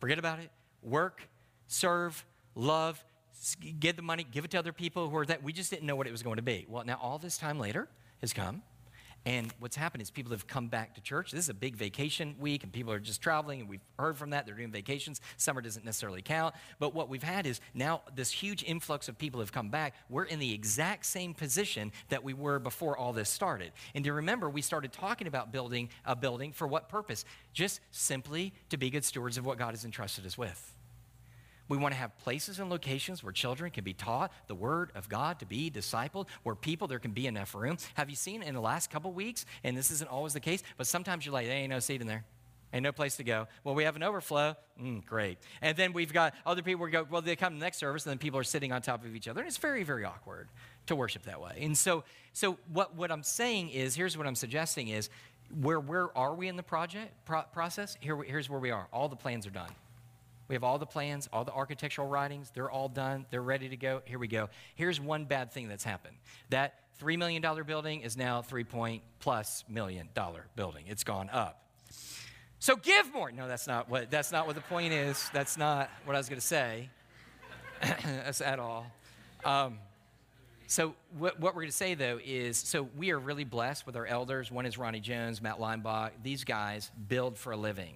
Forget 0.00 0.18
about 0.18 0.38
it. 0.38 0.50
Work, 0.82 1.28
serve, 1.66 2.24
love, 2.54 3.02
get 3.80 3.96
the 3.96 4.02
money, 4.02 4.24
give 4.30 4.44
it 4.44 4.50
to 4.52 4.58
other 4.58 4.72
people 4.72 5.08
who 5.08 5.16
are 5.16 5.26
that. 5.26 5.42
We 5.42 5.52
just 5.52 5.70
didn't 5.70 5.86
know 5.86 5.96
what 5.96 6.06
it 6.06 6.12
was 6.12 6.22
going 6.22 6.36
to 6.36 6.42
be. 6.42 6.66
Well, 6.68 6.84
now 6.84 6.98
all 7.02 7.18
this 7.18 7.36
time 7.36 7.58
later 7.58 7.88
has 8.20 8.32
come. 8.32 8.62
And 9.26 9.52
what's 9.58 9.74
happened 9.74 10.02
is 10.02 10.10
people 10.10 10.30
have 10.30 10.46
come 10.46 10.68
back 10.68 10.94
to 10.94 11.00
church. 11.00 11.32
This 11.32 11.40
is 11.40 11.48
a 11.48 11.54
big 11.54 11.74
vacation 11.74 12.36
week, 12.38 12.62
and 12.62 12.72
people 12.72 12.92
are 12.92 13.00
just 13.00 13.20
traveling, 13.20 13.58
and 13.58 13.68
we've 13.68 13.84
heard 13.98 14.16
from 14.16 14.30
that. 14.30 14.46
They're 14.46 14.54
doing 14.54 14.70
vacations. 14.70 15.20
Summer 15.36 15.60
doesn't 15.60 15.84
necessarily 15.84 16.22
count. 16.22 16.54
But 16.78 16.94
what 16.94 17.08
we've 17.08 17.24
had 17.24 17.44
is 17.44 17.60
now 17.74 18.02
this 18.14 18.30
huge 18.30 18.62
influx 18.62 19.08
of 19.08 19.18
people 19.18 19.40
have 19.40 19.50
come 19.50 19.68
back. 19.68 19.94
We're 20.08 20.24
in 20.24 20.38
the 20.38 20.54
exact 20.54 21.06
same 21.06 21.34
position 21.34 21.90
that 22.08 22.22
we 22.22 22.34
were 22.34 22.60
before 22.60 22.96
all 22.96 23.12
this 23.12 23.28
started. 23.28 23.72
And 23.96 24.04
to 24.04 24.12
remember, 24.12 24.48
we 24.48 24.62
started 24.62 24.92
talking 24.92 25.26
about 25.26 25.50
building 25.50 25.88
a 26.04 26.14
building 26.14 26.52
for 26.52 26.68
what 26.68 26.88
purpose? 26.88 27.24
Just 27.52 27.80
simply 27.90 28.54
to 28.68 28.76
be 28.76 28.90
good 28.90 29.04
stewards 29.04 29.38
of 29.38 29.44
what 29.44 29.58
God 29.58 29.72
has 29.72 29.84
entrusted 29.84 30.24
us 30.24 30.38
with. 30.38 30.72
We 31.68 31.76
want 31.76 31.94
to 31.94 31.98
have 31.98 32.16
places 32.18 32.58
and 32.60 32.70
locations 32.70 33.22
where 33.22 33.32
children 33.32 33.70
can 33.70 33.84
be 33.84 33.92
taught 33.92 34.32
the 34.46 34.54
Word 34.54 34.92
of 34.94 35.08
God 35.08 35.40
to 35.40 35.46
be 35.46 35.70
discipled, 35.70 36.28
where 36.42 36.54
people, 36.54 36.86
there 36.86 36.98
can 36.98 37.10
be 37.10 37.26
enough 37.26 37.54
room. 37.54 37.76
Have 37.94 38.08
you 38.10 38.16
seen 38.16 38.42
in 38.42 38.54
the 38.54 38.60
last 38.60 38.90
couple 38.90 39.12
weeks, 39.12 39.46
and 39.64 39.76
this 39.76 39.90
isn't 39.90 40.10
always 40.10 40.32
the 40.32 40.40
case, 40.40 40.62
but 40.76 40.86
sometimes 40.86 41.26
you're 41.26 41.32
like, 41.32 41.46
there 41.46 41.56
ain't 41.56 41.70
no 41.70 41.80
seat 41.80 42.00
in 42.00 42.06
there. 42.06 42.24
Ain't 42.72 42.82
no 42.82 42.92
place 42.92 43.16
to 43.16 43.24
go. 43.24 43.46
Well, 43.64 43.74
we 43.74 43.84
have 43.84 43.96
an 43.96 44.02
overflow. 44.02 44.56
Mm, 44.80 45.04
great. 45.06 45.38
And 45.62 45.76
then 45.76 45.92
we've 45.92 46.12
got 46.12 46.34
other 46.44 46.62
people 46.62 46.84
who 46.84 46.90
go, 46.90 47.06
well, 47.08 47.22
they 47.22 47.36
come 47.36 47.54
to 47.54 47.58
the 47.58 47.64
next 47.64 47.78
service, 47.78 48.04
and 48.04 48.10
then 48.10 48.18
people 48.18 48.38
are 48.38 48.44
sitting 48.44 48.72
on 48.72 48.82
top 48.82 49.04
of 49.04 49.14
each 49.14 49.28
other. 49.28 49.40
And 49.40 49.48
it's 49.48 49.56
very, 49.56 49.82
very 49.82 50.04
awkward 50.04 50.48
to 50.86 50.96
worship 50.96 51.22
that 51.22 51.40
way. 51.40 51.58
And 51.60 51.78
so, 51.78 52.04
so 52.32 52.58
what, 52.72 52.94
what 52.94 53.10
I'm 53.10 53.22
saying 53.22 53.70
is, 53.70 53.94
here's 53.94 54.18
what 54.18 54.26
I'm 54.26 54.34
suggesting 54.34 54.88
is, 54.88 55.10
where, 55.60 55.78
where 55.78 56.16
are 56.18 56.34
we 56.34 56.48
in 56.48 56.56
the 56.56 56.62
project 56.62 57.12
pro- 57.24 57.42
process? 57.42 57.96
Here, 58.00 58.20
here's 58.22 58.50
where 58.50 58.60
we 58.60 58.72
are. 58.72 58.88
All 58.92 59.08
the 59.08 59.16
plans 59.16 59.46
are 59.46 59.50
done. 59.50 59.70
We 60.48 60.54
have 60.54 60.64
all 60.64 60.78
the 60.78 60.86
plans, 60.86 61.28
all 61.32 61.44
the 61.44 61.52
architectural 61.52 62.08
writings. 62.08 62.50
They're 62.54 62.70
all 62.70 62.88
done. 62.88 63.26
They're 63.30 63.42
ready 63.42 63.68
to 63.68 63.76
go. 63.76 64.02
Here 64.04 64.18
we 64.18 64.28
go. 64.28 64.48
Here's 64.74 65.00
one 65.00 65.24
bad 65.24 65.52
thing 65.52 65.68
that's 65.68 65.84
happened. 65.84 66.16
That 66.50 66.74
$3 67.00 67.18
million 67.18 67.42
building 67.66 68.02
is 68.02 68.16
now 68.16 68.42
3 68.42 68.64
point 68.64 69.02
plus 69.20 69.64
million 69.68 70.08
dollar 70.14 70.46
building. 70.56 70.84
It's 70.86 71.04
gone 71.04 71.28
up. 71.30 71.62
So 72.58 72.76
give 72.76 73.12
more. 73.12 73.30
No, 73.30 73.48
that's 73.48 73.66
not 73.66 73.88
what 73.88 74.10
that's 74.10 74.32
not 74.32 74.46
what 74.46 74.54
the 74.54 74.62
point 74.62 74.92
is. 74.92 75.28
That's 75.32 75.58
not 75.58 75.90
what 76.04 76.16
I 76.16 76.18
was 76.18 76.28
going 76.28 76.40
to 76.40 76.46
say. 76.46 76.88
that's 77.80 78.40
at 78.40 78.58
all. 78.58 78.86
Um, 79.44 79.78
so 80.66 80.94
what, 81.16 81.38
what 81.38 81.54
we're 81.54 81.62
going 81.62 81.70
to 81.70 81.76
say 81.76 81.94
though 81.94 82.18
is, 82.24 82.58
so 82.58 82.88
we 82.96 83.10
are 83.12 83.18
really 83.18 83.44
blessed 83.44 83.86
with 83.86 83.94
our 83.94 84.06
elders. 84.06 84.50
One 84.50 84.66
is 84.66 84.78
Ronnie 84.78 85.00
Jones, 85.00 85.40
Matt 85.40 85.60
Leinbach. 85.60 86.14
These 86.22 86.44
guys 86.44 86.90
build 87.08 87.38
for 87.38 87.52
a 87.52 87.56
living 87.56 87.94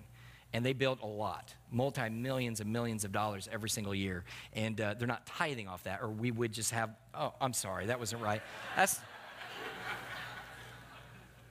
and 0.52 0.64
they 0.64 0.72
build 0.72 0.98
a 1.02 1.06
lot, 1.06 1.54
multi 1.70 2.08
millions 2.08 2.60
and 2.60 2.72
millions 2.72 3.04
of 3.04 3.12
dollars 3.12 3.48
every 3.52 3.70
single 3.70 3.94
year. 3.94 4.24
And 4.52 4.80
uh, 4.80 4.94
they're 4.98 5.08
not 5.08 5.26
tithing 5.26 5.68
off 5.68 5.84
that, 5.84 6.00
or 6.02 6.08
we 6.08 6.30
would 6.30 6.52
just 6.52 6.72
have, 6.72 6.90
oh, 7.14 7.32
I'm 7.40 7.52
sorry, 7.52 7.86
that 7.86 7.98
wasn't 7.98 8.22
right. 8.22 8.42
That's, 8.76 9.00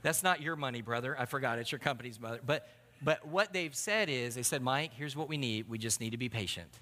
that's 0.02 0.24
not 0.24 0.42
your 0.42 0.56
money, 0.56 0.82
brother. 0.82 1.16
I 1.18 1.26
forgot, 1.26 1.60
it's 1.60 1.72
your 1.72 1.80
company's 1.80 2.20
money. 2.20 2.40
But, 2.46 2.68
but 3.02 3.26
what 3.28 3.54
they've 3.54 3.76
said 3.76 4.10
is, 4.10 4.36
they 4.36 4.44
said, 4.44 4.62
Mike, 4.62 4.92
here's 4.94 5.16
what 5.16 5.30
we 5.30 5.38
need. 5.38 5.70
We 5.70 5.78
just 5.78 6.02
need 6.02 6.12
to 6.12 6.18
be 6.18 6.30
patient. 6.30 6.80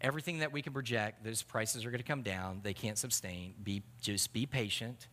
Everything 0.00 0.40
that 0.40 0.52
we 0.52 0.62
can 0.62 0.72
project, 0.72 1.24
those 1.24 1.42
prices 1.42 1.84
are 1.84 1.90
going 1.90 2.02
to 2.02 2.06
come 2.06 2.22
down. 2.22 2.60
They 2.62 2.74
can't 2.74 2.98
sustain. 2.98 3.54
Be, 3.62 3.82
just 4.00 4.32
be 4.32 4.46
patient 4.46 5.08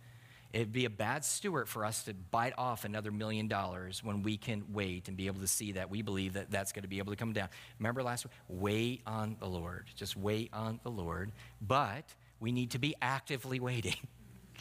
It'd 0.53 0.73
be 0.73 0.85
a 0.85 0.89
bad 0.89 1.23
steward 1.23 1.69
for 1.69 1.85
us 1.85 2.03
to 2.03 2.13
bite 2.13 2.53
off 2.57 2.83
another 2.83 3.11
million 3.11 3.47
dollars 3.47 4.03
when 4.03 4.21
we 4.21 4.35
can 4.35 4.65
wait 4.73 5.07
and 5.07 5.15
be 5.15 5.27
able 5.27 5.39
to 5.39 5.47
see 5.47 5.73
that 5.73 5.89
we 5.89 6.01
believe 6.01 6.33
that 6.33 6.51
that's 6.51 6.73
going 6.73 6.83
to 6.83 6.89
be 6.89 6.97
able 6.97 7.13
to 7.13 7.15
come 7.15 7.31
down. 7.31 7.47
Remember 7.79 8.03
last 8.03 8.25
week? 8.25 8.33
Wait 8.49 9.01
on 9.07 9.37
the 9.39 9.47
Lord. 9.47 9.85
Just 9.95 10.17
wait 10.17 10.49
on 10.51 10.79
the 10.83 10.91
Lord. 10.91 11.31
But 11.61 12.03
we 12.39 12.51
need 12.51 12.71
to 12.71 12.79
be 12.79 12.95
actively 13.01 13.59
waiting. 13.61 13.95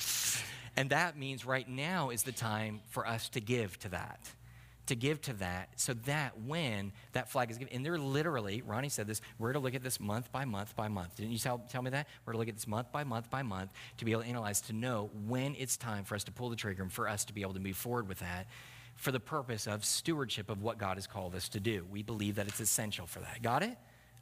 and 0.77 0.91
that 0.91 1.19
means 1.19 1.45
right 1.45 1.69
now 1.69 2.11
is 2.11 2.23
the 2.23 2.33
time 2.33 2.81
for 2.91 3.07
us 3.07 3.29
to 3.31 3.41
give 3.41 3.77
to 3.81 3.89
that 3.89 4.21
to 4.91 4.97
give 4.97 5.21
to 5.23 5.33
that 5.35 5.69
so 5.77 5.95
that 5.95 6.39
when 6.41 6.91
that 7.13 7.31
flag 7.31 7.49
is 7.49 7.59
given, 7.59 7.73
and 7.73 7.87
they're 7.87 7.97
literally, 7.97 8.61
Ronnie 8.61 8.89
said 8.89 9.07
this, 9.07 9.21
we're 9.39 9.53
to 9.53 9.61
look 9.61 9.77
at 9.77 9.85
this 9.85 10.01
month 10.01 10.33
by 10.33 10.45
month 10.45 10.75
by 10.75 10.89
month. 10.89 11.15
Didn't 11.15 11.31
you 11.31 11.39
tell, 11.39 11.59
tell 11.71 11.81
me 11.81 11.91
that? 11.91 12.09
We're 12.27 12.33
to 12.33 12.39
look 12.41 12.49
at 12.49 12.57
this 12.57 12.67
month 12.67 12.91
by 12.91 13.05
month 13.05 13.31
by 13.31 13.43
month 13.43 13.71
to 13.99 14.05
be 14.05 14.11
able 14.11 14.23
to 14.23 14.29
analyze, 14.29 14.61
to 14.63 14.73
know 14.73 15.09
when 15.29 15.55
it's 15.57 15.77
time 15.77 16.03
for 16.03 16.17
us 16.17 16.25
to 16.25 16.33
pull 16.33 16.51
the 16.51 16.57
trigger 16.57 16.83
and 16.83 16.93
for 16.93 17.09
us 17.09 17.25
to 17.27 17.33
be 17.33 17.43
able 17.43 17.55
to 17.55 17.61
move 17.61 17.77
forward 17.77 18.09
with 18.09 18.19
that 18.19 18.49
for 18.97 19.13
the 19.13 19.21
purpose 19.21 19.69
of 19.69 19.85
stewardship 19.85 20.51
of 20.51 20.61
what 20.61 20.77
God 20.77 20.97
has 20.97 21.07
called 21.07 21.37
us 21.37 21.49
to 21.51 21.61
do. 21.61 21.87
We 21.89 22.03
believe 22.03 22.35
that 22.35 22.49
it's 22.49 22.61
essential 22.61 23.07
for 23.07 23.21
that. 23.21 23.43
Got 23.43 23.63
it? 23.63 23.79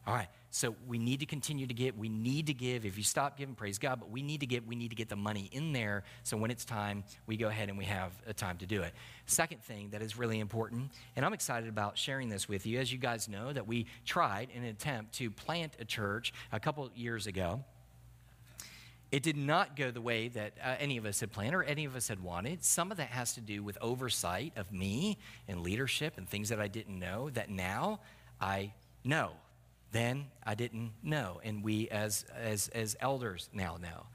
All 0.08 0.14
right. 0.14 0.28
So 0.48 0.74
we 0.86 0.98
need 0.98 1.20
to 1.20 1.26
continue 1.26 1.66
to 1.66 1.74
give. 1.74 1.98
We 1.98 2.08
need 2.08 2.46
to 2.46 2.54
give. 2.54 2.86
If 2.86 2.96
you 2.96 3.04
stop 3.04 3.36
giving, 3.36 3.54
praise 3.54 3.78
God, 3.78 4.00
but 4.00 4.10
we 4.10 4.22
need 4.22 4.40
to 4.40 4.46
give. 4.46 4.66
We 4.66 4.74
need 4.74 4.88
to 4.88 4.96
get 4.96 5.10
the 5.10 5.16
money 5.16 5.50
in 5.52 5.74
there 5.74 6.04
so 6.22 6.38
when 6.38 6.50
it's 6.50 6.64
time, 6.64 7.04
we 7.26 7.36
go 7.36 7.48
ahead 7.48 7.68
and 7.68 7.76
we 7.76 7.84
have 7.84 8.12
a 8.26 8.32
time 8.32 8.56
to 8.58 8.66
do 8.66 8.80
it. 8.80 8.94
Second 9.26 9.62
thing 9.62 9.90
that 9.90 10.00
is 10.00 10.16
really 10.16 10.40
important, 10.40 10.92
and 11.14 11.26
I'm 11.26 11.34
excited 11.34 11.68
about 11.68 11.98
sharing 11.98 12.30
this 12.30 12.48
with 12.48 12.64
you. 12.64 12.78
As 12.78 12.90
you 12.90 12.96
guys 12.96 13.28
know, 13.28 13.52
that 13.52 13.66
we 13.66 13.84
tried 14.06 14.48
in 14.54 14.62
an 14.62 14.70
attempt 14.70 15.12
to 15.16 15.30
plant 15.30 15.76
a 15.78 15.84
church 15.84 16.32
a 16.52 16.58
couple 16.58 16.90
years 16.94 17.26
ago. 17.26 17.62
It 19.12 19.22
did 19.22 19.36
not 19.36 19.76
go 19.76 19.90
the 19.90 20.00
way 20.00 20.28
that 20.28 20.54
uh, 20.64 20.76
any 20.78 20.96
of 20.96 21.04
us 21.04 21.20
had 21.20 21.32
planned 21.32 21.54
or 21.54 21.62
any 21.64 21.84
of 21.84 21.94
us 21.94 22.08
had 22.08 22.22
wanted. 22.22 22.64
Some 22.64 22.90
of 22.90 22.96
that 22.96 23.08
has 23.08 23.34
to 23.34 23.42
do 23.42 23.62
with 23.62 23.76
oversight 23.82 24.54
of 24.56 24.72
me 24.72 25.18
and 25.46 25.60
leadership 25.60 26.14
and 26.16 26.26
things 26.26 26.48
that 26.48 26.60
I 26.60 26.68
didn't 26.68 26.98
know 26.98 27.28
that 27.30 27.50
now 27.50 28.00
I 28.40 28.72
know 29.04 29.32
then 29.92 30.26
I 30.44 30.54
didn't 30.54 30.92
know, 31.02 31.40
and 31.42 31.62
we 31.62 31.88
as, 31.88 32.24
as, 32.36 32.68
as 32.68 32.96
elders 33.00 33.48
now 33.52 33.78
know. 33.80 34.06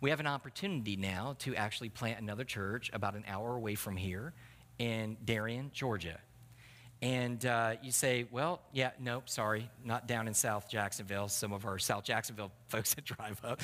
We 0.00 0.10
have 0.10 0.20
an 0.20 0.26
opportunity 0.26 0.96
now 0.96 1.36
to 1.40 1.54
actually 1.54 1.90
plant 1.90 2.20
another 2.20 2.44
church 2.44 2.90
about 2.92 3.14
an 3.14 3.24
hour 3.28 3.54
away 3.54 3.74
from 3.74 3.96
here 3.96 4.32
in 4.78 5.18
Darien, 5.24 5.70
Georgia. 5.74 6.18
And 7.02 7.44
uh, 7.46 7.76
you 7.82 7.92
say, 7.92 8.26
well, 8.30 8.60
yeah, 8.72 8.90
nope, 8.98 9.28
sorry, 9.28 9.70
not 9.84 10.06
down 10.06 10.28
in 10.28 10.34
South 10.34 10.68
Jacksonville. 10.68 11.28
Some 11.28 11.52
of 11.52 11.64
our 11.64 11.78
South 11.78 12.04
Jacksonville 12.04 12.52
folks 12.68 12.94
that 12.94 13.04
drive 13.04 13.40
up. 13.44 13.62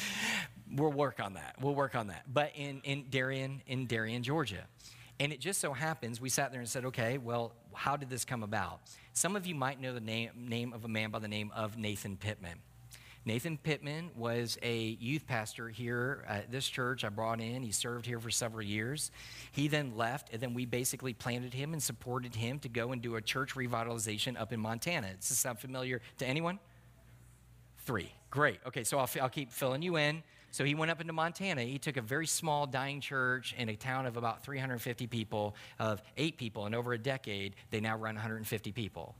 We'll 0.73 0.93
work 0.93 1.21
on 1.21 1.35
that. 1.35 1.57
We'll 1.61 1.75
work 1.75 1.95
on 1.95 2.09
that. 2.09 2.23
But 2.33 2.53
in, 2.55 2.81
in 2.85 3.07
Darien, 3.11 3.63
in 3.67 3.87
Darien, 3.87 4.23
Georgia. 4.23 4.65
And 5.19 5.33
it 5.33 5.41
just 5.41 5.61
so 5.61 5.73
happens, 5.73 6.21
we 6.21 6.29
sat 6.29 6.53
there 6.53 6.61
and 6.61 6.69
said, 6.69 6.85
okay, 6.87 7.17
well, 7.17 7.53
how 7.73 7.97
did 7.97 8.11
this 8.11 8.25
come 8.25 8.43
about? 8.43 8.81
Some 9.15 9.35
of 9.35 9.47
you 9.47 9.55
might 9.55 9.81
know 9.81 9.95
the 9.95 10.01
name, 10.01 10.31
name 10.37 10.73
of 10.75 10.85
a 10.85 10.89
man 10.89 11.11
by 11.11 11.21
the 11.21 11.29
name 11.29 11.51
of 11.57 11.79
Nathan 11.79 12.17
Pittman. 12.17 12.59
Nathan 13.25 13.59
Pittman 13.59 14.11
was 14.15 14.57
a 14.63 14.77
youth 15.01 15.27
pastor 15.27 15.69
here 15.69 16.25
at 16.29 16.53
this 16.53 16.69
church 16.69 17.03
I 17.03 17.09
brought 17.09 17.41
in. 17.41 17.63
He 17.63 17.73
served 17.73 18.07
here 18.07 18.21
for 18.21 18.31
several 18.31 18.63
years. 18.63 19.11
He 19.51 19.67
then 19.67 19.97
left, 19.97 20.29
and 20.33 20.41
then 20.41 20.55
we 20.55 20.65
basically 20.65 21.13
planted 21.13 21.53
him 21.53 21.73
and 21.73 21.83
supported 21.83 22.37
him 22.37 22.61
to 22.61 22.69
go 22.69 22.93
and 22.93 23.03
do 23.03 23.17
a 23.17 23.21
church 23.21 23.57
revitalization 23.57 24.39
up 24.41 24.53
in 24.53 24.61
Montana. 24.61 25.09
Does 25.19 25.31
this 25.31 25.39
sound 25.39 25.59
familiar 25.59 26.03
to 26.19 26.27
anyone? 26.27 26.61
Three. 27.79 28.13
Great. 28.31 28.61
Okay, 28.67 28.85
so 28.85 28.99
I'll, 28.99 29.11
I'll 29.21 29.29
keep 29.29 29.51
filling 29.51 29.83
you 29.83 29.97
in. 29.97 30.23
So 30.57 30.64
he 30.64 30.75
went 30.75 30.90
up 30.90 31.03
into 31.03 31.12
Montana. 31.12 31.61
He 31.61 31.79
took 31.79 31.99
a 31.99 32.01
very 32.01 32.27
small 32.27 32.66
dying 32.66 33.03
church 33.03 33.55
in 33.59 33.69
a 33.69 33.77
town 33.77 34.07
of 34.07 34.16
about 34.16 34.42
350 34.42 35.07
people, 35.07 35.55
of 35.79 36.01
eight 36.16 36.38
people, 36.38 36.64
and 36.64 36.75
over 36.75 36.95
a 36.95 36.99
decade, 36.99 37.57
they 37.71 37.79
now 37.79 37.95
run 37.95 38.14
150 38.14 38.73
people, 38.73 39.14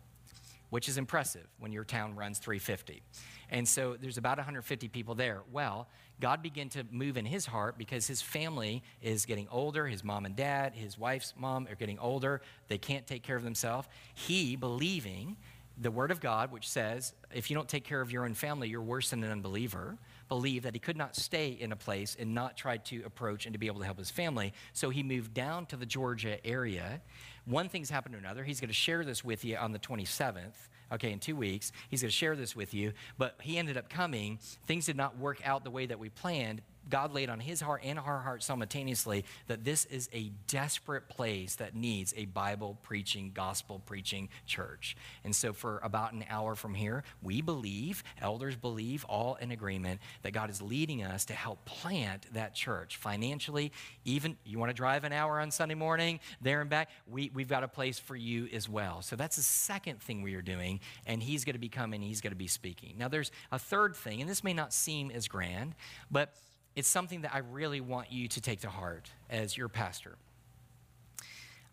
which 0.71 0.89
is 0.89 0.97
impressive 0.97 1.47
when 1.59 1.73
your 1.73 1.85
town 1.85 2.17
runs 2.17 2.39
350. 2.39 3.03
And 3.51 3.69
so 3.69 3.99
there's 4.01 4.17
about 4.17 4.39
150 4.39 4.89
people 4.89 5.15
there. 5.15 5.43
Well, 5.53 5.89
God 6.23 6.41
began 6.43 6.71
to 6.71 6.87
move 6.91 7.19
in 7.19 7.27
his 7.27 7.45
heart 7.45 7.77
because 7.77 8.07
his 8.07 8.23
family 8.23 8.83
is 9.03 9.27
getting 9.27 9.47
older. 9.51 9.87
His 9.87 10.03
mom 10.03 10.25
and 10.25 10.35
dad, 10.35 10.73
his 10.73 10.99
wife's 10.99 11.35
mom 11.37 11.69
are 11.71 11.75
getting 11.75 11.99
older. 11.99 12.41
They 12.69 12.79
can't 12.79 13.07
take 13.07 13.23
care 13.23 13.37
of 13.37 13.43
themselves. 13.43 13.89
He, 14.15 14.57
believing 14.57 15.37
the 15.77 15.91
word 15.91 16.11
of 16.11 16.21
God, 16.21 16.51
which 16.51 16.67
says, 16.67 17.13
if 17.35 17.51
you 17.51 17.57
don't 17.57 17.69
take 17.69 17.85
care 17.85 18.01
of 18.01 18.11
your 18.11 18.25
own 18.25 18.33
family, 18.33 18.71
you're 18.71 18.81
worse 18.81 19.11
than 19.11 19.23
an 19.23 19.31
unbeliever 19.31 19.99
believed 20.29 20.65
that 20.65 20.75
he 20.75 20.81
could 20.81 20.97
not 20.97 21.17
stay 21.17 21.49
in 21.49 21.73
a 21.73 21.77
place 21.77 22.17
and 22.19 22.35
not 22.35 22.57
try 22.57 22.77
to 22.79 23.03
approach 23.05 23.47
and 23.47 23.53
to 23.53 23.59
be 23.59 23.67
able 23.67 23.81
to 23.81 23.85
help 23.85 23.99
his 23.99 24.11
family. 24.11 24.53
So 24.73 24.91
he 24.91 25.03
moved 25.03 25.35
down 25.35 25.67
to 25.67 25.77
the 25.77 25.87
Georgia 25.87 26.45
area. 26.47 27.01
One 27.45 27.69
thing's 27.69 27.91
happened 27.91 28.15
to 28.15 28.19
another. 28.19 28.45
He's 28.45 28.61
going 28.61 28.69
to 28.69 28.75
share 28.75 29.05
this 29.05 29.25
with 29.25 29.45
you 29.45 29.57
on 29.57 29.73
the 29.73 29.79
27th, 29.79 30.55
okay, 30.93 31.13
in 31.13 31.21
two 31.21 31.37
weeks. 31.37 31.71
He's 31.89 32.03
going 32.03 32.11
to 32.11 32.17
share 32.17 32.35
this 32.35 32.57
with 32.57 32.75
you. 32.75 32.93
But 33.19 33.37
he 33.41 33.57
ended 33.57 33.77
up 33.77 33.89
coming. 33.89 34.39
Things 34.67 34.87
did 34.87 34.97
not 34.97 35.17
work 35.19 35.41
out 35.45 35.63
the 35.63 35.71
way 35.71 35.87
that 35.87 35.99
we 35.99 36.09
planned, 36.09 36.63
God 36.89 37.13
laid 37.13 37.29
on 37.29 37.41
his 37.41 37.61
heart 37.61 37.83
and 37.85 37.99
our 37.99 38.21
heart 38.21 38.43
simultaneously 38.43 39.25
that 39.49 39.65
this 39.65 39.85
is 39.87 40.09
a 40.13 40.31
desperate 40.47 41.09
place 41.09 41.57
that 41.57 41.75
needs 41.75 42.15
a 42.17 42.27
Bible 42.27 42.79
preaching, 42.83 43.33
gospel 43.35 43.81
preaching 43.85 44.29
church. 44.47 44.97
And 45.25 45.35
so, 45.35 45.53
for 45.53 45.81
about 45.83 46.13
an 46.13 46.25
hour 46.29 46.55
from 46.55 46.75
here, 46.75 47.03
we 47.23 47.41
believe, 47.41 48.05
elders 48.21 48.57
believe, 48.57 49.05
all 49.05 49.37
in 49.37 49.51
agreement, 49.51 50.01
that 50.23 50.33
God 50.33 50.51
is 50.51 50.63
leading 50.63 51.03
us 51.03 51.25
to 51.27 51.35
help 51.35 51.65
plant 51.65 52.27
that 52.35 52.55
church 52.55 52.97
financially. 52.97 53.73
Even 54.05 54.37
you 54.45 54.59
want 54.59 54.71
to 54.71 54.75
drive 54.75 55.05
an 55.05 55.13
hour 55.13 55.41
on 55.41 55.51
Sunday 55.51 55.75
morning, 55.75 56.21
there 56.41 56.61
and 56.61 56.71
back, 56.71 56.91
we, 57.11 57.31
we've 57.35 57.49
got 57.49 57.63
a 57.63 57.69
place 57.69 57.99
for 57.99 58.17
you 58.17 58.49
as 58.53 58.69
well. 58.69 59.03
So, 59.03 59.17
that's 59.17 59.37
the 59.37 59.43
second 59.43 60.01
thing 60.01 60.23
we 60.23 60.35
are 60.35 60.43
doing, 60.43 60.81
and 61.07 61.23
he's 61.23 61.45
going 61.45 61.55
to 61.55 61.61
be 61.61 61.69
coming, 61.69 62.03
he's 62.03 62.21
going 62.21 62.33
to 62.33 62.37
be 62.37 62.47
speaking. 62.47 62.95
Now, 62.99 63.09
there's 63.09 63.33
a 63.51 63.59
third 63.59 63.97
thing, 63.97 64.21
and 64.21 64.31
this 64.31 64.45
may 64.45 64.53
not 64.53 64.73
seem 64.73 65.11
as 65.11 65.29
grand, 65.29 65.75
but 66.11 66.33
it's 66.77 66.89
something 66.89 67.23
that 67.23 67.35
I 67.35 67.39
really 67.39 67.81
want 67.81 68.13
you 68.13 68.29
to 68.29 68.41
take 68.41 68.61
to 68.61 68.69
heart 68.69 69.11
as 69.31 69.57
your 69.57 69.69
pastor. 69.69 70.17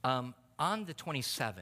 Um, 0.04 0.34
on 0.58 0.86
the 0.86 0.94
27th, 0.94 1.54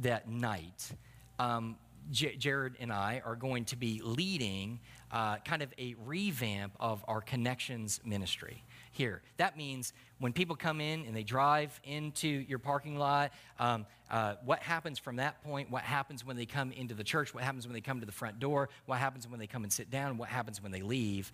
that 0.00 0.28
night, 0.28 0.92
um, 1.38 1.76
J- 2.10 2.36
Jared 2.36 2.74
and 2.80 2.90
I 2.92 3.22
are 3.24 3.36
going 3.36 3.66
to 3.66 3.76
be 3.76 4.00
leading 4.02 4.80
uh, 5.12 5.36
kind 5.38 5.62
of 5.62 5.72
a 5.78 5.94
revamp 6.06 6.72
of 6.80 7.04
our 7.06 7.20
connections 7.20 8.00
ministry 8.04 8.64
here. 8.92 9.22
That 9.36 9.56
means 9.56 9.92
when 10.18 10.32
people 10.32 10.56
come 10.56 10.80
in 10.80 11.04
and 11.04 11.14
they 11.14 11.22
drive 11.22 11.78
into 11.84 12.28
your 12.28 12.58
parking 12.58 12.96
lot, 12.96 13.32
um, 13.58 13.86
uh, 14.10 14.36
what 14.44 14.62
happens 14.62 14.98
from 14.98 15.16
that 15.16 15.42
point, 15.44 15.70
what 15.70 15.82
happens 15.82 16.24
when 16.24 16.36
they 16.36 16.46
come 16.46 16.72
into 16.72 16.94
the 16.94 17.04
church, 17.04 17.34
what 17.34 17.44
happens 17.44 17.66
when 17.66 17.74
they 17.74 17.80
come 17.80 18.00
to 18.00 18.06
the 18.06 18.12
front 18.12 18.40
door, 18.40 18.68
what 18.86 18.98
happens 18.98 19.28
when 19.28 19.38
they 19.38 19.46
come 19.46 19.64
and 19.64 19.72
sit 19.72 19.90
down, 19.90 20.16
what 20.16 20.28
happens 20.28 20.62
when 20.62 20.72
they 20.72 20.82
leave. 20.82 21.32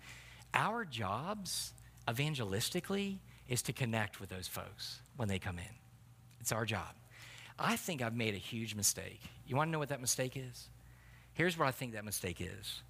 Our 0.57 0.85
jobs 0.85 1.73
evangelistically 2.07 3.19
is 3.47 3.61
to 3.63 3.73
connect 3.73 4.19
with 4.19 4.29
those 4.29 4.47
folks 4.47 5.01
when 5.15 5.27
they 5.27 5.37
come 5.37 5.59
in. 5.59 5.75
It's 6.41 6.51
our 6.51 6.65
job. 6.65 6.95
I 7.59 7.75
think 7.75 8.01
I've 8.01 8.15
made 8.15 8.33
a 8.33 8.39
huge 8.39 8.73
mistake. 8.73 9.21
You 9.45 9.55
want 9.55 9.67
to 9.67 9.71
know 9.71 9.77
what 9.77 9.89
that 9.89 10.01
mistake 10.01 10.35
is? 10.35 10.69
Here's 11.33 11.57
what 11.59 11.67
I 11.67 11.71
think 11.71 11.93
that 11.93 12.03
mistake 12.03 12.41
is. 12.41 12.81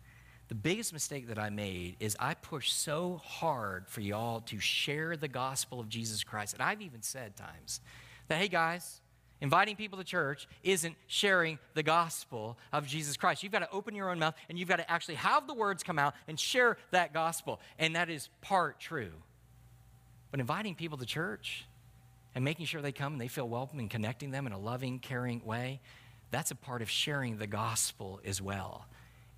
The 0.47 0.55
biggest 0.55 0.93
mistake 0.93 1.27
that 1.27 1.37
I 1.37 1.49
made 1.49 1.97
is 1.99 2.15
I 2.21 2.35
pushed 2.35 2.73
so 2.73 3.21
hard 3.21 3.85
for 3.89 3.99
y'all 3.99 4.39
to 4.41 4.59
share 4.59 5.17
the 5.17 5.27
gospel 5.27 5.81
of 5.81 5.89
Jesus 5.89 6.23
Christ. 6.23 6.53
And 6.53 6.63
I've 6.63 6.81
even 6.81 7.01
said 7.01 7.35
times 7.35 7.81
that, 8.29 8.37
hey 8.37 8.47
guys, 8.47 9.01
Inviting 9.39 9.75
people 9.75 9.99
to 9.99 10.03
church 10.03 10.47
isn't 10.63 10.95
sharing 11.05 11.59
the 11.75 11.83
gospel 11.83 12.57
of 12.73 12.87
Jesus 12.87 13.17
Christ. 13.17 13.43
You've 13.43 13.51
got 13.51 13.59
to 13.59 13.69
open 13.71 13.93
your 13.93 14.09
own 14.09 14.17
mouth 14.17 14.33
and 14.49 14.57
you've 14.57 14.67
got 14.67 14.77
to 14.77 14.91
actually 14.91 15.15
have 15.15 15.45
the 15.45 15.53
words 15.53 15.83
come 15.83 15.99
out 15.99 16.15
and 16.27 16.39
share 16.39 16.77
that 16.91 17.13
gospel. 17.13 17.59
And 17.77 17.95
that 17.95 18.09
is 18.09 18.29
part 18.41 18.79
true. 18.79 19.11
But 20.31 20.39
inviting 20.39 20.73
people 20.73 20.97
to 20.97 21.05
church 21.05 21.65
and 22.33 22.43
making 22.43 22.65
sure 22.65 22.81
they 22.81 22.91
come 22.91 23.13
and 23.13 23.21
they 23.21 23.27
feel 23.27 23.47
welcome 23.47 23.77
and 23.79 23.89
connecting 23.89 24.31
them 24.31 24.47
in 24.47 24.53
a 24.53 24.59
loving, 24.59 24.99
caring 24.99 25.45
way, 25.45 25.81
that's 26.31 26.51
a 26.51 26.55
part 26.55 26.81
of 26.81 26.89
sharing 26.89 27.37
the 27.37 27.47
gospel 27.47 28.19
as 28.25 28.41
well. 28.41 28.87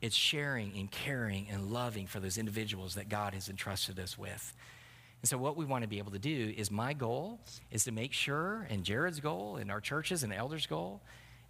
It's 0.02 0.16
sharing 0.16 0.78
and 0.78 0.90
caring 0.90 1.48
and 1.52 1.72
loving 1.72 2.08
for 2.08 2.22
those 2.22 2.38
individuals 2.38 2.96
that 2.96 3.10
God 3.10 3.34
has 3.34 3.50
entrusted 3.50 4.00
us 4.00 4.18
with. 4.18 4.54
And 5.22 5.28
so, 5.30 5.38
what 5.38 5.58
we 5.58 5.66
want 5.66 5.84
to 5.84 5.88
be 5.88 5.98
able 5.98 6.12
to 6.12 6.20
do 6.20 6.54
is 6.56 6.72
my 6.72 6.94
goal 6.94 7.40
is 7.72 7.84
to 7.86 7.92
make 7.92 8.14
sure, 8.14 8.66
and 8.70 8.84
Jared's 8.84 9.20
goal, 9.20 9.58
and 9.58 9.70
our 9.70 9.82
churches 9.82 10.24
and 10.24 10.34
elders' 10.34 10.66
goal, 10.66 11.02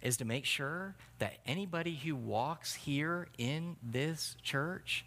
is 0.02 0.16
to 0.16 0.24
make 0.24 0.44
sure 0.44 0.96
that 1.18 1.34
anybody 1.46 1.94
who 1.94 2.16
walks 2.16 2.74
here 2.74 3.28
in 3.38 3.76
this 3.82 4.34
church 4.42 5.04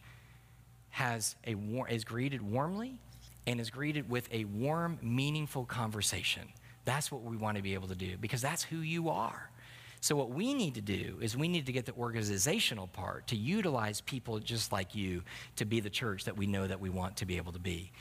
has 0.91 1.35
a 1.45 1.55
war- 1.55 1.89
is 1.89 2.03
greeted 2.03 2.41
warmly 2.41 2.99
and 3.47 3.59
is 3.59 3.69
greeted 3.69 4.09
with 4.09 4.31
a 4.31 4.45
warm, 4.45 4.99
meaningful 5.01 5.65
conversation. 5.65 6.43
That's 6.85 7.11
what 7.11 7.23
we 7.23 7.35
want 7.35 7.57
to 7.57 7.63
be 7.63 7.73
able 7.73 7.87
to 7.87 7.95
do 7.95 8.17
because 8.17 8.41
that's 8.41 8.63
who 8.63 8.77
you 8.77 9.09
are. 9.09 9.49
So, 9.99 10.15
what 10.15 10.31
we 10.31 10.53
need 10.53 10.75
to 10.75 10.81
do 10.81 11.17
is 11.21 11.35
we 11.35 11.47
need 11.47 11.65
to 11.65 11.71
get 11.71 11.85
the 11.85 11.93
organizational 11.93 12.87
part 12.87 13.27
to 13.27 13.37
utilize 13.37 14.01
people 14.01 14.39
just 14.39 14.71
like 14.71 14.95
you 14.95 15.23
to 15.55 15.65
be 15.65 15.79
the 15.79 15.89
church 15.89 16.25
that 16.25 16.37
we 16.37 16.45
know 16.45 16.67
that 16.67 16.79
we 16.79 16.89
want 16.89 17.17
to 17.17 17.25
be 17.25 17.37
able 17.37 17.53
to 17.53 17.59
be. 17.59 17.91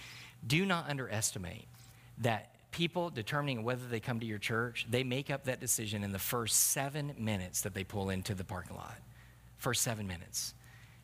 Do 0.47 0.67
not 0.67 0.89
underestimate 0.89 1.67
that 2.19 2.53
people 2.73 3.11
determining 3.11 3.63
whether 3.63 3.87
they 3.87 4.01
come 4.01 4.19
to 4.21 4.27
your 4.27 4.39
church, 4.39 4.87
they 4.91 5.05
make 5.05 5.31
up 5.31 5.45
that 5.45 5.61
decision 5.61 6.03
in 6.03 6.11
the 6.11 6.19
first 6.19 6.59
seven 6.59 7.15
minutes 7.19 7.61
that 7.63 7.75
they 7.75 7.85
pull 7.85 8.11
into 8.11 8.35
the 8.35 8.45
parking 8.45 8.77
lot. 8.77 8.97
First 9.59 9.83
seven 9.83 10.07
minutes. 10.07 10.55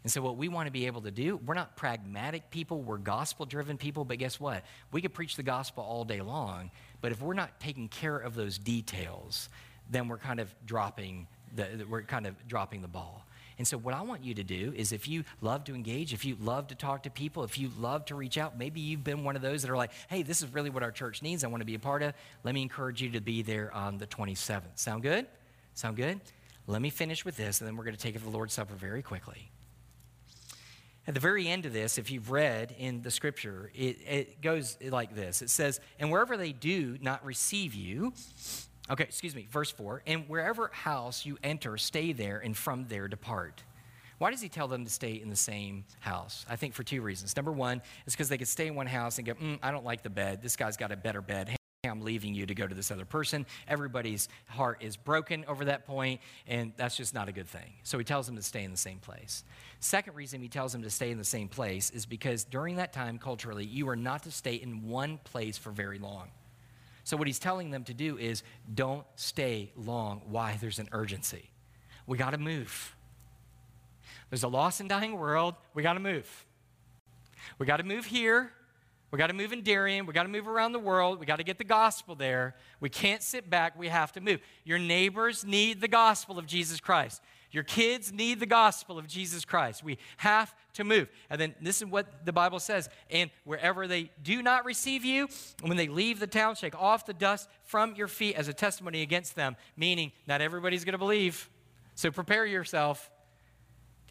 And 0.05 0.13
so, 0.13 0.23
what 0.23 0.37
we 0.37 0.49
want 0.49 0.67
to 0.67 0.73
be 0.73 0.87
able 0.87 1.03
to 1.03 1.11
do, 1.11 1.37
we're 1.45 1.55
not 1.55 1.77
pragmatic 1.77 2.51
people, 2.51 2.81
we're 2.81 2.99
gospel 2.99 3.47
driven 3.47 3.77
people, 3.77 4.05
but 4.05 4.19
guess 4.19 4.41
what? 4.41 4.65
We 4.93 5.03
could 5.03 5.13
preach 5.13 5.37
the 5.37 5.43
gospel 5.43 5.85
all 5.85 6.05
day 6.05 6.21
long, 6.21 6.71
but 7.01 7.13
if 7.13 7.21
we're 7.21 7.35
not 7.35 7.61
taking 7.61 7.89
care 7.89 8.17
of 8.17 8.35
those 8.35 8.59
details, 8.59 9.49
then 9.91 10.09
we're 10.09 10.19
kind 10.19 10.41
of 10.41 10.55
dropping 10.67 11.27
the, 11.55 11.85
we're 11.89 12.03
kind 12.03 12.27
of 12.27 12.35
dropping 12.49 12.81
the 12.81 12.89
ball. 12.89 13.25
And 13.59 13.67
so, 13.67 13.77
what 13.77 13.93
I 13.93 14.03
want 14.03 14.25
you 14.25 14.35
to 14.35 14.45
do 14.45 14.73
is 14.77 14.93
if 14.93 15.09
you 15.09 15.25
love 15.41 15.65
to 15.65 15.75
engage, 15.75 16.13
if 16.13 16.25
you 16.25 16.37
love 16.41 16.69
to 16.69 16.77
talk 16.77 17.03
to 17.03 17.11
people, 17.11 17.43
if 17.43 17.59
you 17.59 17.71
love 17.79 18.05
to 18.07 18.15
reach 18.15 18.39
out, 18.39 18.57
maybe 18.57 18.81
you've 18.81 19.05
been 19.05 19.25
one 19.25 19.35
of 19.35 19.43
those 19.43 19.63
that 19.63 19.71
are 19.71 19.77
like, 19.77 19.91
hey, 20.09 20.23
this 20.23 20.43
is 20.43 20.55
really 20.55 20.71
what 20.71 20.83
our 20.83 20.93
church 20.93 21.23
needs. 21.23 21.43
I 21.43 21.49
want 21.49 21.61
to 21.61 21.67
be 21.67 21.75
a 21.75 21.79
part 21.81 22.03
of. 22.03 22.15
Let 22.45 22.55
me 22.55 22.63
encourage 22.63 23.03
you 23.03 23.11
to 23.11 23.21
be 23.21 23.43
there 23.43 23.75
on 23.75 23.99
the 23.99 24.07
27th. 24.07 24.63
Sound 24.77 25.03
good? 25.03 25.27
Sound 25.75 25.97
good? 25.97 26.21
Let 26.69 26.83
me 26.83 26.91
finish 26.91 27.25
with 27.25 27.37
this, 27.37 27.61
and 27.61 27.69
then 27.69 27.77
we're 27.77 27.85
going 27.85 27.97
to 27.97 28.01
take 28.01 28.21
the 28.23 28.31
Lord's 28.31 28.55
Supper 28.55 28.75
very 28.75 29.03
quickly. 29.03 29.51
At 31.09 31.15
the 31.15 31.21
very 31.21 31.49
end 31.49 31.65
of 31.65 31.73
this, 31.73 31.97
if 31.97 32.11
you've 32.11 32.31
read 32.31 32.75
in 32.79 33.01
the 33.01 33.11
scripture, 33.11 33.73
it, 33.75 33.97
it 34.07 34.43
goes 34.43 34.77
like 34.83 35.15
this 35.15 35.41
it 35.41 35.49
says, 35.49 35.81
And 35.99 36.13
wherever 36.13 36.37
they 36.37 36.53
do 36.53 36.99
not 37.01 37.25
receive 37.25 37.75
you, 37.75 38.13
Okay, 38.91 39.05
excuse 39.05 39.35
me, 39.35 39.47
verse 39.51 39.71
4. 39.71 40.03
And 40.07 40.29
wherever 40.29 40.69
house 40.69 41.27
you 41.27 41.39
enter, 41.43 41.77
stay 41.77 42.13
there, 42.13 42.39
and 42.39 42.57
from 42.57 42.87
there 42.89 43.07
depart. 43.07 43.63
Why 44.19 44.31
does 44.31 44.41
he 44.41 44.49
tell 44.49 44.67
them 44.67 44.85
to 44.85 44.91
stay 44.91 45.13
in 45.13 45.29
the 45.29 45.37
same 45.37 45.85
house? 46.01 46.45
I 46.49 46.57
think 46.57 46.75
for 46.75 46.83
two 46.83 47.03
reasons. 47.03 47.37
Number 47.37 47.53
one 47.53 47.83
is 48.07 48.15
because 48.15 48.29
they 48.29 48.39
could 48.39 48.49
stay 48.49 48.67
in 48.67 48.75
one 48.75 48.87
house 48.87 49.19
and 49.19 49.27
go, 49.27 49.35
mm, 49.35 49.59
I 49.63 49.71
don't 49.71 49.85
like 49.85 50.03
the 50.03 50.11
bed. 50.11 50.43
This 50.43 50.57
guy's 50.57 50.77
got 50.77 50.91
a 50.91 50.97
better 50.97 51.21
bed. 51.21 51.49
Hey, 51.49 51.57
I'm 51.89 52.01
leaving 52.01 52.35
you 52.35 52.45
to 52.47 52.55
go 52.55 52.67
to 52.67 52.75
this 52.75 52.91
other 52.91 53.05
person. 53.05 53.47
Everybody's 53.69 54.29
heart 54.49 54.83
is 54.83 54.97
broken 54.97 55.45
over 55.47 55.67
that 55.67 55.87
point, 55.87 56.21
and 56.49 56.73
that's 56.77 56.97
just 56.97 57.15
not 57.15 57.29
a 57.29 57.33
good 57.33 57.47
thing. 57.47 57.75
So 57.85 57.97
he 57.99 58.05
tells 58.05 58.27
them 58.27 58.35
to 58.35 58.43
stay 58.43 58.65
in 58.65 58.73
the 58.73 58.77
same 58.77 58.99
place. 58.99 59.45
Second 59.79 60.17
reason 60.17 60.41
he 60.41 60.49
tells 60.49 60.73
them 60.73 60.83
to 60.83 60.91
stay 60.91 61.13
in 61.13 61.19
the 61.19 61.25
same 61.25 61.47
place 61.47 61.91
is 61.91 62.05
because 62.05 62.43
during 62.43 62.77
that 62.77 62.93
time, 62.93 63.19
culturally, 63.19 63.65
you 63.65 63.89
are 63.89 63.97
not 63.97 64.25
to 64.25 64.33
stay 64.33 64.55
in 64.55 64.89
one 64.89 65.19
place 65.19 65.57
for 65.57 65.71
very 65.71 66.01
long. 66.01 66.31
So, 67.09 67.17
what 67.17 67.27
he's 67.27 67.39
telling 67.39 67.71
them 67.71 67.85
to 67.85 67.95
do 67.95 68.19
is 68.19 68.43
don't 68.75 69.07
stay 69.15 69.73
long. 69.77 70.21
Why? 70.27 70.59
There's 70.61 70.79
an 70.79 70.91
urgency. 70.93 71.49
We 72.07 72.19
got 72.19 72.33
to 72.33 72.39
move. 72.39 72.95
There's 74.29 74.43
a 74.43 74.49
lost 74.49 74.81
and 74.81 74.91
dying 74.91 75.17
world. 75.17 75.55
We 75.73 75.83
got 75.83 75.95
to 75.95 76.01
move. 76.01 76.45
We 77.59 77.65
got 77.65 77.79
to 77.79 77.83
move 77.83 78.05
here. 78.05 78.53
We 79.11 79.17
got 79.17 79.29
to 79.29 79.33
move 79.33 79.55
in 79.55 79.63
Darien. 79.63 80.05
We 80.05 80.13
got 80.13 80.25
to 80.25 80.29
move 80.29 80.47
around 80.47 80.73
the 80.73 80.79
world. 80.79 81.19
We 81.19 81.25
got 81.25 81.37
to 81.37 81.45
get 81.45 81.57
the 81.57 81.65
gospel 81.65 82.15
there. 82.15 82.57
We 82.79 82.91
can't 82.91 83.23
sit 83.23 83.49
back. 83.49 83.79
We 83.79 83.89
have 83.89 84.13
to 84.13 84.21
move. 84.21 84.41
Your 84.67 84.79
neighbors 84.79 85.47
need 85.47 85.81
the 85.81 85.89
gospel 85.89 86.39
of 86.39 86.45
Jesus 86.45 86.79
Christ. 86.79 87.23
Your 87.51 87.63
kids 87.63 88.13
need 88.13 88.41
the 88.41 88.47
gospel 88.47 88.99
of 88.99 89.07
Jesus 89.07 89.45
Christ. 89.45 89.83
We 89.83 89.99
have 90.19 90.55
to 90.75 90.85
move. 90.85 91.09
And 91.31 91.41
then 91.41 91.55
this 91.63 91.81
is 91.81 91.89
what 91.89 92.27
the 92.27 92.33
Bible 92.33 92.61
says. 92.61 92.91
And 93.11 93.31
wherever 93.45 93.87
they 93.87 94.11
do 94.23 94.43
not 94.43 94.67
receive 94.67 95.05
you, 95.05 95.29
when 95.63 95.77
they 95.77 95.89
leave 95.89 96.21
the 96.21 96.27
town, 96.27 96.57
shake 96.57 96.75
off 96.79 97.07
the 97.07 97.15
dust 97.15 97.49
from 97.65 97.95
your 97.95 98.09
feet 98.09 98.37
as 98.37 98.49
a 98.49 98.53
testimony 98.53 99.01
against 99.01 99.35
them, 99.35 99.57
meaning 99.77 100.13
not 100.27 100.43
everybody's 100.43 100.85
going 100.85 100.93
to 100.93 100.99
believe. 100.99 101.49
So 101.95 102.11
prepare 102.11 102.45
yourself. 102.45 103.11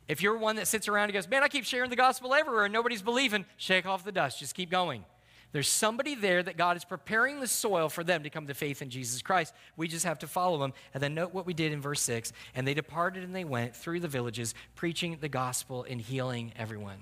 If 0.08 0.22
you're 0.22 0.38
one 0.38 0.56
that 0.56 0.68
sits 0.68 0.88
around 0.88 1.06
and 1.06 1.14
goes, 1.14 1.28
Man, 1.28 1.44
I 1.44 1.48
keep 1.48 1.66
sharing 1.66 1.90
the 1.90 1.96
gospel 1.96 2.34
everywhere 2.34 2.66
and 2.66 2.74
nobody's 2.74 3.02
believing, 3.02 3.46
shake 3.58 3.86
off 3.86 4.04
the 4.04 4.12
dust. 4.12 4.40
Just 4.40 4.56
keep 4.56 4.72
going. 4.72 5.06
There's 5.54 5.70
somebody 5.70 6.14
there 6.14 6.44
that 6.44 6.58
God 6.58 6.76
is 6.78 6.84
preparing 6.84 7.40
the 7.40 7.48
soil 7.48 7.90
for 7.90 8.04
them 8.04 8.24
to 8.24 8.30
come 8.30 8.48
to 8.48 8.54
faith 8.54 8.82
in 8.82 8.90
Jesus 8.90 9.22
Christ. 9.22 9.54
We 9.78 9.88
just 9.88 10.06
have 10.06 10.20
to 10.20 10.28
follow 10.28 10.58
them. 10.60 10.74
And 10.94 11.02
then 11.02 11.14
note 11.14 11.34
what 11.34 11.46
we 11.46 11.54
did 11.54 11.72
in 11.72 11.82
verse 11.82 12.02
6. 12.02 12.34
And 12.54 12.68
they 12.68 12.74
departed 12.74 13.24
and 13.24 13.36
they 13.36 13.46
went 13.46 13.76
through 13.76 14.02
the 14.02 14.08
villages, 14.08 14.54
preaching 14.76 15.18
the 15.22 15.30
gospel 15.30 15.86
and 15.90 16.02
healing 16.02 16.52
everyone. 16.58 17.00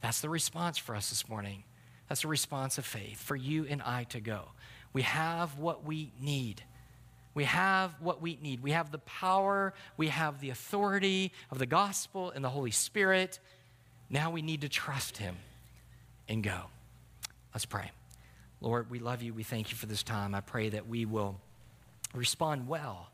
That's 0.00 0.20
the 0.20 0.28
response 0.28 0.78
for 0.78 0.94
us 0.94 1.10
this 1.10 1.28
morning. 1.28 1.64
That's 2.08 2.22
the 2.22 2.28
response 2.28 2.78
of 2.78 2.84
faith 2.84 3.20
for 3.20 3.36
you 3.36 3.66
and 3.68 3.82
I 3.82 4.04
to 4.04 4.20
go. 4.20 4.48
We 4.92 5.02
have 5.02 5.58
what 5.58 5.84
we 5.84 6.12
need. 6.20 6.62
We 7.34 7.44
have 7.44 7.94
what 8.00 8.20
we 8.20 8.38
need. 8.42 8.62
We 8.62 8.72
have 8.72 8.92
the 8.92 8.98
power, 8.98 9.72
we 9.96 10.08
have 10.08 10.40
the 10.40 10.50
authority 10.50 11.32
of 11.50 11.58
the 11.58 11.66
gospel 11.66 12.30
and 12.30 12.44
the 12.44 12.50
Holy 12.50 12.70
Spirit. 12.70 13.40
Now 14.10 14.30
we 14.30 14.42
need 14.42 14.60
to 14.60 14.68
trust 14.68 15.16
Him 15.16 15.36
and 16.28 16.42
go. 16.42 16.64
Let's 17.54 17.64
pray. 17.64 17.90
Lord, 18.60 18.90
we 18.90 18.98
love 18.98 19.22
you. 19.22 19.34
We 19.34 19.42
thank 19.42 19.70
you 19.70 19.76
for 19.76 19.86
this 19.86 20.02
time. 20.02 20.34
I 20.34 20.40
pray 20.40 20.68
that 20.70 20.86
we 20.86 21.04
will 21.04 21.40
respond 22.14 22.68
well, 22.68 23.08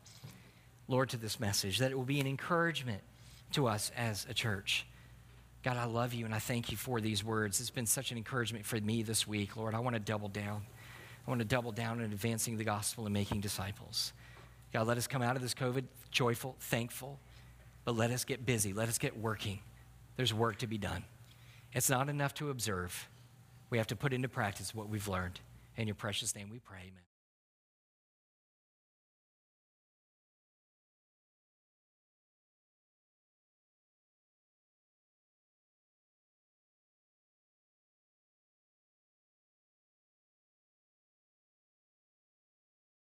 Lord, 0.87 1.09
to 1.09 1.17
this 1.17 1.39
message, 1.39 1.79
that 1.79 1.91
it 1.91 1.97
will 1.97 2.05
be 2.05 2.19
an 2.19 2.27
encouragement 2.27 3.01
to 3.53 3.67
us 3.67 3.91
as 3.97 4.25
a 4.29 4.33
church. 4.33 4.85
God, 5.63 5.75
I 5.75 5.85
love 5.85 6.13
you 6.13 6.25
and 6.25 6.33
I 6.33 6.39
thank 6.39 6.71
you 6.71 6.77
for 6.77 7.01
these 7.01 7.23
words. 7.23 7.59
It's 7.59 7.69
been 7.69 7.85
such 7.85 8.11
an 8.11 8.17
encouragement 8.17 8.65
for 8.65 8.79
me 8.79 9.03
this 9.03 9.27
week, 9.27 9.57
Lord. 9.57 9.75
I 9.75 9.79
want 9.79 9.95
to 9.95 9.99
double 9.99 10.29
down. 10.29 10.61
I 11.27 11.29
want 11.29 11.39
to 11.39 11.45
double 11.45 11.71
down 11.71 11.99
in 11.99 12.11
advancing 12.11 12.57
the 12.57 12.63
gospel 12.63 13.05
and 13.05 13.13
making 13.13 13.41
disciples. 13.41 14.13
God, 14.71 14.87
let 14.87 14.97
us 14.97 15.07
come 15.07 15.21
out 15.21 15.35
of 15.35 15.41
this 15.41 15.53
COVID 15.53 15.83
joyful, 16.11 16.55
thankful, 16.59 17.19
but 17.83 17.95
let 17.95 18.11
us 18.11 18.23
get 18.23 18.45
busy. 18.45 18.71
Let 18.71 18.87
us 18.87 18.97
get 18.97 19.17
working. 19.17 19.59
There's 20.15 20.33
work 20.33 20.57
to 20.59 20.67
be 20.67 20.77
done. 20.77 21.03
It's 21.73 21.89
not 21.89 22.07
enough 22.07 22.33
to 22.35 22.49
observe. 22.49 23.09
We 23.69 23.77
have 23.77 23.87
to 23.87 23.95
put 23.95 24.13
into 24.13 24.29
practice 24.29 24.73
what 24.73 24.89
we've 24.89 25.07
learned. 25.07 25.39
In 25.77 25.87
your 25.87 25.95
precious 25.95 26.35
name 26.35 26.49
we 26.49 26.59
pray, 26.59 26.79
amen. 26.79 27.08